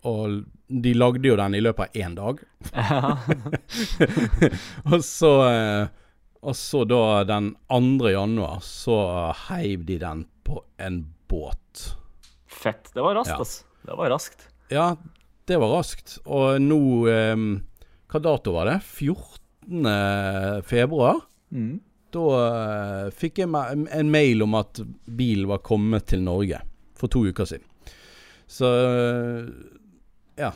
Og 0.06 0.46
de 0.70 0.94
lagde 0.94 1.28
jo 1.28 1.36
den 1.36 1.54
i 1.56 1.60
løpet 1.60 1.80
av 1.90 1.94
én 1.94 2.16
dag. 2.16 2.40
og 4.92 5.02
så 5.04 5.32
Og 6.48 6.56
så 6.56 6.84
da 6.88 7.24
den 7.28 7.50
2. 7.68 8.12
januar 8.14 8.60
så 8.64 8.98
heiv 9.50 9.84
de 9.88 9.98
den 10.00 10.22
på 10.46 10.62
en 10.80 11.02
båt. 11.28 11.96
Fett. 12.48 12.92
Det 12.94 13.02
var 13.04 13.16
raskt, 13.16 13.34
Ja. 13.34 13.38
altså. 13.42 13.64
Det 13.88 13.98
var 13.98 14.10
raskt. 14.10 14.46
Ja, 14.72 14.96
det 15.48 15.58
var 15.62 15.74
raskt. 15.78 16.18
Og 16.26 16.62
nå 16.62 16.82
eh, 17.12 17.36
Hva 18.12 18.24
dato 18.24 18.56
var 18.56 18.70
det? 18.72 18.78
14. 18.84 19.92
februar? 20.68 21.24
Mm. 21.52 21.78
Da 22.16 22.28
eh, 22.42 23.08
fikk 23.16 23.44
jeg 23.44 23.52
en 23.52 24.12
mail 24.12 24.44
om 24.46 24.56
at 24.60 24.82
bilen 25.06 25.50
var 25.52 25.64
kommet 25.66 26.08
til 26.12 26.24
Norge 26.24 26.62
for 26.98 27.12
to 27.12 27.26
uker 27.28 27.48
siden. 27.50 27.68
Så 28.48 28.72
eh, 28.72 29.52
ja. 30.40 30.54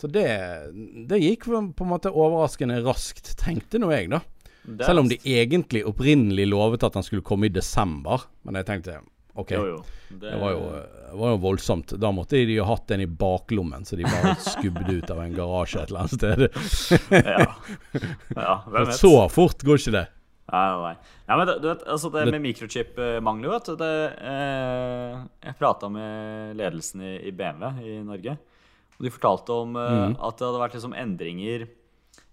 Så 0.00 0.10
det, 0.10 0.26
det 1.08 1.22
gikk 1.22 1.46
på 1.46 1.56
en 1.86 1.88
måte 1.88 2.10
overraskende 2.12 2.80
raskt, 2.84 3.36
tenkte 3.40 3.78
nå 3.80 3.92
jeg, 3.94 4.10
da. 4.12 4.20
Selv 4.64 5.04
om 5.04 5.08
de 5.08 5.18
egentlig 5.28 5.84
opprinnelig 5.86 6.46
lovet 6.48 6.84
at 6.86 6.96
han 6.96 7.04
skulle 7.04 7.24
komme 7.24 7.48
i 7.48 7.52
desember. 7.52 8.26
Men 8.44 8.58
jeg 8.58 8.68
tenkte 8.68 8.98
OK, 9.36 9.50
Jo, 9.50 9.64
jo. 9.66 9.78
det 10.20 10.36
var 10.38 10.52
jo, 10.54 10.60
det 11.10 11.18
var 11.18 11.30
jo 11.32 11.38
voldsomt. 11.42 11.94
Da 11.98 12.10
måtte 12.14 12.38
de 12.46 12.54
jo 12.54 12.64
hatt 12.68 12.90
en 12.94 13.00
i 13.02 13.06
baklommen, 13.10 13.82
så 13.84 13.96
de 13.98 14.04
bare 14.06 14.36
skubbet 14.38 14.88
ut 14.92 15.10
av 15.10 15.22
en 15.24 15.34
garasje 15.34 15.82
et 15.82 15.90
eller 15.90 16.04
annet 16.04 16.14
sted. 16.14 16.44
ja. 17.10 17.48
ja, 18.36 18.54
hvem 18.68 18.86
vet? 18.86 18.94
Så 19.00 19.10
fort 19.34 19.64
går 19.66 19.80
ikke 19.82 19.94
det. 19.96 20.04
Nei, 20.52 20.64
nei. 20.84 20.94
Nei, 21.26 21.36
men 21.40 21.48
det, 21.48 21.54
du 21.64 21.68
vet, 21.70 21.82
altså 21.88 22.10
det 22.12 22.26
Det- 22.26 22.32
med 22.36 22.42
mikrochip-mangler, 22.44 23.54
vet 23.56 23.70
du 23.70 23.76
det, 23.80 23.92
eh, 24.20 25.22
Jeg 25.48 25.56
prata 25.58 25.88
med 25.88 26.56
ledelsen 26.60 27.00
i, 27.02 27.14
i 27.28 27.32
BMW 27.32 27.80
i 27.80 27.94
Norge. 28.04 28.36
Og 28.98 29.06
de 29.06 29.10
fortalte 29.10 29.50
om 29.64 29.74
eh, 29.76 29.94
Mhm. 30.12 30.16
at 30.20 30.36
det 30.38 30.46
hadde 30.46 30.60
vært 30.62 30.74
liksom 30.78 30.94
endringer 30.94 31.66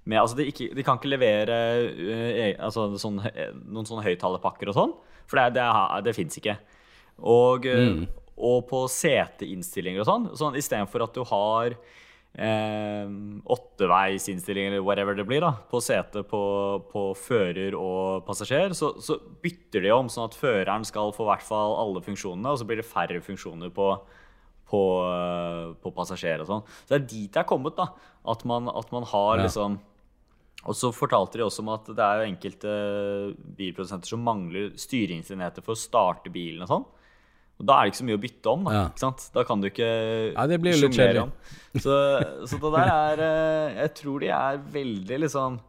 med 0.05 0.19
Altså, 0.19 0.35
de, 0.35 0.45
ikke, 0.51 0.73
de 0.75 0.83
kan 0.83 0.97
ikke 0.99 1.09
levere 1.15 1.55
eh, 1.87 2.51
e- 2.51 2.57
altså, 2.59 2.89
sånn, 2.99 3.23
eh, 3.25 3.53
noen 3.65 3.85
sånne 3.87 4.03
høyttalerpakker 4.05 4.69
og 4.69 4.75
sånn. 4.77 4.93
For 5.25 5.37
det, 5.39 5.53
det, 5.55 5.63
det, 5.63 6.03
det 6.09 6.15
fins 6.17 6.37
ikke. 6.37 6.57
Og, 7.19 7.65
eh, 7.65 7.89
Mm. 7.89 8.07
og 8.37 8.67
på 8.69 8.87
seteinnstillinger 8.89 9.99
og 10.01 10.07
sånn. 10.07 10.29
sånn 10.37 10.55
Istedenfor 10.57 11.03
at 11.03 11.13
du 11.13 11.23
har 11.23 11.75
eh, 12.37 13.07
åtteveisinnstilling 13.45 14.67
eller 14.69 14.81
whatever 14.81 15.13
det 15.17 15.25
blir 15.27 15.41
da, 15.43 15.51
på 15.69 15.81
setet 15.83 16.27
på, 16.29 16.39
på 16.91 17.03
fører 17.19 17.75
og 17.75 18.23
passasjer, 18.25 18.71
så, 18.77 18.93
så, 19.03 19.17
bytter 19.43 19.83
de 19.83 19.91
om 19.91 20.07
sånn 20.07 20.29
at 20.29 20.37
føreren 20.39 20.85
skal 20.87 21.11
få 21.11 21.25
i 21.25 21.31
hvert 21.33 21.43
fall 21.43 21.75
alle 21.81 22.01
funksjonene, 22.05 22.53
og 22.53 22.57
så 22.61 22.67
blir 22.69 22.79
det 22.81 22.87
færre 22.87 23.19
funksjoner 23.21 23.69
på, 23.75 23.89
på, 24.71 24.81
eh, 25.11 25.73
på 25.83 25.93
passasjer 25.93 26.39
og 26.39 26.47
sånn. 26.47 26.63
Så 26.85 26.93
det 26.93 26.99
er 27.01 27.07
dit 27.11 27.31
det 27.35 27.43
er 27.43 27.49
kommet, 27.51 27.75
da. 27.75 27.89
At 28.31 28.45
man, 28.45 28.69
at 28.69 28.91
man 28.95 29.03
har 29.03 29.37
Ja. 29.37 29.43
liksom 29.47 29.79
Og 30.63 30.75
så 30.77 30.91
fortalte 30.93 31.39
de 31.39 31.43
også 31.43 31.59
om 31.63 31.69
at 31.69 31.85
det 31.85 31.97
er 31.97 32.19
jo 32.21 32.29
enkelte 32.29 32.71
bilprodusenter 33.57 34.05
som 34.05 34.21
mangler 34.23 34.67
styringsenheter 34.77 35.63
for 35.65 35.73
å 35.73 35.75
starte 35.75 36.29
bilen 36.29 36.61
og 36.61 36.67
sånn. 36.69 36.85
Og 37.59 37.67
da 37.69 37.75
er 37.77 37.85
det 37.85 37.91
ikke 37.91 37.99
så 37.99 38.05
mye 38.07 38.17
å 38.17 38.21
bytte 38.21 38.51
om, 38.51 38.63
da. 38.65 38.71
Ja. 38.73 38.85
Ikke 38.89 39.03
sant? 39.03 39.25
Da 39.35 39.43
kan 39.45 39.61
du 39.61 39.67
ikke 39.69 39.89
Ja, 40.31 40.45
det 40.49 40.57
blir 40.63 40.73
jo 40.73 40.87
litt 40.87 40.97
kjedelig. 40.97 41.27
Så, 41.83 41.97
så 42.49 42.57
det 42.63 42.71
der 42.73 42.89
er 42.91 43.21
eh, 43.25 43.75
Jeg 43.83 43.91
tror 43.99 44.23
de 44.23 44.31
er 44.35 44.57
veldig 44.73 45.19
liksom 45.23 45.59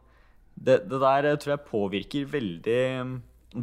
Det, 0.55 0.81
det 0.89 0.99
der 1.03 1.27
eh, 1.29 1.37
tror 1.39 1.53
jeg 1.53 1.67
påvirker 1.69 2.25
veldig 2.33 2.79
mm, 3.07 3.13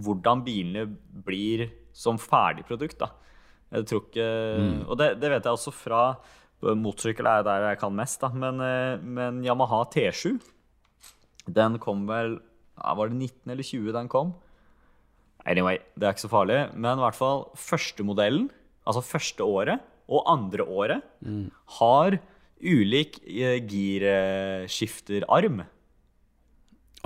hvordan 0.06 0.44
bilene 0.46 0.84
blir 1.26 1.66
som 1.92 2.20
ferdig 2.22 2.62
produkt, 2.68 3.00
da. 3.02 3.10
Jeg 3.74 3.88
tror 3.90 4.04
ikke 4.06 4.28
Mm. 4.60 4.76
Og 4.86 4.96
det, 4.98 5.08
det 5.20 5.30
vet 5.32 5.44
jeg 5.46 5.56
også 5.58 5.72
fra 5.74 6.04
Motorsykkel 6.60 7.26
er 7.26 7.42
der 7.46 7.66
jeg 7.70 7.78
kan 7.80 7.94
mest, 7.96 8.20
da. 8.22 8.28
Men, 8.30 8.60
eh, 8.62 9.02
men 9.02 9.42
Yamaha 9.44 9.82
T7 9.90 10.38
den 11.50 11.78
kom 11.82 12.06
vel 12.06 12.38
Var 12.76 13.08
det 13.10 13.16
19 13.16 13.52
eller 13.52 13.66
20 13.66 13.92
den 13.96 14.08
kom? 14.08 14.34
Anyway, 15.48 15.78
det 15.96 16.06
er 16.08 16.12
ikke 16.14 16.26
så 16.26 16.32
farlig. 16.32 16.58
Men 16.74 16.98
i 16.98 17.04
hvert 17.04 17.16
fall 17.18 17.46
første 17.56 18.04
modellen, 18.04 18.50
altså 18.86 19.02
første 19.04 19.44
året 19.46 19.80
og 20.10 20.24
andre 20.28 20.64
året, 20.66 21.02
har 21.78 22.18
ulik 22.60 23.20
eh, 23.30 23.60
girskifterarm. 23.70 25.62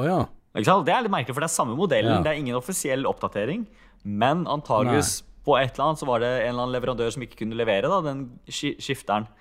Å 0.01 0.07
ja. 0.09 0.19
Ikke 0.55 0.67
sant? 0.69 0.87
Det 0.87 0.95
er 0.95 1.03
litt 1.07 1.13
merkelig, 1.15 1.35
for 1.37 1.43
det 1.45 1.51
er 1.51 1.55
samme 1.55 1.77
modellen. 1.79 2.17
Ja. 2.17 2.23
Det 2.25 2.33
er 2.33 2.41
ingen 2.41 2.57
offisiell 2.59 3.07
oppdatering. 3.11 3.67
Men 4.05 4.45
antageligvis 4.51 5.21
på 5.45 5.57
et 5.61 5.75
eller 5.77 5.91
annet 5.91 6.01
så 6.01 6.07
var 6.09 6.23
det 6.25 6.31
en 6.33 6.49
eller 6.55 6.63
annen 6.65 6.75
leverandør 6.75 7.11
som 7.15 7.23
ikke 7.27 7.39
kunne 7.43 7.57
levere 7.59 7.91
da, 7.91 7.99
den 8.07 8.27
skifteren. 8.51 9.27
Eh, 9.29 9.41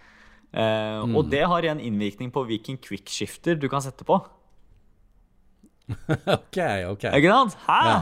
Mm. 1.04 1.16
Og 1.18 1.26
det 1.32 1.42
har 1.50 1.66
igjen 1.66 1.80
innvirkning 1.82 2.30
på 2.32 2.44
hvilken 2.46 2.78
quickskifter 2.78 3.56
du 3.58 3.66
kan 3.72 3.82
sette 3.82 4.06
på. 4.06 4.20
OK, 6.38 6.60
OK. 6.94 7.04
Ikke 7.10 7.32
sant? 7.34 7.56
Hæ? 7.66 7.80
Ja. 7.90 7.96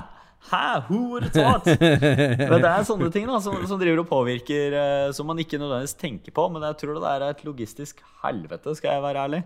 Hæ? 0.50 0.82
Who 0.89 0.98
would 1.12 1.24
have 1.28 1.34
thought? 1.36 1.66
Men 2.52 2.62
det 2.64 2.70
er 2.72 2.86
sånne 2.88 3.12
ting 3.14 3.28
da, 3.30 3.38
som, 3.44 3.60
som 3.70 3.80
driver 3.80 4.02
og 4.02 4.08
påvirker, 4.10 4.74
eh, 4.74 5.12
som 5.16 5.28
man 5.30 5.39
ikke 5.44 5.60
nødvendigvis 5.62 5.94
tenker 6.02 6.34
på. 6.36 6.48
Men 6.52 6.66
jeg 6.66 6.80
tror 6.82 6.98
det 6.98 7.12
er 7.12 7.26
et 7.30 7.44
logistisk 7.46 8.02
helvete, 8.24 8.74
skal 8.80 8.98
jeg 8.98 9.04
være 9.06 9.26
ærlig. 9.28 9.42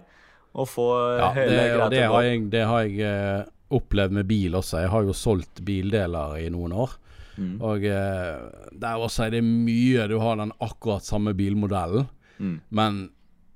Å 0.56 0.64
få 0.70 0.86
Ja, 1.20 1.32
hele 1.36 1.52
det, 1.60 1.66
og 1.84 1.92
det 1.92 2.04
har 2.08 2.24
jeg, 2.30 2.46
det 2.54 2.64
har 2.70 2.86
jeg 2.88 3.02
eh, 3.04 3.44
opplevd 3.76 4.16
med 4.22 4.30
bil 4.30 4.56
også. 4.56 4.80
Jeg 4.86 4.94
har 4.94 5.04
jo 5.04 5.16
solgt 5.18 5.60
bildeler 5.68 6.38
i 6.40 6.48
noen 6.54 6.72
år. 6.86 6.96
Mm. 7.36 7.58
Og 7.68 7.84
eh, 7.84 8.70
der 8.80 9.02
også 9.04 9.26
er 9.26 9.34
det 9.36 9.42
mye 9.44 10.06
Du 10.08 10.16
har 10.24 10.38
den 10.40 10.54
akkurat 10.64 11.04
samme 11.04 11.34
bilmodellen, 11.36 12.08
Mm. 12.36 12.58
men 12.76 12.96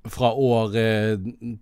fra 0.07 0.29
år 0.33 0.75
eh, 0.79 1.17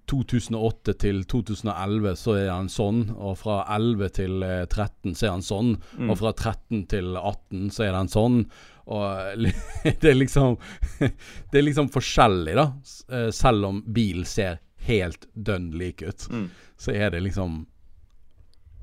2008 0.09 0.93
til 1.01 1.23
2011 1.25 2.15
så 2.19 2.35
er 2.37 2.49
han 2.53 2.67
sånn, 2.69 2.99
og 3.17 3.37
fra 3.39 3.63
11 3.75 4.09
til 4.19 4.43
eh, 4.45 4.65
13 4.69 5.15
så 5.17 5.25
er 5.27 5.31
han 5.35 5.45
sånn, 5.45 5.71
Mm. 5.97 6.11
og 6.11 6.17
fra 6.19 6.31
13 6.33 6.83
til 6.91 7.15
18 7.17 7.71
så 7.73 7.83
er 7.87 7.93
han 7.97 8.07
sånn. 8.07 8.43
Og 8.87 9.43
det 10.01 10.11
er 10.11 10.15
liksom 10.15 10.55
Det 11.51 11.57
er 11.59 11.65
liksom 11.65 11.89
forskjellig, 11.91 12.53
da. 12.55 12.67
Eh, 13.11 13.29
Selv 13.35 13.65
om 13.65 13.81
bil 13.87 14.23
ser 14.25 14.59
helt 14.87 15.25
dønn 15.33 15.71
lik 15.75 16.01
ut, 16.05 16.27
Mm. 16.29 16.49
så 16.77 16.93
er 16.95 17.09
det 17.11 17.23
liksom 17.25 17.65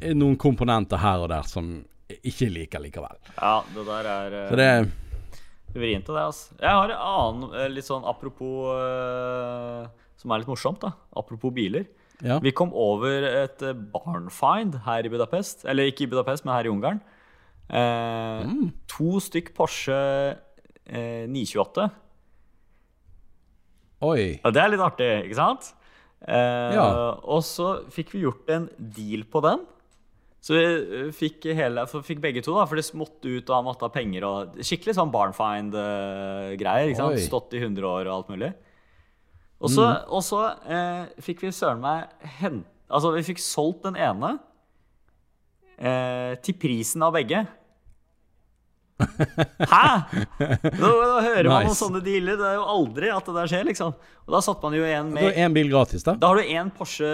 er 0.04 0.12
noen 0.18 0.36
komponenter 0.36 0.98
her 1.00 1.22
og 1.24 1.30
der 1.30 1.46
som 1.48 1.84
ikke 2.10 2.50
liker 2.52 2.82
likevel. 2.84 3.16
Ja, 3.38 3.62
det 3.72 3.86
der 3.86 4.04
er 4.10 4.34
eh, 4.42 4.48
Så 4.50 4.56
det 4.60 4.68
vrient 5.74 6.08
av 6.10 6.16
det, 6.16 6.22
altså. 6.30 6.54
Jeg 6.60 6.70
har 6.78 6.92
en 6.94 7.02
annen 7.10 7.54
eh, 7.60 7.68
litt 7.72 7.86
sånn 7.88 8.04
apropos 8.06 8.70
uh, 8.70 9.86
Som 10.20 10.32
er 10.32 10.40
litt 10.42 10.48
morsomt, 10.50 10.80
da. 10.84 10.92
Apropos 11.18 11.52
biler. 11.54 11.84
Ja. 12.22 12.38
Vi 12.40 12.52
kom 12.56 12.70
over 12.72 13.26
et 13.44 13.62
eh, 13.66 13.74
barnfind 13.74 14.78
her 14.86 15.04
i 15.04 15.10
Budapest. 15.12 15.64
Eller 15.68 15.90
ikke 15.90 16.06
i 16.06 16.10
Budapest, 16.12 16.44
men 16.46 16.54
her 16.54 16.68
i 16.68 16.72
Ungarn. 16.72 17.02
Eh, 17.68 18.44
Mm. 18.44 18.70
To 18.94 19.18
stykk 19.24 19.52
Porsche 19.56 19.96
eh, 20.86 21.24
928. 21.26 21.86
Oi. 24.04 24.38
Ja, 24.44 24.50
det 24.52 24.60
er 24.62 24.72
litt 24.74 24.82
artig, 24.84 25.08
ikke 25.28 25.38
sant? 25.38 25.70
Eh, 26.26 26.74
Ja. 26.76 26.86
Og 27.24 27.42
så 27.46 27.84
fikk 27.92 28.12
vi 28.14 28.24
gjort 28.24 28.48
en 28.52 28.68
deal 28.78 29.24
på 29.24 29.40
den. 29.44 29.64
Så 30.44 30.52
vi 30.58 30.64
eh, 30.64 31.08
fikk, 31.16 31.46
hele, 31.56 31.86
fikk 31.88 32.20
begge 32.20 32.42
to, 32.44 32.52
da, 32.58 32.66
for 32.68 32.76
det 32.76 32.84
måtte 33.00 33.30
ut, 33.32 33.48
og 33.48 33.56
han 33.56 33.64
måtte 33.64 33.88
ha 33.88 33.92
penger. 33.92 34.26
Og 34.28 34.60
skikkelig 34.60 34.98
sånn 34.98 35.12
barnfind-greier. 35.14 36.92
Stått 37.24 37.56
i 37.56 37.62
100 37.62 37.88
år 37.88 38.10
og 38.10 38.14
alt 38.18 38.32
mulig. 38.34 38.52
Og 39.64 39.72
så, 39.72 39.86
og 40.12 40.20
så 40.26 40.42
eh, 40.68 41.06
fikk 41.24 41.46
vi 41.46 41.54
søren 41.54 41.80
meg 41.80 42.10
hen, 42.40 42.64
Altså, 42.94 43.14
vi 43.14 43.22
fikk 43.26 43.40
solgt 43.40 43.86
den 43.86 43.96
ene 43.96 44.34
eh, 45.80 46.36
til 46.44 46.54
prisen 46.60 47.02
av 47.02 47.14
begge. 47.16 47.40
Hæ?! 49.72 49.88
Da, 50.38 50.50
nå 50.78 50.90
hører 51.24 51.48
man 51.48 51.70
om 51.72 51.74
sånne 51.74 52.02
dealer. 52.04 52.36
Det 52.38 52.46
er 52.52 52.58
jo 52.60 52.68
aldri 52.76 53.10
at 53.10 53.26
det 53.26 53.34
der 53.40 53.50
skjer, 53.50 53.66
liksom. 53.70 53.96
Og 54.28 54.36
da 54.36 54.42
satt 54.44 54.62
man 54.62 54.76
jo 54.76 54.84
igjen 54.84 55.10
Da 55.10 55.16
med 55.16 55.32
du 55.32 55.42
én 55.46 55.56
bil 55.56 55.72
gratis, 55.72 56.04
da. 56.06 56.14
Da 56.20 56.30
har 56.30 56.38
du 56.38 56.54
én 56.54 56.70
Porsche 56.76 57.10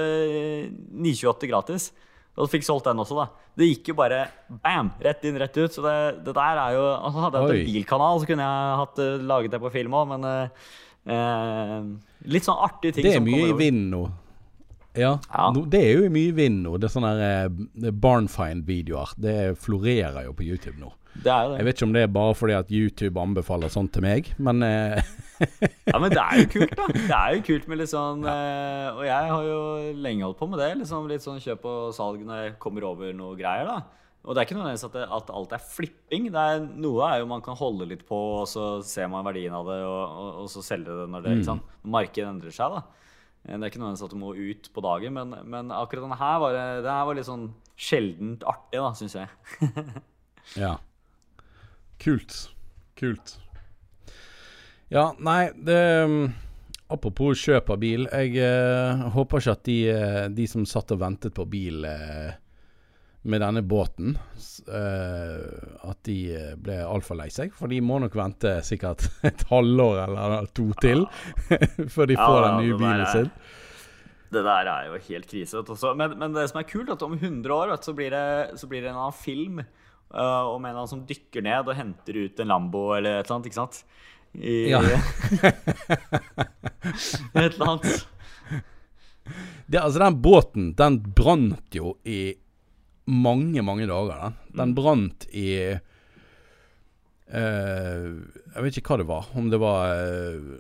928 0.91 1.51
gratis. 1.55 1.91
Og 2.39 2.47
fikk 2.49 2.63
solgt 2.65 2.87
den 2.87 3.01
også, 3.03 3.17
da. 3.19 3.27
Det 3.59 3.67
gikk 3.67 3.89
jo 3.91 3.95
bare 3.99 4.21
bam! 4.63 4.93
Rett 5.03 5.25
inn, 5.29 5.37
rett 5.43 5.57
ut. 5.59 5.73
Så 5.75 5.83
det, 5.85 5.97
det 6.25 6.33
der 6.37 6.61
er 6.63 6.77
jo 6.77 6.85
altså 6.95 7.25
Hadde 7.27 7.41
jeg 7.41 7.49
hatt 7.49 7.57
en 7.59 7.73
bilkanal, 7.75 8.21
så 8.23 8.29
kunne 8.31 8.47
jeg 8.47 8.79
hatt 8.85 9.03
eh, 9.05 9.25
laget 9.33 9.51
det 9.57 9.61
på 9.61 9.73
film 9.75 9.97
òg, 9.99 10.07
men 10.15 10.25
eh, 10.31 10.71
eh, 11.11 11.77
Litt 12.31 12.47
sånn 12.47 12.63
artige 12.65 12.97
ting 12.97 13.09
som 13.11 13.25
kommer 13.27 13.35
over. 13.35 13.37
Det 13.37 13.45
er 13.45 13.51
mye 13.51 13.57
i 13.57 13.59
vinden 13.59 13.65
vind 13.67 13.95
nå. 13.95 14.03
Ja, 14.99 15.13
Ja. 15.31 15.51
no, 15.55 15.63
det 15.71 15.81
er 15.87 15.93
jo 16.01 16.09
mye 16.11 16.31
i 16.31 16.35
vind 16.35 16.63
nå. 16.65 16.77
Det 16.83 16.89
er 16.89 16.95
sånne 16.97 17.13
eh, 17.27 17.91
barnfind-videoer. 18.07 19.13
Det 19.23 19.37
florerer 19.63 20.25
jo 20.27 20.33
på 20.37 20.47
YouTube 20.47 20.79
nå. 20.81 20.91
Det 21.21 21.31
er 21.31 21.45
jo 21.51 21.57
Jeg 21.59 21.67
vet 21.67 21.77
ikke 21.77 21.87
om 21.89 21.95
det 21.95 22.03
er 22.07 22.13
bare 22.15 22.35
fordi 22.39 22.55
at 22.57 22.71
YouTube 22.71 23.21
anbefaler 23.21 23.69
sånt 23.73 23.93
til 23.95 24.03
meg, 24.07 24.33
men 24.39 24.63
eh, 24.67 25.03
Ja, 25.41 25.99
men 26.03 26.11
det 26.13 26.21
er 26.23 26.41
jo 26.43 26.49
kult, 26.53 26.75
da. 26.77 26.87
Det 26.95 27.17
er 27.17 27.37
jo 27.37 27.45
kult 27.51 27.69
med 27.71 27.81
litt 27.81 27.91
sånn 27.93 28.27
eh, 28.29 28.89
Og 28.97 29.05
jeg 29.07 29.31
har 29.33 29.47
jo 29.49 29.61
lenge 30.05 30.27
holdt 30.27 30.39
på 30.41 30.49
med 30.53 30.61
det. 30.63 30.69
Liksom 30.83 31.09
litt 31.11 31.25
sånn 31.25 31.41
kjøp 31.43 31.65
og 31.71 31.95
salg 31.97 32.23
når 32.27 32.43
jeg 32.45 32.55
kommer 32.63 32.87
over 32.91 33.13
noe 33.17 33.39
greier, 33.39 33.67
da. 33.71 33.79
Og 34.21 34.37
det 34.37 34.43
er 34.43 34.47
ikke 34.51 34.57
nødvendigvis 34.59 34.85
at, 34.85 34.97
det, 34.99 35.05
at 35.17 35.31
alt 35.33 35.53
er 35.57 35.63
flipping. 35.65 36.27
Det 36.35 36.41
er, 36.53 36.59
noe 36.85 37.07
er 37.09 37.23
jo 37.23 37.29
man 37.31 37.41
kan 37.45 37.57
holde 37.57 37.87
litt 37.89 38.03
på, 38.09 38.19
og 38.43 38.45
så 38.53 38.67
ser 38.85 39.09
man 39.09 39.25
verdien 39.25 39.55
av 39.57 39.65
det, 39.71 39.79
og, 39.89 40.03
og, 40.21 40.29
og 40.43 40.51
så 40.53 40.61
selge 40.67 40.93
det 40.99 41.07
når 41.15 41.25
det 41.25 41.37
mm. 41.41 41.63
Markedet 41.97 42.29
endrer 42.29 42.53
seg, 42.53 42.77
da. 42.77 42.83
Eh, 43.49 43.55
Det 43.57 43.63
er 43.63 43.71
ikke 43.73 43.81
nødvendigvis 43.81 44.05
at 44.11 44.13
du 44.13 44.21
må 44.21 44.35
ut 44.37 44.69
på 44.77 44.85
dagen, 44.85 45.17
men, 45.17 45.33
men 45.49 45.73
akkurat 45.73 46.05
denne 46.05 46.21
her 46.21 46.37
var, 46.45 46.53
det- 46.59 46.85
det 46.85 46.93
her 46.93 47.09
var 47.09 47.17
litt 47.17 47.31
sånn 47.31 47.49
sjeldent 47.81 48.45
artig, 48.45 48.77
da, 48.85 48.93
syns 49.01 49.17
jeg. 49.17 49.97
ja. 50.67 50.75
Kult. 52.05 52.43
Kult. 53.01 53.39
Ja, 54.91 55.13
nei, 55.23 55.51
det 55.55 55.81
um, 56.03 56.23
Apropos 56.91 57.39
kjøp 57.39 57.69
av 57.71 57.79
bil. 57.79 58.09
Jeg 58.11 58.33
eh, 58.43 59.03
håper 59.15 59.39
ikke 59.39 59.53
at 59.55 59.61
de, 59.69 59.77
eh, 59.93 60.25
de 60.35 60.47
som 60.51 60.65
satt 60.67 60.91
og 60.91 60.99
ventet 60.99 61.37
på 61.37 61.45
bil 61.47 61.85
eh, 61.87 62.33
med 63.31 63.45
denne 63.45 63.63
båten, 63.63 64.17
eh, 64.67 65.87
at 65.87 66.01
de 66.09 66.17
eh, 66.35 66.57
ble 66.59 66.81
altfor 66.83 67.21
lei 67.21 67.29
seg. 67.31 67.55
For 67.55 67.71
de 67.71 67.79
må 67.85 68.01
nok 68.03 68.19
vente 68.19 68.57
sikkert 68.67 69.07
et 69.31 69.47
halvår 69.53 70.03
eller 70.09 70.51
to 70.51 70.67
til 70.83 71.07
før 71.95 72.11
de 72.11 72.19
får 72.19 72.41
ja, 72.41 72.43
den 72.49 72.59
nye 72.65 72.75
det 72.75 72.81
bilen 72.83 73.07
sin. 73.15 73.33
Det 74.35 74.45
der 74.51 74.75
er 74.75 74.91
jo 74.91 74.99
helt 75.07 75.31
krise. 75.31 75.63
Men, 75.95 76.19
men 76.19 76.35
det 76.35 76.49
som 76.51 76.59
er 76.59 76.67
kult, 76.67 76.91
er 76.91 76.99
at 76.99 77.07
om 77.07 77.15
100 77.15 77.55
år 77.55 77.77
vet, 77.77 77.87
så, 77.87 77.95
blir 77.95 78.11
det, 78.15 78.59
så 78.59 78.67
blir 78.71 78.83
det 78.83 78.91
en 78.91 78.99
annen 78.99 79.21
film 79.23 79.63
uh, 79.63 80.51
om 80.51 80.59
en 80.59 80.71
eller 80.71 80.83
annen 80.83 80.91
som 80.91 81.07
dykker 81.07 81.47
ned 81.47 81.71
og 81.71 81.79
henter 81.79 82.19
ut 82.25 82.43
en 82.43 82.51
Lambo 82.51 82.89
eller 82.99 83.21
et 83.21 83.25
eller 83.25 83.39
annet. 83.39 83.51
ikke 83.51 83.63
sant? 83.63 83.85
I, 84.35 84.71
Ja. 84.71 84.81
et 87.35 87.55
eller 87.55 87.67
annet. 87.67 88.07
Det, 89.67 89.79
altså, 89.79 89.99
den 90.03 90.21
båten, 90.23 90.73
den 90.79 91.01
brant 91.15 91.75
jo 91.75 91.97
i 92.05 92.35
mange, 93.11 93.63
mange 93.63 93.87
dager, 93.91 94.17
den. 94.23 94.35
Den 94.63 94.75
brant 94.79 95.27
i 95.31 95.79
Uh, 97.31 98.27
Jeg 98.57 98.63
vet 98.65 98.77
ikke 98.81 98.91
hva 98.91 98.97
det 98.99 99.07
var. 99.07 99.27
Om 99.39 99.53
det 99.53 99.59
var 99.63 99.93
uh, 99.95 100.57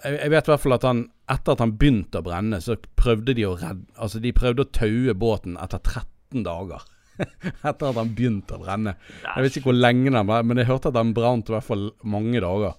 jeg, 0.00 0.14
jeg 0.14 0.32
vet 0.32 0.46
i 0.48 0.52
hvert 0.54 0.62
fall 0.62 0.76
at 0.78 0.86
han 0.88 1.02
etter 1.30 1.52
at 1.52 1.60
han 1.60 1.74
begynte 1.78 2.22
å 2.22 2.24
brenne, 2.24 2.62
så 2.64 2.78
prøvde 2.98 3.34
de 3.36 3.44
å 3.46 3.52
redde 3.60 3.84
Altså, 4.00 4.22
de 4.24 4.32
prøvde 4.32 4.64
å 4.64 4.70
taue 4.72 5.14
båten 5.20 5.58
etter 5.60 5.82
13 5.84 6.46
dager. 6.46 6.86
Etter 7.68 7.90
at 7.90 7.98
han 8.00 8.12
begynte 8.16 8.56
å 8.56 8.62
brenne. 8.62 8.96
Jeg 9.24 9.46
vet 9.46 9.56
ikke 9.58 9.70
hvor 9.70 9.78
lenge 9.78 10.10
den 10.12 10.28
ble, 10.28 10.42
men 10.46 10.60
jeg 10.62 10.68
hørte 10.70 10.90
at 10.92 10.98
den 10.98 11.14
brant 11.16 11.50
i 11.50 11.54
hvert 11.56 11.66
fall 11.66 11.88
mange 12.02 12.42
dager. 12.42 12.76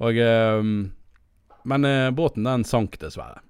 Og 0.00 0.16
eh, 0.24 0.72
Men 1.70 1.84
eh, 1.88 2.10
båten 2.16 2.46
den 2.48 2.64
sank 2.64 2.96
dessverre. 3.02 3.42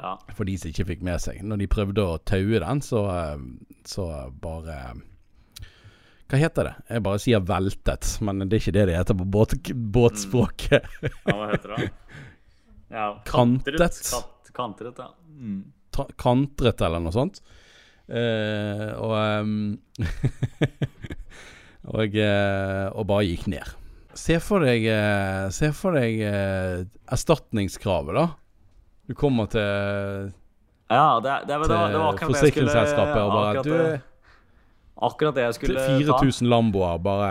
Ja. 0.00 0.14
For 0.32 0.48
de 0.48 0.54
som 0.56 0.70
ikke 0.70 0.86
fikk 0.94 1.02
med 1.04 1.20
seg. 1.20 1.42
Når 1.44 1.60
de 1.60 1.68
prøvde 1.68 2.04
å 2.08 2.18
taue 2.24 2.60
den, 2.62 2.80
så, 2.84 3.02
eh, 3.12 3.42
så 3.88 4.06
bare 4.40 4.78
Hva 6.30 6.38
heter 6.40 6.70
det? 6.70 6.74
Jeg 6.94 7.04
bare 7.04 7.20
sier 7.20 7.42
veltet, 7.44 8.14
men 8.24 8.46
det 8.46 8.54
er 8.56 8.62
ikke 8.62 8.76
det 8.78 8.86
det 8.88 8.96
heter 9.00 9.18
på 9.18 9.26
båt, 9.34 9.56
båtspråket. 9.96 10.86
ja, 11.04 11.34
hva 11.34 11.50
heter 11.54 11.76
det? 11.76 11.90
Ja, 12.90 13.04
kantret. 13.22 14.00
Kant, 14.10 14.48
kantret, 14.50 14.96
ja. 14.98 15.12
Mm. 15.30 15.60
Ta, 15.94 16.08
Kantret 16.18 16.80
eller 16.82 16.98
noe 17.02 17.14
sånt. 17.14 17.36
Eh, 18.10 18.90
og 18.98 19.12
um, 19.14 19.78
og, 21.94 22.16
uh, 22.16 22.86
og 22.90 23.06
bare 23.06 23.28
gikk 23.28 23.46
ned. 23.52 23.76
Se 24.18 24.40
for 24.42 24.66
deg, 24.66 24.84
uh, 24.90 25.46
se 25.54 25.70
for 25.76 25.94
deg 25.94 26.18
erstatningskravet, 26.26 28.18
da. 28.18 28.26
Du 29.10 29.14
kommer 29.18 29.46
til, 29.50 30.30
Ja, 30.90 31.18
det, 31.22 31.32
det, 31.46 31.56
det, 31.66 31.70
det 31.70 31.98
var 31.98 32.12
akkurat 32.12 32.34
forsikringsselskapet 32.34 33.18
og 33.18 33.32
bare 33.34 33.48
akkurat 33.58 33.96
Du, 33.98 34.28
akkurat 35.08 35.38
det 35.38 35.46
jeg 35.48 35.56
skulle 35.58 35.86
ta. 35.86 35.96
4000 36.18 36.50
Lamboer, 36.50 37.00
bare 37.02 37.30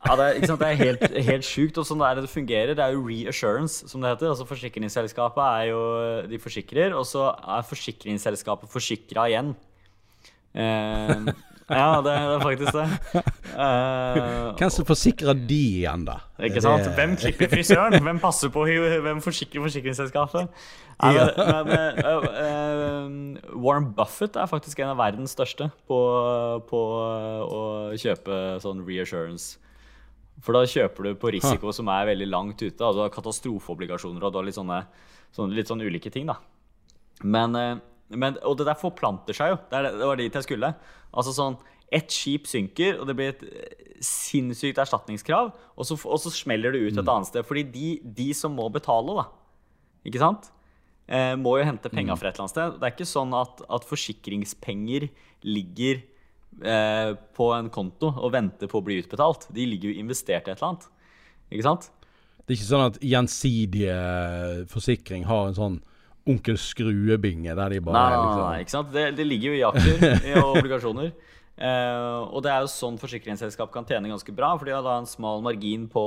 Ja, 0.00 0.16
det 0.16 0.26
er, 0.26 0.56
det 0.56 0.66
er 0.66 0.78
helt, 0.80 1.04
helt 1.26 1.46
sjukt. 1.46 1.78
Og 1.78 1.86
sånn 1.86 2.02
det 2.02 2.24
det 2.24 2.30
fungerer. 2.32 2.72
Det 2.74 2.82
er 2.82 2.94
jo 2.96 3.02
reassurance, 3.04 3.86
som 3.90 4.00
det 4.02 4.14
heter. 4.14 4.30
Altså 4.32 4.46
Forsikringsselskapet 4.48 5.42
er 5.44 5.64
jo 5.70 5.82
De 6.30 6.38
forsikrer, 6.40 6.96
og 6.96 7.04
så 7.06 7.28
er 7.36 7.66
forsikringsselskapet 7.68 8.72
forsikra 8.72 9.28
igjen. 9.30 9.52
Eh, 10.54 11.30
ja, 11.70 12.00
det, 12.02 12.12
det 12.12 12.34
er 12.34 12.42
faktisk 12.42 12.74
det. 12.74 12.88
Eh, 13.60 14.54
Hvem 14.56 14.70
som 14.70 14.86
forsikrer 14.86 15.34
de 15.34 15.56
igjen, 15.80 16.04
da? 16.06 16.20
ikke 16.46 16.62
sant? 16.62 16.86
Hvem 16.96 17.16
klipper 17.18 17.50
frisøren? 17.50 17.96
Hvem 18.00 18.20
passer 18.22 18.48
på 18.54 18.62
Hvem 18.64 19.18
forsikrer 19.20 19.64
forsikringsselskapet? 19.64 20.62
Nei, 21.02 21.10
men, 21.18 21.66
men, 21.66 21.98
uh, 22.06 22.28
uh, 22.30 23.58
Warren 23.58 23.90
Buffett 23.96 24.38
er 24.38 24.48
faktisk 24.48 24.80
en 24.80 24.92
av 24.94 25.00
verdens 25.02 25.34
største 25.34 25.66
på, 25.90 25.98
på 26.70 26.80
å 27.42 27.60
kjøpe 28.00 28.38
sånn 28.62 28.84
reassurance. 28.86 29.58
For 30.40 30.56
da 30.56 30.64
kjøper 30.64 31.10
du 31.10 31.20
på 31.20 31.34
risiko 31.34 31.74
som 31.76 31.90
er 31.92 32.08
veldig 32.14 32.30
langt 32.30 32.62
ute. 32.62 32.80
Altså 32.86 33.10
katastrofeobligasjoner 33.12 34.24
og 34.24 34.32
du 34.32 34.40
har 34.40 34.46
litt 34.46 34.56
sånne, 34.56 34.84
sånne, 35.36 35.58
litt 35.58 35.74
sånne 35.74 35.90
ulike 35.90 36.14
ting. 36.14 36.30
da. 36.30 36.38
Men, 37.26 37.58
men, 38.10 38.38
og 38.46 38.56
det 38.58 38.66
der 38.68 38.78
forplanter 38.78 39.36
seg 39.36 39.52
jo. 39.52 39.58
Det, 39.70 39.82
det 39.98 40.08
var 40.08 40.18
dit 40.18 40.38
jeg 40.40 40.46
skulle. 40.46 40.72
Altså 41.10 41.34
sånn, 41.36 41.58
Ett 41.90 42.12
skip 42.14 42.46
synker, 42.46 43.00
og 43.02 43.08
det 43.08 43.16
blir 43.18 43.32
et 43.32 43.40
eh, 43.42 43.88
sinnssykt 44.06 44.78
erstatningskrav. 44.78 45.48
Og 45.74 45.88
så, 45.88 45.96
og 46.06 46.20
så 46.22 46.30
smeller 46.30 46.74
det 46.74 46.84
ut 46.84 47.00
et 47.00 47.10
annet 47.10 47.26
sted. 47.26 47.46
Fordi 47.46 47.64
de, 47.66 47.88
de 48.04 48.28
som 48.36 48.54
må 48.54 48.68
betale, 48.70 49.16
da, 49.18 49.24
ikke 50.06 50.22
sant? 50.22 50.52
Eh, 51.10 51.34
må 51.34 51.56
jo 51.58 51.66
hente 51.66 51.90
penga 51.90 52.14
fra 52.14 52.30
et 52.30 52.38
eller 52.38 52.46
annet 52.46 52.54
sted. 52.54 52.78
Det 52.78 52.86
er 52.86 52.94
ikke 52.94 53.10
sånn 53.10 53.34
at, 53.34 53.64
at 53.66 53.86
forsikringspenger 53.90 55.08
ligger 55.42 56.04
eh, 56.62 57.12
på 57.34 57.50
en 57.56 57.72
konto 57.74 58.12
og 58.12 58.36
venter 58.36 58.70
på 58.70 58.78
å 58.78 58.86
bli 58.86 59.00
utbetalt. 59.02 59.48
De 59.50 59.66
ligger 59.66 59.90
jo 59.90 60.04
investert 60.04 60.46
i 60.46 60.54
et 60.54 60.60
eller 60.60 60.68
annet. 60.70 60.86
Ikke 61.50 61.66
sant? 61.66 61.90
Det 62.44 62.54
er 62.54 62.60
ikke 62.60 62.70
sånn 62.70 62.86
at 62.86 63.02
gjensidige 63.02 63.96
forsikring 64.70 65.26
har 65.26 65.50
en 65.50 65.58
sånn 65.58 65.80
Onkel 66.28 66.56
Skrue-binge 66.60 67.54
der 67.56 67.72
de 67.72 67.80
bare 67.80 67.96
Nei, 67.96 68.10
nei, 68.12 68.22
liksom, 68.26 68.44
nei, 68.44 68.60
ikke 68.64 68.74
sant? 68.74 68.90
Det, 68.92 69.04
det 69.16 69.24
ligger 69.26 69.54
jo 69.54 69.58
i 69.58 69.64
aksjer 69.70 70.42
og 70.42 70.50
obligasjoner. 70.60 71.12
Uh, 71.60 72.24
og 72.32 72.40
det 72.44 72.50
er 72.52 72.62
jo 72.64 72.70
sånn 72.72 72.96
forsikringsselskap 73.00 73.72
kan 73.72 73.84
tjene 73.88 74.08
ganske 74.08 74.32
bra, 74.32 74.54
for 74.56 74.64
de 74.68 74.72
har 74.72 74.84
da 74.84 74.98
en 75.00 75.08
smal 75.08 75.42
margin 75.44 75.86
på, 75.92 76.04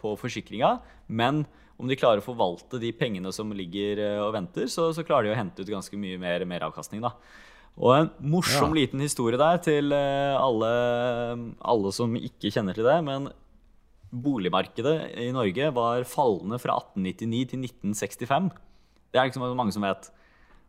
på 0.00 0.14
forsikringa. 0.20 0.74
Men 1.08 1.42
om 1.76 1.88
de 1.90 1.96
klarer 2.00 2.22
å 2.22 2.24
forvalte 2.24 2.78
de 2.80 2.92
pengene 2.96 3.32
som 3.36 3.50
ligger 3.52 4.00
eh, 4.00 4.20
og 4.24 4.30
venter, 4.36 4.64
så, 4.72 4.88
så 4.96 5.04
klarer 5.04 5.28
de 5.28 5.34
å 5.34 5.36
hente 5.40 5.60
ut 5.60 5.68
ganske 5.74 5.98
mye 6.00 6.16
mer 6.20 6.44
meravkastning. 6.48 7.02
da. 7.04 7.10
Og 7.76 7.92
en 7.92 8.08
morsom 8.32 8.70
Ja. 8.72 8.78
liten 8.78 9.02
historie 9.04 9.36
der 9.36 9.58
til 9.60 9.92
eh, 9.92 10.36
alle, 10.40 10.70
alle 11.60 11.92
som 11.92 12.16
ikke 12.16 12.48
kjenner 12.54 12.72
til 12.78 12.88
det. 12.88 12.96
Men 13.04 13.28
boligmarkedet 14.16 14.96
i 15.26 15.28
Norge 15.34 15.68
var 15.76 16.06
fallende 16.08 16.56
fra 16.62 16.78
1899 16.80 17.50
til 17.52 17.66
1965. 17.66 18.48
Det 19.16 19.22
er 19.22 19.30
ikke 19.30 19.40
så 19.40 19.56
mange 19.56 19.74
som 19.74 19.86
vet. 19.86 20.10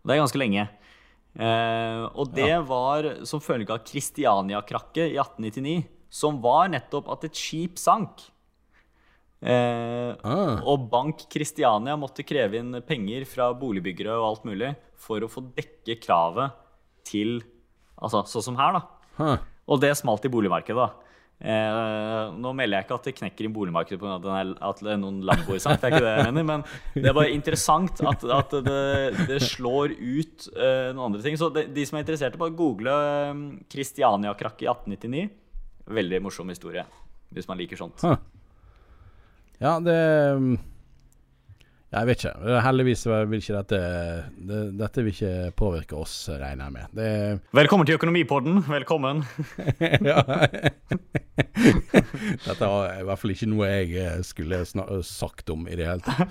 Det 0.07 0.15
er 0.15 0.21
ganske 0.23 0.39
lenge. 0.39 0.63
Eh, 1.37 2.03
og 2.17 2.31
det 2.33 2.53
var 2.65 3.09
som 3.27 3.43
følge 3.43 3.69
av 3.75 3.83
Kristiania-krakket 3.85 5.11
i 5.11 5.19
1899, 5.19 5.77
som 6.09 6.39
var 6.41 6.71
nettopp 6.71 7.11
at 7.13 7.27
et 7.27 7.37
skip 7.37 7.77
sank. 7.81 8.23
Eh, 9.43 10.15
Ah. 10.23 10.63
Og 10.65 10.87
Bank 10.89 11.27
Kristiania 11.29 11.93
måtte 11.99 12.25
kreve 12.25 12.57
inn 12.57 12.81
penger 12.81 13.25
fra 13.29 13.51
boligbyggere 13.53 14.15
og 14.17 14.25
alt 14.31 14.47
mulig 14.49 14.71
for 14.97 15.21
å 15.21 15.29
få 15.29 15.43
dekke 15.53 15.99
kravet 16.01 16.55
til 17.05 17.43
Altså 17.97 18.21
sånn 18.29 18.43
som 18.51 18.57
her, 18.59 18.75
da. 18.75 18.81
Huh. 19.17 19.37
Og 19.73 19.79
det 19.81 19.89
smalt 19.97 20.25
i 20.27 20.29
boligmarkedet, 20.29 20.77
da. 20.77 21.06
Eh, 21.37 22.29
nå 22.33 22.51
melder 22.57 22.79
jeg 22.79 22.87
ikke 22.87 22.95
at 22.97 23.07
det 23.07 23.13
knekker 23.19 23.45
i 23.45 23.51
boligmarkedet 23.53 23.99
pga. 24.01 24.37
at 24.69 24.79
noen 24.97 25.19
Lamboer 25.27 25.59
sank, 25.61 25.83
det 25.85 26.31
men 26.33 26.63
det 26.95 27.11
er 27.11 27.13
bare 27.13 27.29
interessant 27.29 28.01
at, 28.01 28.23
at 28.25 28.55
det, 28.65 29.27
det 29.29 29.37
slår 29.45 29.93
ut 29.93 30.47
eh, 30.55 30.89
noen 30.95 31.11
andre 31.11 31.21
ting. 31.25 31.37
Så 31.37 31.51
de, 31.53 31.67
de 31.69 31.85
som 31.85 31.99
er 31.99 32.05
interesserte, 32.07 32.41
bare 32.41 32.57
google 32.57 32.93
eh, 32.93 33.43
Kristiania-krakket 33.69 34.65
i 34.65 34.71
1899. 34.73 35.27
Veldig 35.97 36.23
morsom 36.25 36.49
historie, 36.51 36.83
hvis 37.35 37.47
man 37.47 37.61
liker 37.61 37.79
sånt. 37.79 38.01
Ja, 39.61 39.77
det 39.81 39.99
Jeg 41.87 42.07
vet 42.09 42.19
ikke. 42.19 42.55
Heldigvis 42.65 43.05
vil 43.07 43.37
ikke 43.39 43.53
dette 43.61 43.77
det, 44.49 44.57
Dette 44.75 45.03
vil 45.05 45.13
ikke 45.13 45.51
påvirke 45.55 45.95
oss, 45.95 46.15
regner 46.27 46.67
jeg 46.67 46.73
med. 46.75 46.85
Det 46.97 47.11
Velkommen 47.61 47.87
til 47.87 47.95
Økonomipodden. 47.95 48.59
Velkommen. 48.67 49.23
Dette 52.47 52.67
var 52.67 52.91
i 52.91 53.05
hvert 53.07 53.21
fall 53.21 53.31
ikke 53.33 53.49
noe 53.49 53.69
jeg 53.71 53.95
eh, 54.03 54.19
skulle 54.27 54.59
sagt 55.07 55.49
om 55.53 55.63
i 55.67 55.77
det 55.79 55.87
hele 55.87 56.03
tatt. 56.03 56.27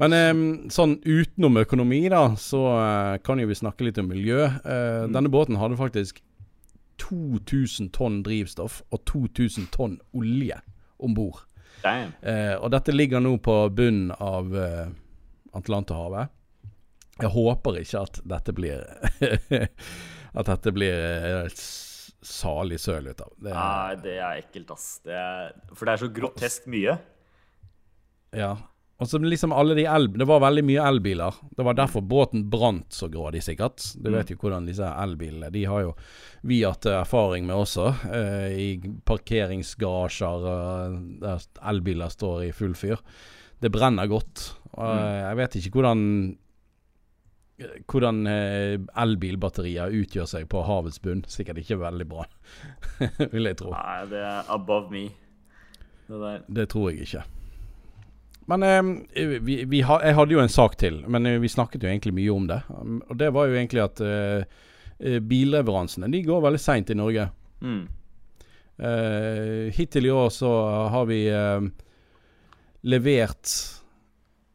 Men 0.00 0.70
sånn 0.72 0.96
utenom 1.04 1.60
økonomi, 1.60 2.00
da, 2.12 2.30
så 2.40 2.62
eh, 2.78 3.14
kan 3.26 3.42
jo 3.42 3.50
vi 3.50 3.60
snakke 3.60 3.84
litt 3.84 4.00
om 4.00 4.08
miljø. 4.08 4.46
Eh, 4.48 5.04
Denne 5.12 5.32
båten 5.32 5.60
hadde 5.60 5.76
faktisk 5.80 6.22
2000 7.02 7.92
tonn 7.92 8.22
drivstoff 8.24 8.80
og 8.88 9.04
2000 9.10 9.68
tonn 9.74 9.98
olje 10.16 10.56
om 10.96 11.12
bord. 11.16 11.44
Eh, 11.84 12.54
og 12.56 12.70
dette 12.74 12.94
ligger 12.94 13.22
nå 13.22 13.36
på 13.44 13.56
bunnen 13.74 14.12
av 14.16 14.54
eh, 14.56 14.86
Atlanterhavet. 15.54 16.32
Jeg 17.20 17.30
håper 17.30 17.78
ikke 17.78 18.04
at 18.08 18.20
dette 18.26 18.52
blir 18.56 18.80
At 20.34 20.48
dette 20.50 20.72
blir 20.74 20.96
eh, 20.98 21.44
et 21.44 21.60
salig 22.24 22.80
søl 22.82 23.12
ut 23.12 23.20
av. 23.22 23.32
Det, 23.36 23.52
Nei, 23.54 23.96
det 24.02 24.14
er 24.18 24.40
ekkelt, 24.40 24.72
ass. 24.74 24.86
Det 25.04 25.14
er, 25.14 25.52
for 25.76 25.86
det 25.86 25.94
er 25.94 26.02
så 26.02 26.12
grotesk 26.16 26.70
mye. 26.72 26.96
ja. 28.34 28.54
Og 29.02 29.08
så 29.10 29.18
liksom 29.18 29.52
alle 29.52 29.74
de 29.74 29.84
el 29.90 30.06
Det 30.14 30.26
var 30.28 30.38
veldig 30.44 30.62
mye 30.64 30.82
elbiler. 30.86 31.34
Det 31.56 31.64
var 31.66 31.74
derfor 31.74 32.00
båten 32.06 32.44
brant 32.50 32.92
så 32.94 33.08
grådig, 33.10 33.42
sikkert. 33.42 33.82
Du 33.98 34.10
vet 34.14 34.30
jo 34.30 34.36
hvordan 34.38 34.68
disse 34.68 34.86
elbilene 34.86 35.50
De 35.50 35.64
har 35.66 35.82
jo 35.82 35.94
vi 36.46 36.60
hatt 36.62 36.86
erfaring 36.86 37.46
med 37.48 37.56
også. 37.56 37.88
eh, 38.12 38.54
I 38.54 38.68
parkeringsgarasjer 39.04 40.46
eh, 40.52 40.98
der 41.24 41.42
elbiler 41.72 42.08
står 42.12 42.44
i 42.44 42.52
full 42.52 42.74
fyr. 42.78 43.02
Det 43.60 43.72
brenner 43.72 44.06
godt. 44.06 44.52
Og 44.76 44.86
eh, 44.94 45.20
jeg 45.24 45.36
vet 45.42 45.56
ikke 45.56 45.74
hvordan 45.80 46.06
hvordan 47.86 48.26
eh, 48.26 48.80
elbilbatterier 48.98 49.92
utgjør 49.94 50.26
seg 50.26 50.48
på 50.50 50.62
havets 50.66 50.98
bunn. 51.02 51.22
Sikkert 51.30 51.60
ikke 51.62 51.78
veldig 51.82 52.06
bra, 52.10 52.24
vil 53.34 53.46
jeg 53.50 53.58
tro. 53.60 53.70
Nei, 53.74 54.00
det 54.10 54.22
er 54.26 54.50
above 54.54 54.90
me. 54.90 55.04
Det. 56.08 56.34
Det 56.48 56.68
tror 56.72 56.90
jeg 56.90 57.06
ikke. 57.06 57.22
Men 58.46 58.62
eh, 58.62 59.38
vi, 59.40 59.64
vi 59.64 59.80
ha, 59.88 60.00
jeg 60.04 60.14
hadde 60.18 60.34
jo 60.36 60.42
en 60.42 60.52
sak 60.52 60.76
til, 60.80 60.98
men 61.08 61.26
eh, 61.26 61.38
vi 61.40 61.48
snakket 61.48 61.82
jo 61.86 61.88
egentlig 61.88 62.12
mye 62.18 62.32
om 62.34 62.46
det. 62.50 62.60
Um, 62.68 62.98
og 63.08 63.16
det 63.20 63.30
var 63.32 63.46
jo 63.48 63.56
egentlig 63.56 63.80
at 63.84 64.00
eh, 64.04 64.44
eh, 65.00 65.20
billeveransene 65.24 66.10
de 66.12 66.20
går 66.26 66.42
veldig 66.44 66.60
seint 66.60 66.90
i 66.92 66.98
Norge. 66.98 67.28
Mm. 67.64 67.82
Eh, 68.76 69.72
hittil 69.76 70.06
i 70.06 70.12
år 70.12 70.28
så 70.34 70.50
har 70.90 71.06
vi 71.06 71.22
eh, 71.30 71.60
levert 72.90 73.52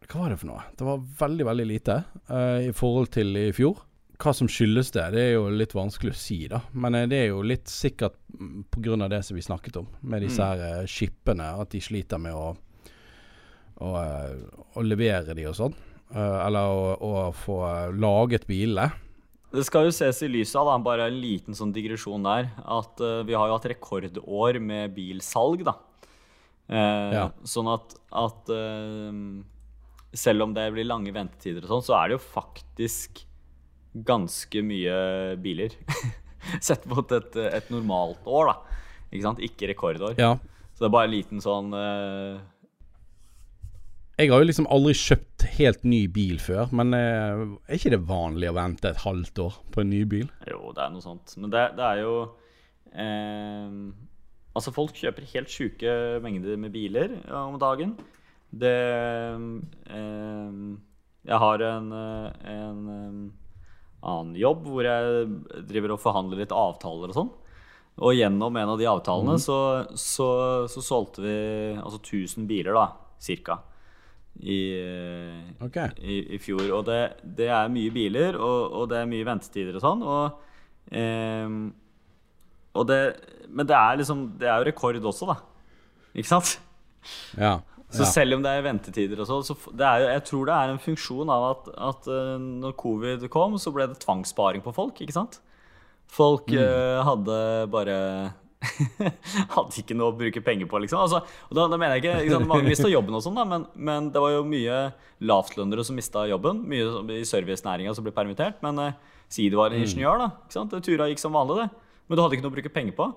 Hva 0.09 0.23
var 0.25 0.33
det 0.33 0.39
for 0.41 0.49
noe? 0.51 0.63
Det 0.77 0.85
var 0.87 1.03
veldig, 1.21 1.45
veldig 1.47 1.67
lite 1.69 1.95
eh, 2.27 2.67
i 2.69 2.73
forhold 2.75 3.11
til 3.13 3.35
i 3.37 3.49
fjor. 3.55 3.85
Hva 4.19 4.33
som 4.35 4.49
skyldes 4.51 4.89
det, 4.91 5.05
det 5.15 5.21
er 5.23 5.33
jo 5.37 5.45
litt 5.53 5.71
vanskelig 5.77 6.11
å 6.11 6.17
si, 6.19 6.39
da. 6.51 6.59
Men 6.75 6.97
det 7.07 7.21
er 7.21 7.27
jo 7.29 7.43
litt 7.45 7.69
sikkert 7.71 8.17
pga. 8.27 8.47
på 8.73 8.81
grunn 8.83 9.05
av 9.05 9.13
det 9.13 9.21
som 9.23 9.37
vi 9.37 9.43
snakket 9.45 9.77
om, 9.79 9.87
med 10.01 10.25
disse 10.25 10.43
Mm. 10.43 10.59
her 10.59 10.89
skippene. 10.91 11.47
At 11.61 11.71
de 11.71 11.79
sliter 11.81 12.19
med 12.19 12.35
å, 12.35 12.49
å, 13.79 13.93
eh, 13.99 14.63
å 14.75 14.83
levere 14.85 15.35
de 15.37 15.45
og 15.49 15.57
sånn. 15.57 15.75
Eh, 16.09 16.39
eller 16.45 16.73
å, 16.73 16.95
å 16.95 17.11
få 17.35 17.59
eh, 17.67 17.91
laget 17.99 18.47
bilene. 18.49 18.89
Det 19.49 19.63
skal 19.65 19.87
jo 19.87 19.93
ses 19.93 20.19
i 20.25 20.29
lyset 20.29 20.59
av, 20.61 20.67
da, 20.69 20.75
bare 20.85 21.07
en 21.09 21.19
liten 21.21 21.57
sånn 21.57 21.71
digresjon 21.73 22.21
der, 22.21 22.51
at 22.69 22.99
uh, 23.01 23.23
vi 23.25 23.33
har 23.33 23.49
jo 23.49 23.55
hatt 23.55 23.65
rekordår 23.71 24.59
med 24.61 24.93
bilsalg, 24.93 25.63
da. 25.65 25.73
Uh, 26.69 27.09
Ja. 27.15 27.23
Sånn 27.49 27.65
at, 27.73 27.95
at 28.13 28.51
uh, 28.53 29.09
selv 30.13 30.45
om 30.45 30.53
det 30.53 30.67
blir 30.75 30.85
lange 30.85 31.13
ventetider 31.15 31.65
og 31.65 31.71
sånn, 31.71 31.87
så 31.87 31.97
er 31.97 32.11
det 32.11 32.19
jo 32.19 32.27
faktisk 32.35 33.23
ganske 34.05 34.61
mye 34.61 34.99
biler. 35.41 35.73
Sett 36.67 36.85
mot 36.89 37.09
et, 37.17 37.33
et 37.49 37.73
normalt 37.73 38.29
år, 38.29 38.53
da. 38.53 38.77
Ikke 39.09 39.25
sant? 39.25 39.41
Ikke 39.41 39.69
rekordår. 39.73 40.13
Ja. 40.21 40.35
Så 40.73 40.85
det 40.85 40.91
er 40.91 40.95
bare 40.95 41.09
en 41.09 41.15
liten 41.15 41.41
sånn 41.43 41.73
eh, 41.75 42.37
Jeg 44.19 44.33
har 44.33 44.41
jo 44.41 44.47
liksom 44.49 44.65
aldri 44.67 44.91
kjøpt 44.99 45.45
helt 45.55 45.85
ny 45.87 46.01
bil 46.11 46.41
før, 46.43 46.67
men 46.75 46.91
eh, 46.91 47.43
er 47.69 47.77
ikke 47.77 47.93
det 47.93 48.01
vanlig 48.03 48.49
å 48.49 48.55
vente 48.57 48.89
et 48.89 48.99
halvt 49.05 49.39
år 49.45 49.53
på 49.71 49.79
en 49.79 49.87
ny 49.93 50.01
bil? 50.11 50.25
Jo, 50.49 50.73
det 50.75 50.83
er 50.83 50.91
noe 50.91 51.03
sånt. 51.05 51.37
Men 51.39 51.53
det, 51.53 51.61
det 51.77 51.85
er 51.87 52.01
jo 52.03 52.15
eh, 52.91 53.77
Altså, 54.57 54.73
folk 54.75 54.97
kjøper 54.99 55.29
helt 55.31 55.53
sjuke 55.53 55.93
mengder 56.25 56.59
med 56.59 56.73
biler 56.73 57.13
om 57.31 57.55
dagen. 57.61 57.93
Det 58.51 58.75
eh, 59.95 60.59
Jeg 61.29 61.41
har 61.45 61.65
en, 61.69 61.89
en 61.95 62.83
eh, 62.97 63.23
annen 64.03 64.35
jobb 64.41 64.67
hvor 64.67 64.83
jeg 64.83 65.63
driver 65.71 65.95
og 65.95 66.03
forhandler 66.03 66.43
litt 66.43 66.55
avtaler 66.55 67.13
og 67.13 67.19
sånn. 67.21 67.31
Og 68.03 68.19
gjennom 68.19 68.59
en 68.59 68.75
av 68.75 68.83
de 68.83 68.91
avtalene 68.91 69.39
så, 69.39 69.59
så, 69.95 70.29
så 70.67 70.83
solgte 70.83 71.23
vi 71.23 71.39
altså 71.79 72.03
1000 72.03 72.51
biler, 72.51 72.75
da, 72.75 73.15
cirka. 73.23 73.61
I, 74.39 74.59
okay. 75.59 75.89
I, 75.99 76.21
i 76.35 76.39
fjor. 76.41 76.63
Og 76.77 76.85
det, 76.87 76.99
det 77.37 77.49
er 77.51 77.71
mye 77.73 77.91
biler, 77.93 78.37
og, 78.39 78.75
og 78.81 78.89
det 78.91 79.01
er 79.01 79.09
mye 79.09 79.27
ventetider 79.27 79.75
og 79.79 79.83
sånn. 79.83 80.05
Og, 80.05 80.61
ehm, 80.95 81.59
og 82.79 82.87
det, 82.87 83.01
men 83.49 83.67
det 83.67 83.75
er 83.75 83.97
liksom 83.99 84.21
Det 84.39 84.47
er 84.47 84.61
jo 84.61 84.69
rekord 84.69 84.99
også, 85.01 85.27
da. 85.33 85.39
Ikke 86.15 86.31
sant? 86.31 86.55
Ja. 87.39 87.59
Så 87.89 88.03
ja. 88.05 88.09
selv 88.11 88.37
om 88.37 88.43
det 88.45 88.51
er 88.53 88.65
ventetider 88.65 89.21
og 89.23 89.25
sånn, 89.25 89.45
så 89.47 89.55
er 89.81 90.03
jeg 90.05 90.25
tror 90.29 90.45
det 90.45 90.55
er 90.55 90.71
en 90.73 90.81
funksjon 90.83 91.31
av 91.33 91.45
at, 91.47 91.69
at 91.89 92.09
eh, 92.13 92.35
når 92.37 92.75
covid 92.77 93.25
kom, 93.33 93.55
så 93.57 93.73
ble 93.73 93.87
det 93.89 93.97
tvangssparing 94.03 94.61
på 94.61 94.73
folk, 94.75 95.01
ikke 95.01 95.15
sant? 95.15 95.39
Folk 96.09 96.53
eh, 96.53 96.99
hadde 97.05 97.39
bare 97.73 97.97
Hadde 99.55 99.79
ikke 99.79 99.95
noe 99.95 100.11
å 100.11 100.15
bruke 100.19 100.41
penger 100.43 100.67
på, 100.69 100.81
liksom. 100.83 100.99
Altså, 101.05 101.21
og 101.47 101.55
da, 101.55 101.67
da 101.71 101.77
mener 101.79 101.95
jeg 101.95 102.03
ikke, 102.03 102.15
ikke 102.25 102.33
sant, 102.35 102.49
Mange 102.49 102.67
mista 102.67 102.91
jobben, 102.91 103.15
og 103.15 103.23
sånn 103.23 103.39
da, 103.39 103.45
men, 103.47 103.63
men 103.75 104.09
det 104.11 104.23
var 104.23 104.33
jo 104.35 104.41
mye 104.47 104.81
lavtlønnere 105.29 105.85
som 105.87 105.97
mista 105.99 106.25
jobben. 106.27 106.61
Mye 106.67 107.21
i 107.21 107.23
servicenæringa 107.27 107.95
som 107.95 108.05
ble 108.07 108.13
permittert. 108.15 108.59
Men 108.65 108.83
eh, 108.83 108.99
si 109.31 109.47
du 109.51 109.57
var 109.61 109.71
en 109.71 109.85
ingeniør, 109.85 110.19
da. 110.25 110.29
ikke 110.43 110.57
sant? 110.59 110.75
Tura 110.85 111.07
gikk 111.11 111.23
som 111.23 111.35
vanlig, 111.35 111.63
det. 111.63 111.97
Men 112.09 112.19
du 112.19 112.25
hadde 112.25 112.37
ikke 112.37 112.47
noe 112.47 112.53
å 112.53 112.57
bruke 112.59 112.75
penger 112.75 112.95
på. 112.99 113.09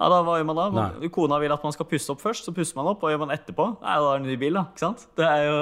Ja, 0.00 0.08
da 0.08 0.20
Hva 0.24 0.38
gjør 0.38 0.46
man 0.48 0.56
da? 0.56 0.66
Nei. 0.72 1.08
Kona 1.12 1.36
vil 1.42 1.52
at 1.52 1.64
man 1.66 1.74
skal 1.76 1.88
pusse 1.90 2.08
opp 2.14 2.22
først, 2.22 2.46
så 2.48 2.54
pusser 2.56 2.78
man 2.78 2.88
opp. 2.88 3.02
Hva 3.04 3.12
gjør 3.12 3.26
man 3.26 3.34
etterpå? 3.34 3.66
Nei, 3.82 3.96
da 4.00 4.12
er 4.14 4.22
det 4.22 4.30
ny 4.30 4.36
bil, 4.40 4.56
da. 4.56 4.62
Ikke 4.72 4.86
sant? 4.86 5.04
Det 5.18 5.26
er 5.28 5.42
jo 5.44 5.58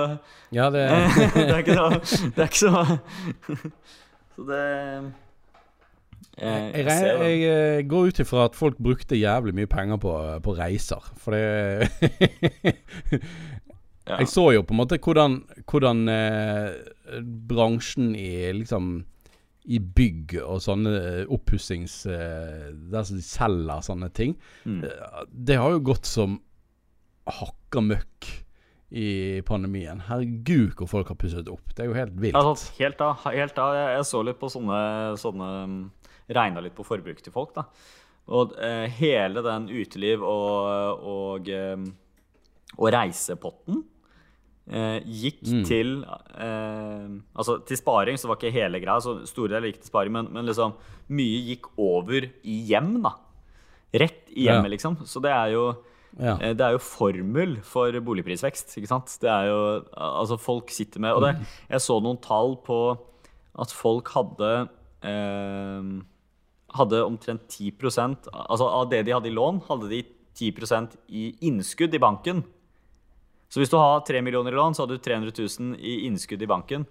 ja, 0.54 0.68
det 0.70 0.84
Det 1.34 1.48
er 1.48 1.64
ikke 1.64 1.78
så 1.78 1.88
Det 2.36 2.44
er 2.44 2.52
ikke 2.52 2.60
så 2.62 2.84
Så 4.38 4.46
det 4.46 4.62
Jeg, 6.38 6.72
jeg 6.74 6.86
regner- 6.86 7.22
jeg 7.24 7.42
eh, 7.78 7.82
går 7.90 8.08
ut 8.12 8.20
ifra 8.24 8.44
at 8.48 8.54
folk 8.58 8.78
brukte 8.78 9.18
jævlig 9.18 9.54
mye 9.58 9.66
penger 9.70 9.98
på, 10.02 10.12
på 10.44 10.54
reiser. 10.58 11.02
For 11.18 11.34
det 11.34 11.88
Ja. 14.08 14.22
Jeg 14.22 14.30
så 14.32 14.46
jo 14.54 14.62
på 14.64 14.72
en 14.72 14.78
måte 14.80 14.96
hvordan, 15.04 15.34
hvordan 15.68 15.98
eh, 16.08 16.70
bransjen 17.50 18.14
i 18.16 18.30
liksom 18.56 19.02
i 19.68 19.76
bygg 19.84 20.38
og 20.46 20.62
sånne 20.64 20.92
eh, 20.96 21.24
oppussings 21.28 21.98
eh, 22.08 22.70
Der 22.88 23.04
som 23.04 23.18
de 23.18 23.24
selger 23.26 23.82
sånne 23.84 24.08
ting. 24.16 24.32
Mm. 24.64 24.78
Eh, 24.88 25.18
Det 25.28 25.58
har 25.60 25.74
jo 25.76 25.82
gått 25.90 26.08
som 26.08 26.38
hakka 27.28 27.82
møkk 27.84 28.30
i 28.96 29.42
pandemien. 29.44 30.00
Herregud 30.08 30.72
hvor 30.80 30.88
folk 30.88 31.12
har 31.12 31.18
pusset 31.20 31.50
opp. 31.52 31.74
Det 31.76 31.84
er 31.84 31.90
jo 31.90 31.98
helt 31.98 32.16
vilt. 32.16 32.38
Altså, 32.40 32.72
helt 32.80 33.04
av. 33.04 33.20
Helt 33.28 33.60
av. 33.60 33.74
Jeg, 33.76 33.90
jeg 33.98 34.08
så 34.08 34.22
litt 34.24 34.40
på 34.40 34.48
sånne, 34.56 34.78
sånne 35.20 35.50
Regna 36.28 36.60
litt 36.60 36.74
på 36.76 36.84
forbruket 36.86 37.22
til 37.24 37.32
folk, 37.32 37.54
da. 37.56 37.64
Og 38.28 38.52
eh, 38.60 38.86
hele 38.98 39.40
den 39.42 39.68
uteliv- 39.72 40.22
og, 40.22 41.00
og, 41.08 41.48
eh, 41.48 41.76
og 42.76 42.90
reisepotten 42.92 43.84
eh, 44.70 44.98
gikk 45.08 45.40
Mm. 45.48 45.62
til 45.64 45.92
eh, 46.04 47.08
Altså 47.34 47.58
til 47.64 47.76
sparing, 47.80 48.18
så 48.20 48.28
var 48.28 48.36
ikke 48.36 48.52
hele 48.52 48.80
greia. 48.82 49.00
Så 49.00 49.22
store 49.26 49.48
deler 49.54 49.70
gikk 49.72 49.80
til 49.80 49.88
sparing, 49.92 50.12
men, 50.12 50.28
men 50.32 50.44
liksom 50.44 50.74
mye 51.08 51.40
gikk 51.54 51.70
over 51.80 52.26
i 52.44 52.58
hjem, 52.68 52.98
da. 53.02 53.14
Rett 53.94 54.28
i 54.36 54.44
hjemmet, 54.44 54.68
Ja. 54.68 54.74
liksom. 54.76 54.98
Så 55.08 55.22
det 55.24 55.32
er 55.32 55.54
jo 55.56 55.76
Ja. 56.18 56.36
Eh, 56.40 56.52
Det 56.54 56.60
er 56.64 56.72
jo 56.72 56.78
formel 56.84 57.56
for 57.62 57.92
boligprisvekst, 57.92 58.76
ikke 58.76 58.88
sant? 58.88 59.16
Det 59.20 59.28
er 59.30 59.46
jo 59.48 59.84
Altså, 59.96 60.38
folk 60.40 60.68
sitter 60.70 61.00
med 61.00 61.12
Og 61.14 61.22
det, 61.22 61.34
jeg 61.70 61.80
så 61.80 62.00
noen 62.02 62.20
tall 62.20 62.56
på 62.64 62.98
at 63.58 63.70
folk 63.72 64.08
hadde 64.08 64.68
eh, 65.02 65.82
Hadde 66.76 66.98
omtrent 67.06 67.46
10% 67.48 68.28
Altså 68.34 68.66
av 68.68 68.90
det 68.90 69.04
de 69.06 69.12
hadde 69.14 69.30
i 69.30 69.34
lån, 69.34 69.62
hadde 69.68 69.88
de 69.88 70.02
10% 70.36 70.96
i 71.08 71.30
innskudd 71.48 71.94
i 71.94 71.98
banken. 71.98 72.44
Så 73.48 73.62
hvis 73.62 73.70
du 73.72 73.78
har 73.80 74.02
3 74.04 74.20
millioner 74.22 74.52
i 74.52 74.58
lån, 74.58 74.74
så 74.76 74.84
hadde 74.84 74.98
du 74.98 75.02
300 75.02 75.32
000 75.32 75.78
i 75.80 75.94
innskudd 76.06 76.42
i 76.42 76.46
banken. 76.46 76.84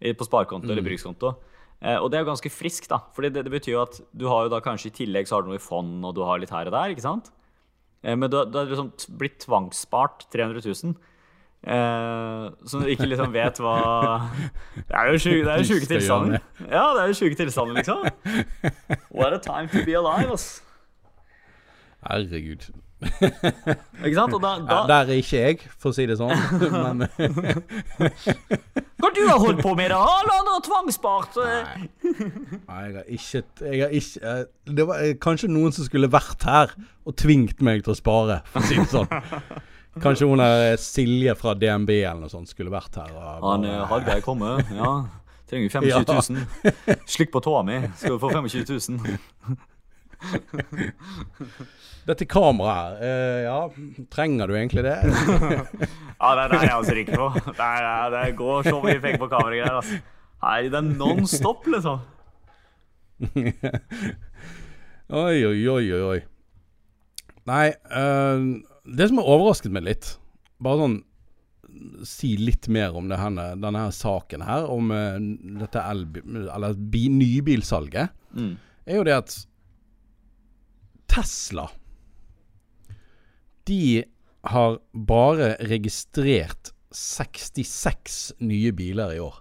eh, 0.00 0.12
På 0.14 0.24
sparekonto 0.28 0.68
eller 0.70 0.82
brukskonto. 0.84 1.34
Eh, 1.80 1.96
Og 1.96 2.10
det 2.10 2.18
er 2.18 2.24
jo 2.24 2.30
ganske 2.30 2.50
friskt, 2.52 2.88
da. 2.92 2.98
For 3.14 3.22
det, 3.22 3.32
det 3.42 3.50
betyr 3.50 3.72
jo 3.74 3.82
at 3.82 4.00
du 4.14 4.26
har 4.28 4.44
jo 4.44 4.50
da 4.52 4.60
kanskje 4.60 4.90
i 4.92 4.96
tillegg 5.06 5.26
så 5.26 5.36
har 5.36 5.42
du 5.42 5.48
noe 5.48 5.56
i 5.58 5.64
fond, 5.64 6.04
og 6.04 6.14
du 6.14 6.20
har 6.22 6.38
litt 6.38 6.50
her 6.52 6.66
og 6.68 6.72
der, 6.76 6.92
ikke 6.92 7.02
sant? 7.08 7.32
Eh, 8.04 8.14
Men 8.14 8.28
du 8.30 8.36
har 8.36 8.46
liksom 8.68 8.92
blitt 9.18 9.40
tvangsspart 9.46 10.28
300 10.30 10.60
000. 10.84 10.94
Eh, 11.62 12.46
så 12.66 12.80
du 12.82 12.88
ikke 12.90 13.06
liksom 13.06 13.30
vet 13.30 13.60
hva 13.62 13.76
Det 14.88 14.96
er 14.98 15.12
jo 15.12 15.18
sjuke, 15.22 15.46
er 15.46 15.62
tilstander. 15.62 16.42
Ja, 16.66 16.88
det 16.96 17.04
er 17.04 17.12
jo 17.12 17.18
sjuke 17.20 17.38
tilstander, 17.38 17.78
liksom. 17.78 18.02
What 19.16 19.36
a 19.36 19.38
time 19.38 19.68
to 19.70 19.84
be 19.86 19.94
alive, 19.94 20.32
ass. 20.32 20.62
Herregud. 22.02 22.72
Ikke 23.02 24.14
sant? 24.14 24.34
Da, 24.42 24.50
da 24.58 24.74
Ja, 24.74 24.82
der 24.90 25.12
er 25.12 25.18
ikke 25.18 25.38
jeg, 25.38 25.58
for 25.78 25.90
å 25.90 25.94
si 25.94 26.06
det 26.06 26.18
sånn. 26.18 26.34
Men 26.74 27.06
Hva 29.02 29.10
du 29.14 29.22
har 29.26 29.38
holdt 29.42 29.62
på 29.62 29.74
med, 29.78 29.90
da? 29.94 29.98
Alle 30.02 30.38
andre 30.38 30.56
har 30.56 30.64
tvangsspart. 30.66 31.38
Nei. 31.42 31.88
Nei, 32.66 32.82
jeg 32.82 32.94
har 32.98 33.10
ikke, 33.16 33.42
jeg 33.66 33.82
har 33.82 33.96
ikke 33.98 34.34
eh, 34.34 34.44
Det 34.78 34.86
var 34.90 35.02
eh, 35.02 35.14
kanskje 35.22 35.50
noen 35.50 35.74
som 35.74 35.86
skulle 35.86 36.10
vært 36.10 36.46
her 36.46 36.74
og 37.06 37.18
tvingt 37.18 37.62
meg 37.62 37.82
til 37.86 37.94
å 37.94 37.98
spare, 37.98 38.42
for 38.50 38.62
å 38.62 38.70
si 38.70 38.78
det 38.78 38.90
sånn. 38.90 39.62
Kanskje 40.00 40.26
hun 40.28 40.40
der 40.40 40.76
Silje 40.80 41.34
fra 41.36 41.52
DNB 41.58 41.90
eller 41.98 42.22
noe 42.24 42.32
sånt 42.32 42.48
skulle 42.48 42.72
vært 42.72 42.96
her. 42.96 43.10
Og 43.12 43.44
Han 43.50 43.66
eh, 43.68 43.82
Hallgeir 43.90 44.22
kommer, 44.24 44.62
Ja. 44.72 44.92
Trenger 45.52 45.68
25 45.68 46.06
000. 46.32 46.96
Slikk 47.12 47.28
på 47.34 47.42
tåa 47.44 47.60
mi, 47.66 47.76
skal 48.00 48.14
du 48.14 48.22
få 48.22 48.30
25 48.32 48.64
000. 48.96 49.58
Dette 52.08 52.24
kameraet 52.26 53.02
her, 53.02 53.04
eh, 53.04 53.42
ja, 53.44 53.58
trenger 54.10 54.48
du 54.48 54.56
egentlig 54.56 54.82
det? 54.86 54.96
Ja, 56.22 56.28
det 56.38 56.42
er 56.44 56.48
det 56.52 56.58
jeg 56.62 56.74
også 56.78 56.94
ryker 56.94 57.16
på. 57.18 57.28
Det, 57.50 57.66
er, 57.66 58.10
det 58.14 58.36
går 58.38 58.62
så 58.62 58.76
mye 58.78 59.00
penger 59.02 59.18
på 59.18 59.26
kameragreier. 59.28 59.74
Altså. 59.80 59.96
Nei, 60.42 60.58
det 60.70 60.78
er 60.78 60.86
non 60.86 61.26
stop, 61.26 61.66
liksom. 61.66 61.98
Oi, 65.22 65.38
oi, 65.44 65.68
oi, 65.68 65.86
oi. 65.98 66.20
Nei, 67.50 67.66
eh, 67.74 68.44
det 68.84 69.08
som 69.08 69.18
har 69.20 69.28
overrasket 69.30 69.72
meg 69.72 69.84
litt 69.86 70.08
Bare 70.62 70.80
sånn 70.80 70.96
Si 72.06 72.32
litt 72.36 72.66
mer 72.68 72.96
om 72.98 73.06
det 73.08 73.16
her, 73.16 73.30
denne 73.56 73.84
her 73.86 73.92
saken 73.96 74.42
her, 74.44 74.66
om 74.68 74.90
uh, 74.92 75.14
dette 75.62 75.80
elbi- 75.80 76.24
eller 76.52 76.74
bi, 76.76 77.06
nybilsalget, 77.08 78.10
Mm. 78.34 78.56
er 78.88 78.96
jo 78.98 79.04
det 79.04 79.14
at 79.16 79.34
Tesla 81.08 81.66
De 83.68 84.04
har 84.52 84.78
bare 84.92 85.52
registrert 85.70 86.72
66 86.92 88.32
nye 88.44 88.72
biler 88.76 89.14
i 89.16 89.20
år. 89.22 89.36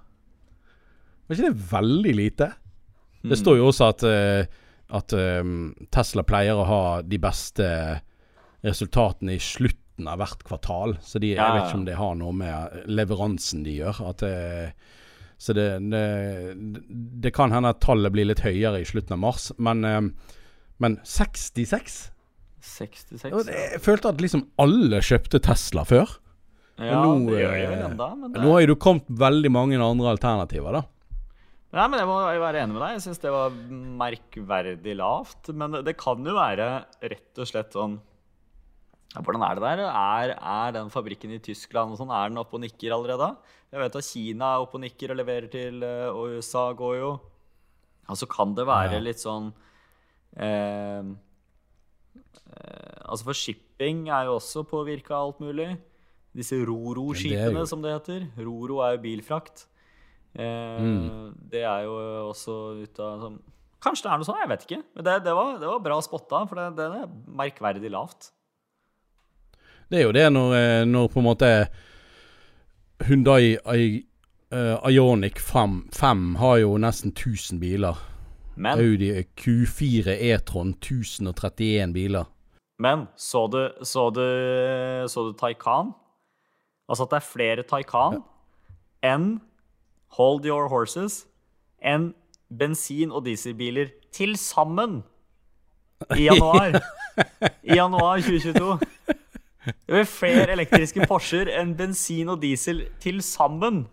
Var 1.27 1.35
ikke 1.35 1.49
det 1.49 1.65
veldig 1.71 2.13
lite? 2.15 2.47
Det 3.23 3.37
står 3.39 3.57
jo 3.59 3.67
også 3.71 3.89
at, 3.91 4.03
uh, 4.07 4.45
at 4.97 5.13
eh, 5.17 5.49
Tesla 5.93 6.23
pleier 6.27 6.55
å 6.59 6.67
ha 6.69 6.81
de 7.01 7.19
beste 7.21 7.67
resultatene 8.65 9.35
i 9.35 9.41
slutten 9.41 10.07
av 10.09 10.21
hvert 10.21 10.43
kvartal. 10.47 10.95
Så 11.05 11.21
de, 11.21 11.33
jeg 11.35 11.41
vet 11.41 11.67
ikke 11.67 11.79
om 11.81 11.87
det 11.87 11.99
har 11.99 12.17
noe 12.19 12.33
med 12.35 12.83
leveransen 12.89 13.65
de 13.65 13.77
gjør. 13.79 14.01
At 14.11 14.23
det, 14.23 14.71
så 15.41 15.55
det, 15.57 15.67
det, 15.91 16.05
det 17.25 17.33
kan 17.37 17.53
hende 17.53 17.73
at 17.73 17.81
tallet 17.83 18.13
blir 18.13 18.29
litt 18.29 18.43
høyere 18.45 18.81
i 18.81 18.87
slutten 18.87 19.17
av 19.17 19.23
mars. 19.23 19.49
Men, 19.57 19.85
eh, 19.87 20.01
men 20.81 20.99
66? 21.07 21.99
66. 22.61 23.25
ja. 23.25 23.41
Jeg 23.49 23.81
følte 23.81 24.11
at 24.13 24.21
liksom 24.21 24.45
alle 24.61 25.01
kjøpte 25.05 25.41
Tesla 25.43 25.85
før. 25.87 26.17
Ja, 26.81 27.01
nå, 27.03 27.27
det 27.29 27.41
gjør 27.41 27.55
jeg 27.57 27.69
vel 27.69 27.77
eh, 27.77 27.87
enda, 27.91 28.07
men 28.17 28.33
det 28.33 28.41
Nå 28.41 28.55
har 28.55 28.63
jo 28.65 28.77
kommet 28.81 29.09
veldig 29.21 29.51
mange 29.53 29.77
andre 29.81 30.13
alternativer, 30.15 30.79
da. 30.79 30.85
Nei, 31.71 31.85
men 31.87 32.01
Jeg 32.01 32.07
må 32.09 32.15
være 32.41 32.63
enig 32.65 32.75
med 32.75 32.81
deg. 32.83 32.95
Jeg 32.97 33.03
syns 33.05 33.21
det 33.23 33.31
var 33.31 33.53
merkverdig 34.01 34.95
lavt. 34.99 35.51
Men 35.55 35.77
det 35.85 35.93
kan 35.99 36.25
jo 36.27 36.33
være 36.35 36.71
rett 36.99 37.39
og 37.39 37.47
slett 37.47 37.77
sånn 37.77 37.95
Hvordan 39.11 39.43
er 39.43 39.55
det 39.59 39.63
der? 39.65 39.79
Er, 39.91 40.31
er 40.39 40.71
den 40.77 40.89
fabrikken 40.93 41.33
i 41.35 41.39
Tyskland 41.43 41.91
og 41.91 41.97
sånn, 41.99 42.11
er 42.15 42.29
den 42.31 42.39
oppe 42.39 42.55
og 42.55 42.61
nikker 42.63 42.93
allerede? 42.95 43.33
Jeg 43.71 43.81
vet 43.81 43.95
at 43.99 44.07
Kina 44.07 44.53
er 44.55 44.63
oppe 44.63 44.77
og 44.79 44.83
nikker 44.85 45.11
og 45.11 45.17
leverer 45.19 45.49
til, 45.51 45.81
eh, 45.83 46.07
og 46.11 46.37
USA 46.39 46.69
går 46.79 46.95
jo. 47.01 47.09
Altså 48.07 48.27
kan 48.31 48.55
det 48.55 48.65
være 48.67 48.93
Ja. 48.97 48.99
litt 49.03 49.19
sånn 49.19 49.51
eh, 50.37 51.03
eh, 51.03 52.97
Altså 53.11 53.25
for 53.27 53.33
shipping 53.37 54.07
er 54.09 54.25
jo 54.29 54.37
også 54.39 54.63
påvirka 54.67 55.15
av 55.17 55.27
alt 55.31 55.39
mulig. 55.43 55.69
Disse 56.35 56.55
Roro-skipene, 56.63 57.65
som 57.67 57.81
det 57.83 57.91
heter. 57.91 58.27
Roro 58.39 58.79
er 58.85 58.95
jo 58.95 59.03
bilfrakt. 59.03 59.65
Eh, 60.35 60.79
Mm. 60.79 61.35
Det 61.51 61.63
er 61.67 61.83
jo 61.83 61.95
også 62.31 62.81
ut 62.83 62.99
av 62.99 63.19
sånn 63.19 63.41
Kanskje 63.81 64.03
det 64.03 64.11
er 64.13 64.17
noe 64.21 64.25
sånn, 64.27 64.37
jeg 64.39 64.47
vet 64.51 64.63
ikke. 64.67 64.83
Men 64.95 65.03
det, 65.03 65.23
det, 65.25 65.33
var, 65.33 65.57
det 65.57 65.67
var 65.67 65.79
bra 65.81 65.95
spotta, 66.05 66.47
for 66.47 66.55
det, 66.55 66.75
det 66.77 66.85
er 67.01 67.07
merkverdig 67.27 67.89
lavt. 67.89 68.27
Det 69.91 69.99
er 69.99 70.05
jo 70.07 70.13
det 70.15 70.27
når, 70.31 70.53
eh, 70.55 70.83
når 70.87 71.09
på 71.11 71.19
en 71.19 71.25
måte 71.25 71.47
Hyundai 73.07 73.57
I, 73.75 73.87
eh, 74.53 74.87
Ioniq 74.91 75.39
5, 75.41 75.89
5 75.91 76.35
har 76.39 76.57
jo 76.61 76.77
nesten 76.79 77.11
1000 77.11 77.59
biler. 77.59 77.97
Men, 78.55 78.79
Audi 78.79 79.09
Q4 79.35 80.15
E-tron 80.19 80.73
1031 80.79 81.93
biler. 81.93 82.25
men 82.79 83.07
så 83.17 83.47
du, 83.47 83.69
så 83.83 84.09
du, 84.09 84.23
så 85.07 85.23
du 85.27 85.33
Taycan? 85.37 85.91
Altså 86.89 87.03
at 87.03 87.09
det 87.11 87.17
er 87.19 87.27
flere 87.27 87.63
Taycan 87.63 88.23
enn 89.03 89.39
Hold 90.17 90.45
Your 90.45 90.67
Horses 90.69 91.25
enn 91.83 92.13
bensin- 92.51 93.11
og 93.11 93.25
dieselbiler 93.25 93.91
til 94.11 94.35
sammen 94.37 95.03
i 96.17 96.25
januar. 96.29 96.81
I 97.63 97.75
januar 97.77 98.19
2022. 98.19 98.79
Det 99.65 100.03
er 100.03 100.07
flere 100.09 100.51
elektriske 100.55 101.05
Porscher 101.09 101.51
enn 101.53 101.75
bensin 101.77 102.31
og 102.33 102.39
diesel 102.41 102.85
til 103.01 103.21
sammen. 103.25 103.83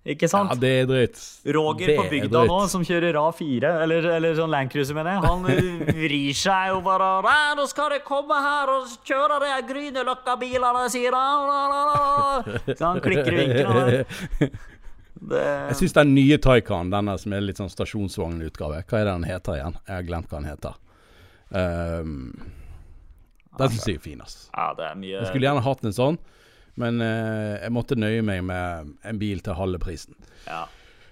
Ikke 0.00 0.30
sant? 0.32 0.54
Ja, 0.54 0.56
det 0.56 0.68
er 0.78 0.86
drøyt. 0.88 1.18
Roger 1.52 1.90
Det 1.90 1.96
på 1.98 2.04
bygda 2.08 2.44
nå, 2.48 2.60
som 2.72 2.84
kjører 2.86 3.18
RA4, 3.18 3.72
eller, 3.84 4.06
eller 4.16 4.36
sånn 4.38 4.52
Landcruiser, 4.54 4.96
mener 4.96 5.18
jeg, 5.18 5.24
han 5.26 5.42
eh, 5.52 5.90
vrir 5.98 6.38
seg 6.40 6.70
jo 6.72 6.78
bare 6.86 7.10
«Nei, 7.26 7.34
Nå 7.58 7.66
skal 7.68 7.92
det 7.92 8.00
komme 8.06 8.38
her 8.40 8.72
og 8.72 8.94
kjøre 9.04 9.40
de 9.44 9.50
Grünerløkka-bilene, 9.68 10.86
han. 11.12 12.62
Så 12.70 12.80
han 12.80 13.02
klikker 13.04 13.34
i 13.34 13.40
vinkelen. 13.42 14.54
Det, 15.20 15.36
Jeg 15.36 15.76
syns 15.82 15.92
den 15.92 16.14
nye 16.16 16.38
Taycan, 16.40 16.88
denne 16.88 17.12
som 17.20 17.34
er 17.36 17.42
litt 17.44 17.58
sånn 17.60 17.68
stasjonsvognutgave 17.68 18.78
Hva 18.88 19.00
er 19.02 19.04
det 19.04 19.12
den 19.18 19.26
heter 19.28 19.58
igjen? 19.58 19.74
Jeg 19.84 19.92
har 19.92 20.06
glemt 20.06 20.30
hva 20.30 20.38
den 20.40 20.48
heter. 20.48 20.78
Um, 21.50 22.22
den 23.60 23.76
syns 23.76 23.86
jeg 23.92 24.00
er 24.00 24.04
fin, 24.08 24.20
ass. 24.24 24.36
ja, 24.54 24.68
det 24.78 24.88
er 24.88 24.98
mye 25.04 25.14
Jeg 25.18 25.30
skulle 25.30 25.46
gjerne 25.48 25.64
hatt 25.68 25.84
en 25.86 25.96
sånn, 25.96 26.20
men 26.80 27.00
eh, 27.04 27.56
jeg 27.64 27.72
måtte 27.76 27.98
nøye 27.98 28.22
meg 28.24 28.44
med 28.48 28.92
en 29.04 29.18
bil 29.22 29.40
til 29.44 29.58
halve 29.58 29.80
prisen. 29.82 30.16
ja. 30.48 30.66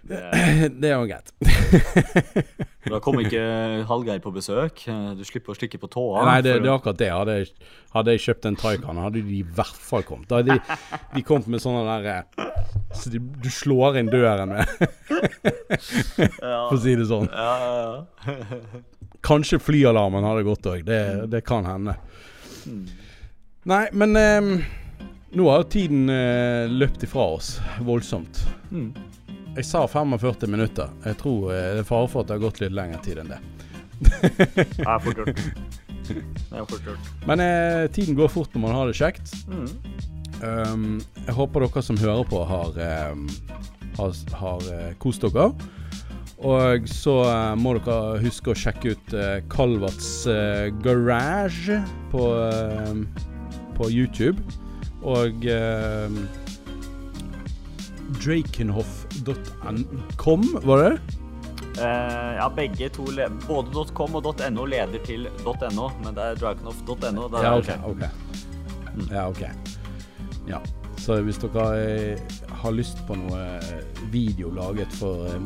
det, 0.09 0.21
Det 0.81 0.89
er 0.89 0.95
jo 0.97 1.09
greit. 1.11 1.33
Da 2.89 3.01
kommer 3.05 3.27
ikke 3.27 3.41
Hallgeir 3.85 4.21
på 4.25 4.31
besøk. 4.33 4.81
Du 5.19 5.21
slipper 5.29 5.53
å 5.53 5.57
stikke 5.59 5.77
på 5.83 5.91
tåa. 5.93 6.23
Nei, 6.25 6.39
det, 6.41 6.55
det 6.65 6.71
er 6.71 6.77
akkurat 6.79 6.97
det. 6.97 7.09
Hadde 7.13 7.35
jeg, 7.37 7.51
hadde 7.93 8.15
jeg 8.15 8.23
kjøpt 8.25 8.47
en 8.49 8.57
Taycan, 8.57 9.01
hadde 9.05 9.21
de 9.27 9.35
i 9.37 9.45
hvert 9.45 9.83
fall 9.91 10.07
kommet. 10.09 10.25
Da 10.31 10.39
hadde 10.41 10.57
de, 10.57 10.79
de 11.13 11.25
kommet 11.29 11.51
med 11.53 11.61
sånne 11.61 11.83
der 11.85 12.09
eh, 12.15 12.55
Så 12.97 13.13
de, 13.13 13.21
du 13.21 13.51
slår 13.53 13.99
inn 14.01 14.09
døren 14.09 14.55
med, 14.55 14.73
for 16.17 16.79
å 16.79 16.81
si 16.81 16.97
det 16.97 17.05
sånn. 17.11 17.29
Kanskje 19.29 19.61
flyalarmen 19.61 20.25
hadde 20.25 20.47
gått 20.49 20.71
òg. 20.73 20.87
Det, 20.89 21.03
det 21.29 21.43
kan 21.45 21.69
hende. 21.69 21.99
Nei, 23.69 23.85
men 23.93 24.17
eh, 24.17 24.67
nå 25.37 25.49
har 25.51 25.63
jo 25.63 25.69
tiden 25.75 26.09
eh, 26.09 26.71
løpt 26.71 27.03
ifra 27.05 27.27
oss 27.37 27.59
voldsomt. 27.85 28.41
Mm. 28.71 28.93
Jeg 29.59 29.67
sa 29.67 29.83
45 29.91 30.47
minutter. 30.49 30.93
Jeg 31.05 31.19
tror 31.21 31.51
eh, 31.53 31.73
det 31.77 31.83
er 31.83 31.89
fare 31.89 32.09
for 32.09 32.23
at 32.23 32.31
det 32.31 32.39
har 32.39 32.45
gått 32.47 32.63
litt 32.63 32.77
lengre 32.77 33.01
tid 33.05 33.21
enn 33.25 33.35
det. 33.35 33.43
Det 34.79 34.85
er 34.87 35.01
fort 35.03 35.19
gjort. 35.19 35.41
Det 36.09 36.55
er 36.55 36.67
fort 36.71 36.85
gjort. 36.87 37.09
Men 37.27 37.43
eh, 37.43 37.85
tiden 37.93 38.17
går 38.17 38.31
fort 38.33 38.55
når 38.55 38.63
man 38.63 38.77
har 38.77 38.89
det 38.89 38.97
kjekt. 38.97 39.35
Mm. 39.51 39.67
Um, 40.39 40.85
jeg 41.27 41.35
håper 41.35 41.65
dere 41.67 41.83
som 41.83 41.99
hører 41.99 42.23
på, 42.31 42.45
har, 42.47 42.77
um, 43.11 43.25
har, 43.99 44.15
har 44.39 44.69
kost 45.03 45.27
dere. 45.27 45.51
Og 46.39 46.87
så 46.87 47.27
eh, 47.27 47.57
må 47.59 47.75
dere 47.81 48.21
huske 48.23 48.53
å 48.53 48.55
sjekke 48.59 48.93
ut 48.95 49.15
uh, 49.17 49.41
Kalvats 49.51 50.27
eh, 50.31 50.71
Garage 50.85 51.81
på, 52.13 52.23
eh, 52.47 52.95
på 53.75 53.91
YouTube. 53.91 54.39
Og 55.03 55.47
Drakenhoff.com, 58.19 60.43
var 60.67 60.79
det? 60.83 60.99
Uh, 61.79 62.35
ja, 62.35 62.51
begge 62.51 62.89
to 62.91 63.07
Både 63.47 63.71
.com 63.95 64.15
og 64.19 64.27
.no 64.51 64.65
leder 64.67 64.99
til 65.07 65.29
.no, 65.47 65.87
men 66.03 66.15
det 66.15 66.23
er 66.23 66.35
drakenhoff.no. 66.43 67.29
Ja, 67.35 67.59
det. 67.59 67.61
okay. 67.63 67.79
ok. 67.87 68.03
Ja, 69.11 69.29
ok. 69.29 69.43
Ja. 70.49 70.59
Så 71.09 71.23
hvis 71.25 71.39
dere 71.41 71.63
eh, 71.81 72.19
har 72.61 72.75
lyst 72.77 72.99
på 73.09 73.15
noe 73.17 73.39
eh, 73.57 74.01
video 74.13 74.51
laget 74.53 74.93
for 74.93 75.25
eh, 75.25 75.39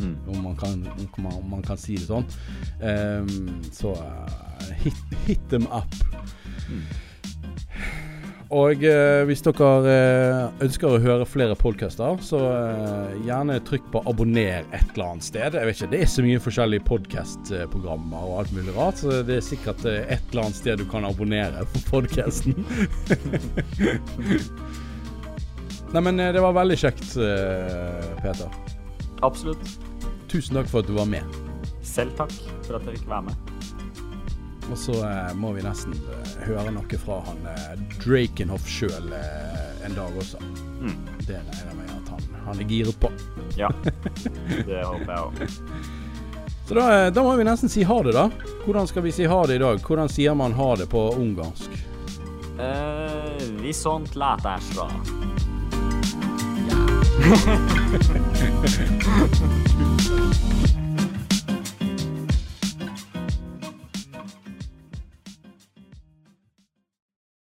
Mm. 0.00 0.14
om, 0.32 0.38
man 0.46 0.56
kan, 0.56 0.86
om, 0.88 1.50
man, 1.50 1.60
kan 1.60 1.76
si 1.76 1.98
det 2.00 2.08
sånn, 2.08 2.24
um, 2.80 3.60
så 3.68 3.92
hit, 4.80 4.96
hit 5.26 5.44
them 5.52 5.68
up. 5.68 5.92
Og 8.52 8.82
eh, 8.84 9.22
hvis 9.24 9.40
dere 9.46 9.68
eh, 9.88 10.64
ønsker 10.66 10.92
å 10.92 10.98
høre 11.00 11.24
flere 11.24 11.54
podcaster, 11.56 12.18
så 12.20 12.36
eh, 12.50 13.14
gjerne 13.24 13.54
trykk 13.64 13.86
på 13.94 14.02
abonner 14.10 14.66
et 14.76 14.90
eller 14.92 15.06
annet 15.06 15.24
sted. 15.24 15.56
Jeg 15.56 15.70
vet 15.70 15.78
ikke, 15.78 15.88
Det 15.94 16.00
er 16.04 16.10
så 16.12 16.24
mye 16.26 16.42
forskjellige 16.44 16.84
podkastprogrammer 16.90 18.26
og 18.28 18.42
alt 18.42 18.52
mulig 18.52 18.74
rart, 18.76 19.00
så 19.00 19.22
det 19.24 19.38
er 19.38 19.46
sikkert 19.46 19.86
eh, 19.88 20.04
et 20.04 20.20
eller 20.34 20.44
annet 20.44 20.60
sted 20.60 20.82
du 20.82 20.84
kan 20.90 21.08
abonnere 21.08 21.64
på 21.72 21.80
podkasten. 21.88 22.52
Nei, 25.94 26.02
men 26.04 26.20
eh, 26.20 26.34
det 26.36 26.44
var 26.44 26.52
veldig 26.60 26.76
kjekt, 26.84 27.08
Peter. 28.20 28.52
Absolutt. 29.24 29.64
Tusen 30.28 30.60
takk 30.60 30.68
for 30.68 30.84
at 30.84 30.92
du 30.92 30.94
var 31.00 31.08
med. 31.08 31.24
Selv 31.80 32.12
takk 32.20 32.36
for 32.66 32.76
at 32.76 32.84
jeg 32.84 33.00
fikk 33.00 33.08
være 33.16 33.30
med. 33.30 33.51
Og 34.72 34.78
så 34.78 34.94
eh, 35.04 35.34
må 35.36 35.50
vi 35.52 35.62
nesten 35.64 35.92
eh, 35.92 36.28
høre 36.46 36.70
noe 36.72 36.98
fra 37.00 37.18
han 37.26 37.40
eh, 37.50 37.72
Drakenhoff 38.00 38.64
sjøl 38.64 39.12
en 39.12 39.96
dag 39.98 40.16
også. 40.16 40.40
Mm. 40.80 40.94
Det 41.26 41.36
regner 41.36 41.66
jeg 41.66 41.76
med 41.76 41.90
at 41.92 42.08
han, 42.14 42.22
han 42.46 42.62
er 42.62 42.70
giret 42.70 42.96
på. 43.02 43.10
Ja. 43.58 43.68
Det 44.68 44.80
håper 44.80 45.10
jeg 45.10 45.20
òg. 45.20 45.34
Så 46.68 46.72
da, 46.78 47.10
da 47.12 47.24
må 47.26 47.34
vi 47.36 47.44
nesten 47.44 47.68
si 47.68 47.82
ha 47.84 47.98
det, 48.06 48.14
da. 48.16 48.30
Hvordan 48.64 48.88
skal 48.88 49.04
vi 49.04 49.12
si 49.12 49.28
ha 49.28 49.40
det 49.50 49.58
i 49.58 49.62
dag? 49.62 49.82
Hvordan 49.84 50.08
sier 50.08 50.34
man 50.38 50.56
ha 50.56 50.70
det 50.80 50.88
på 50.88 51.10
ungarsk? 51.18 51.70
Uh, 52.56 53.36
vi 53.60 53.72
sånt 53.76 54.16
lät 54.16 54.46
ärsra. 54.46 54.88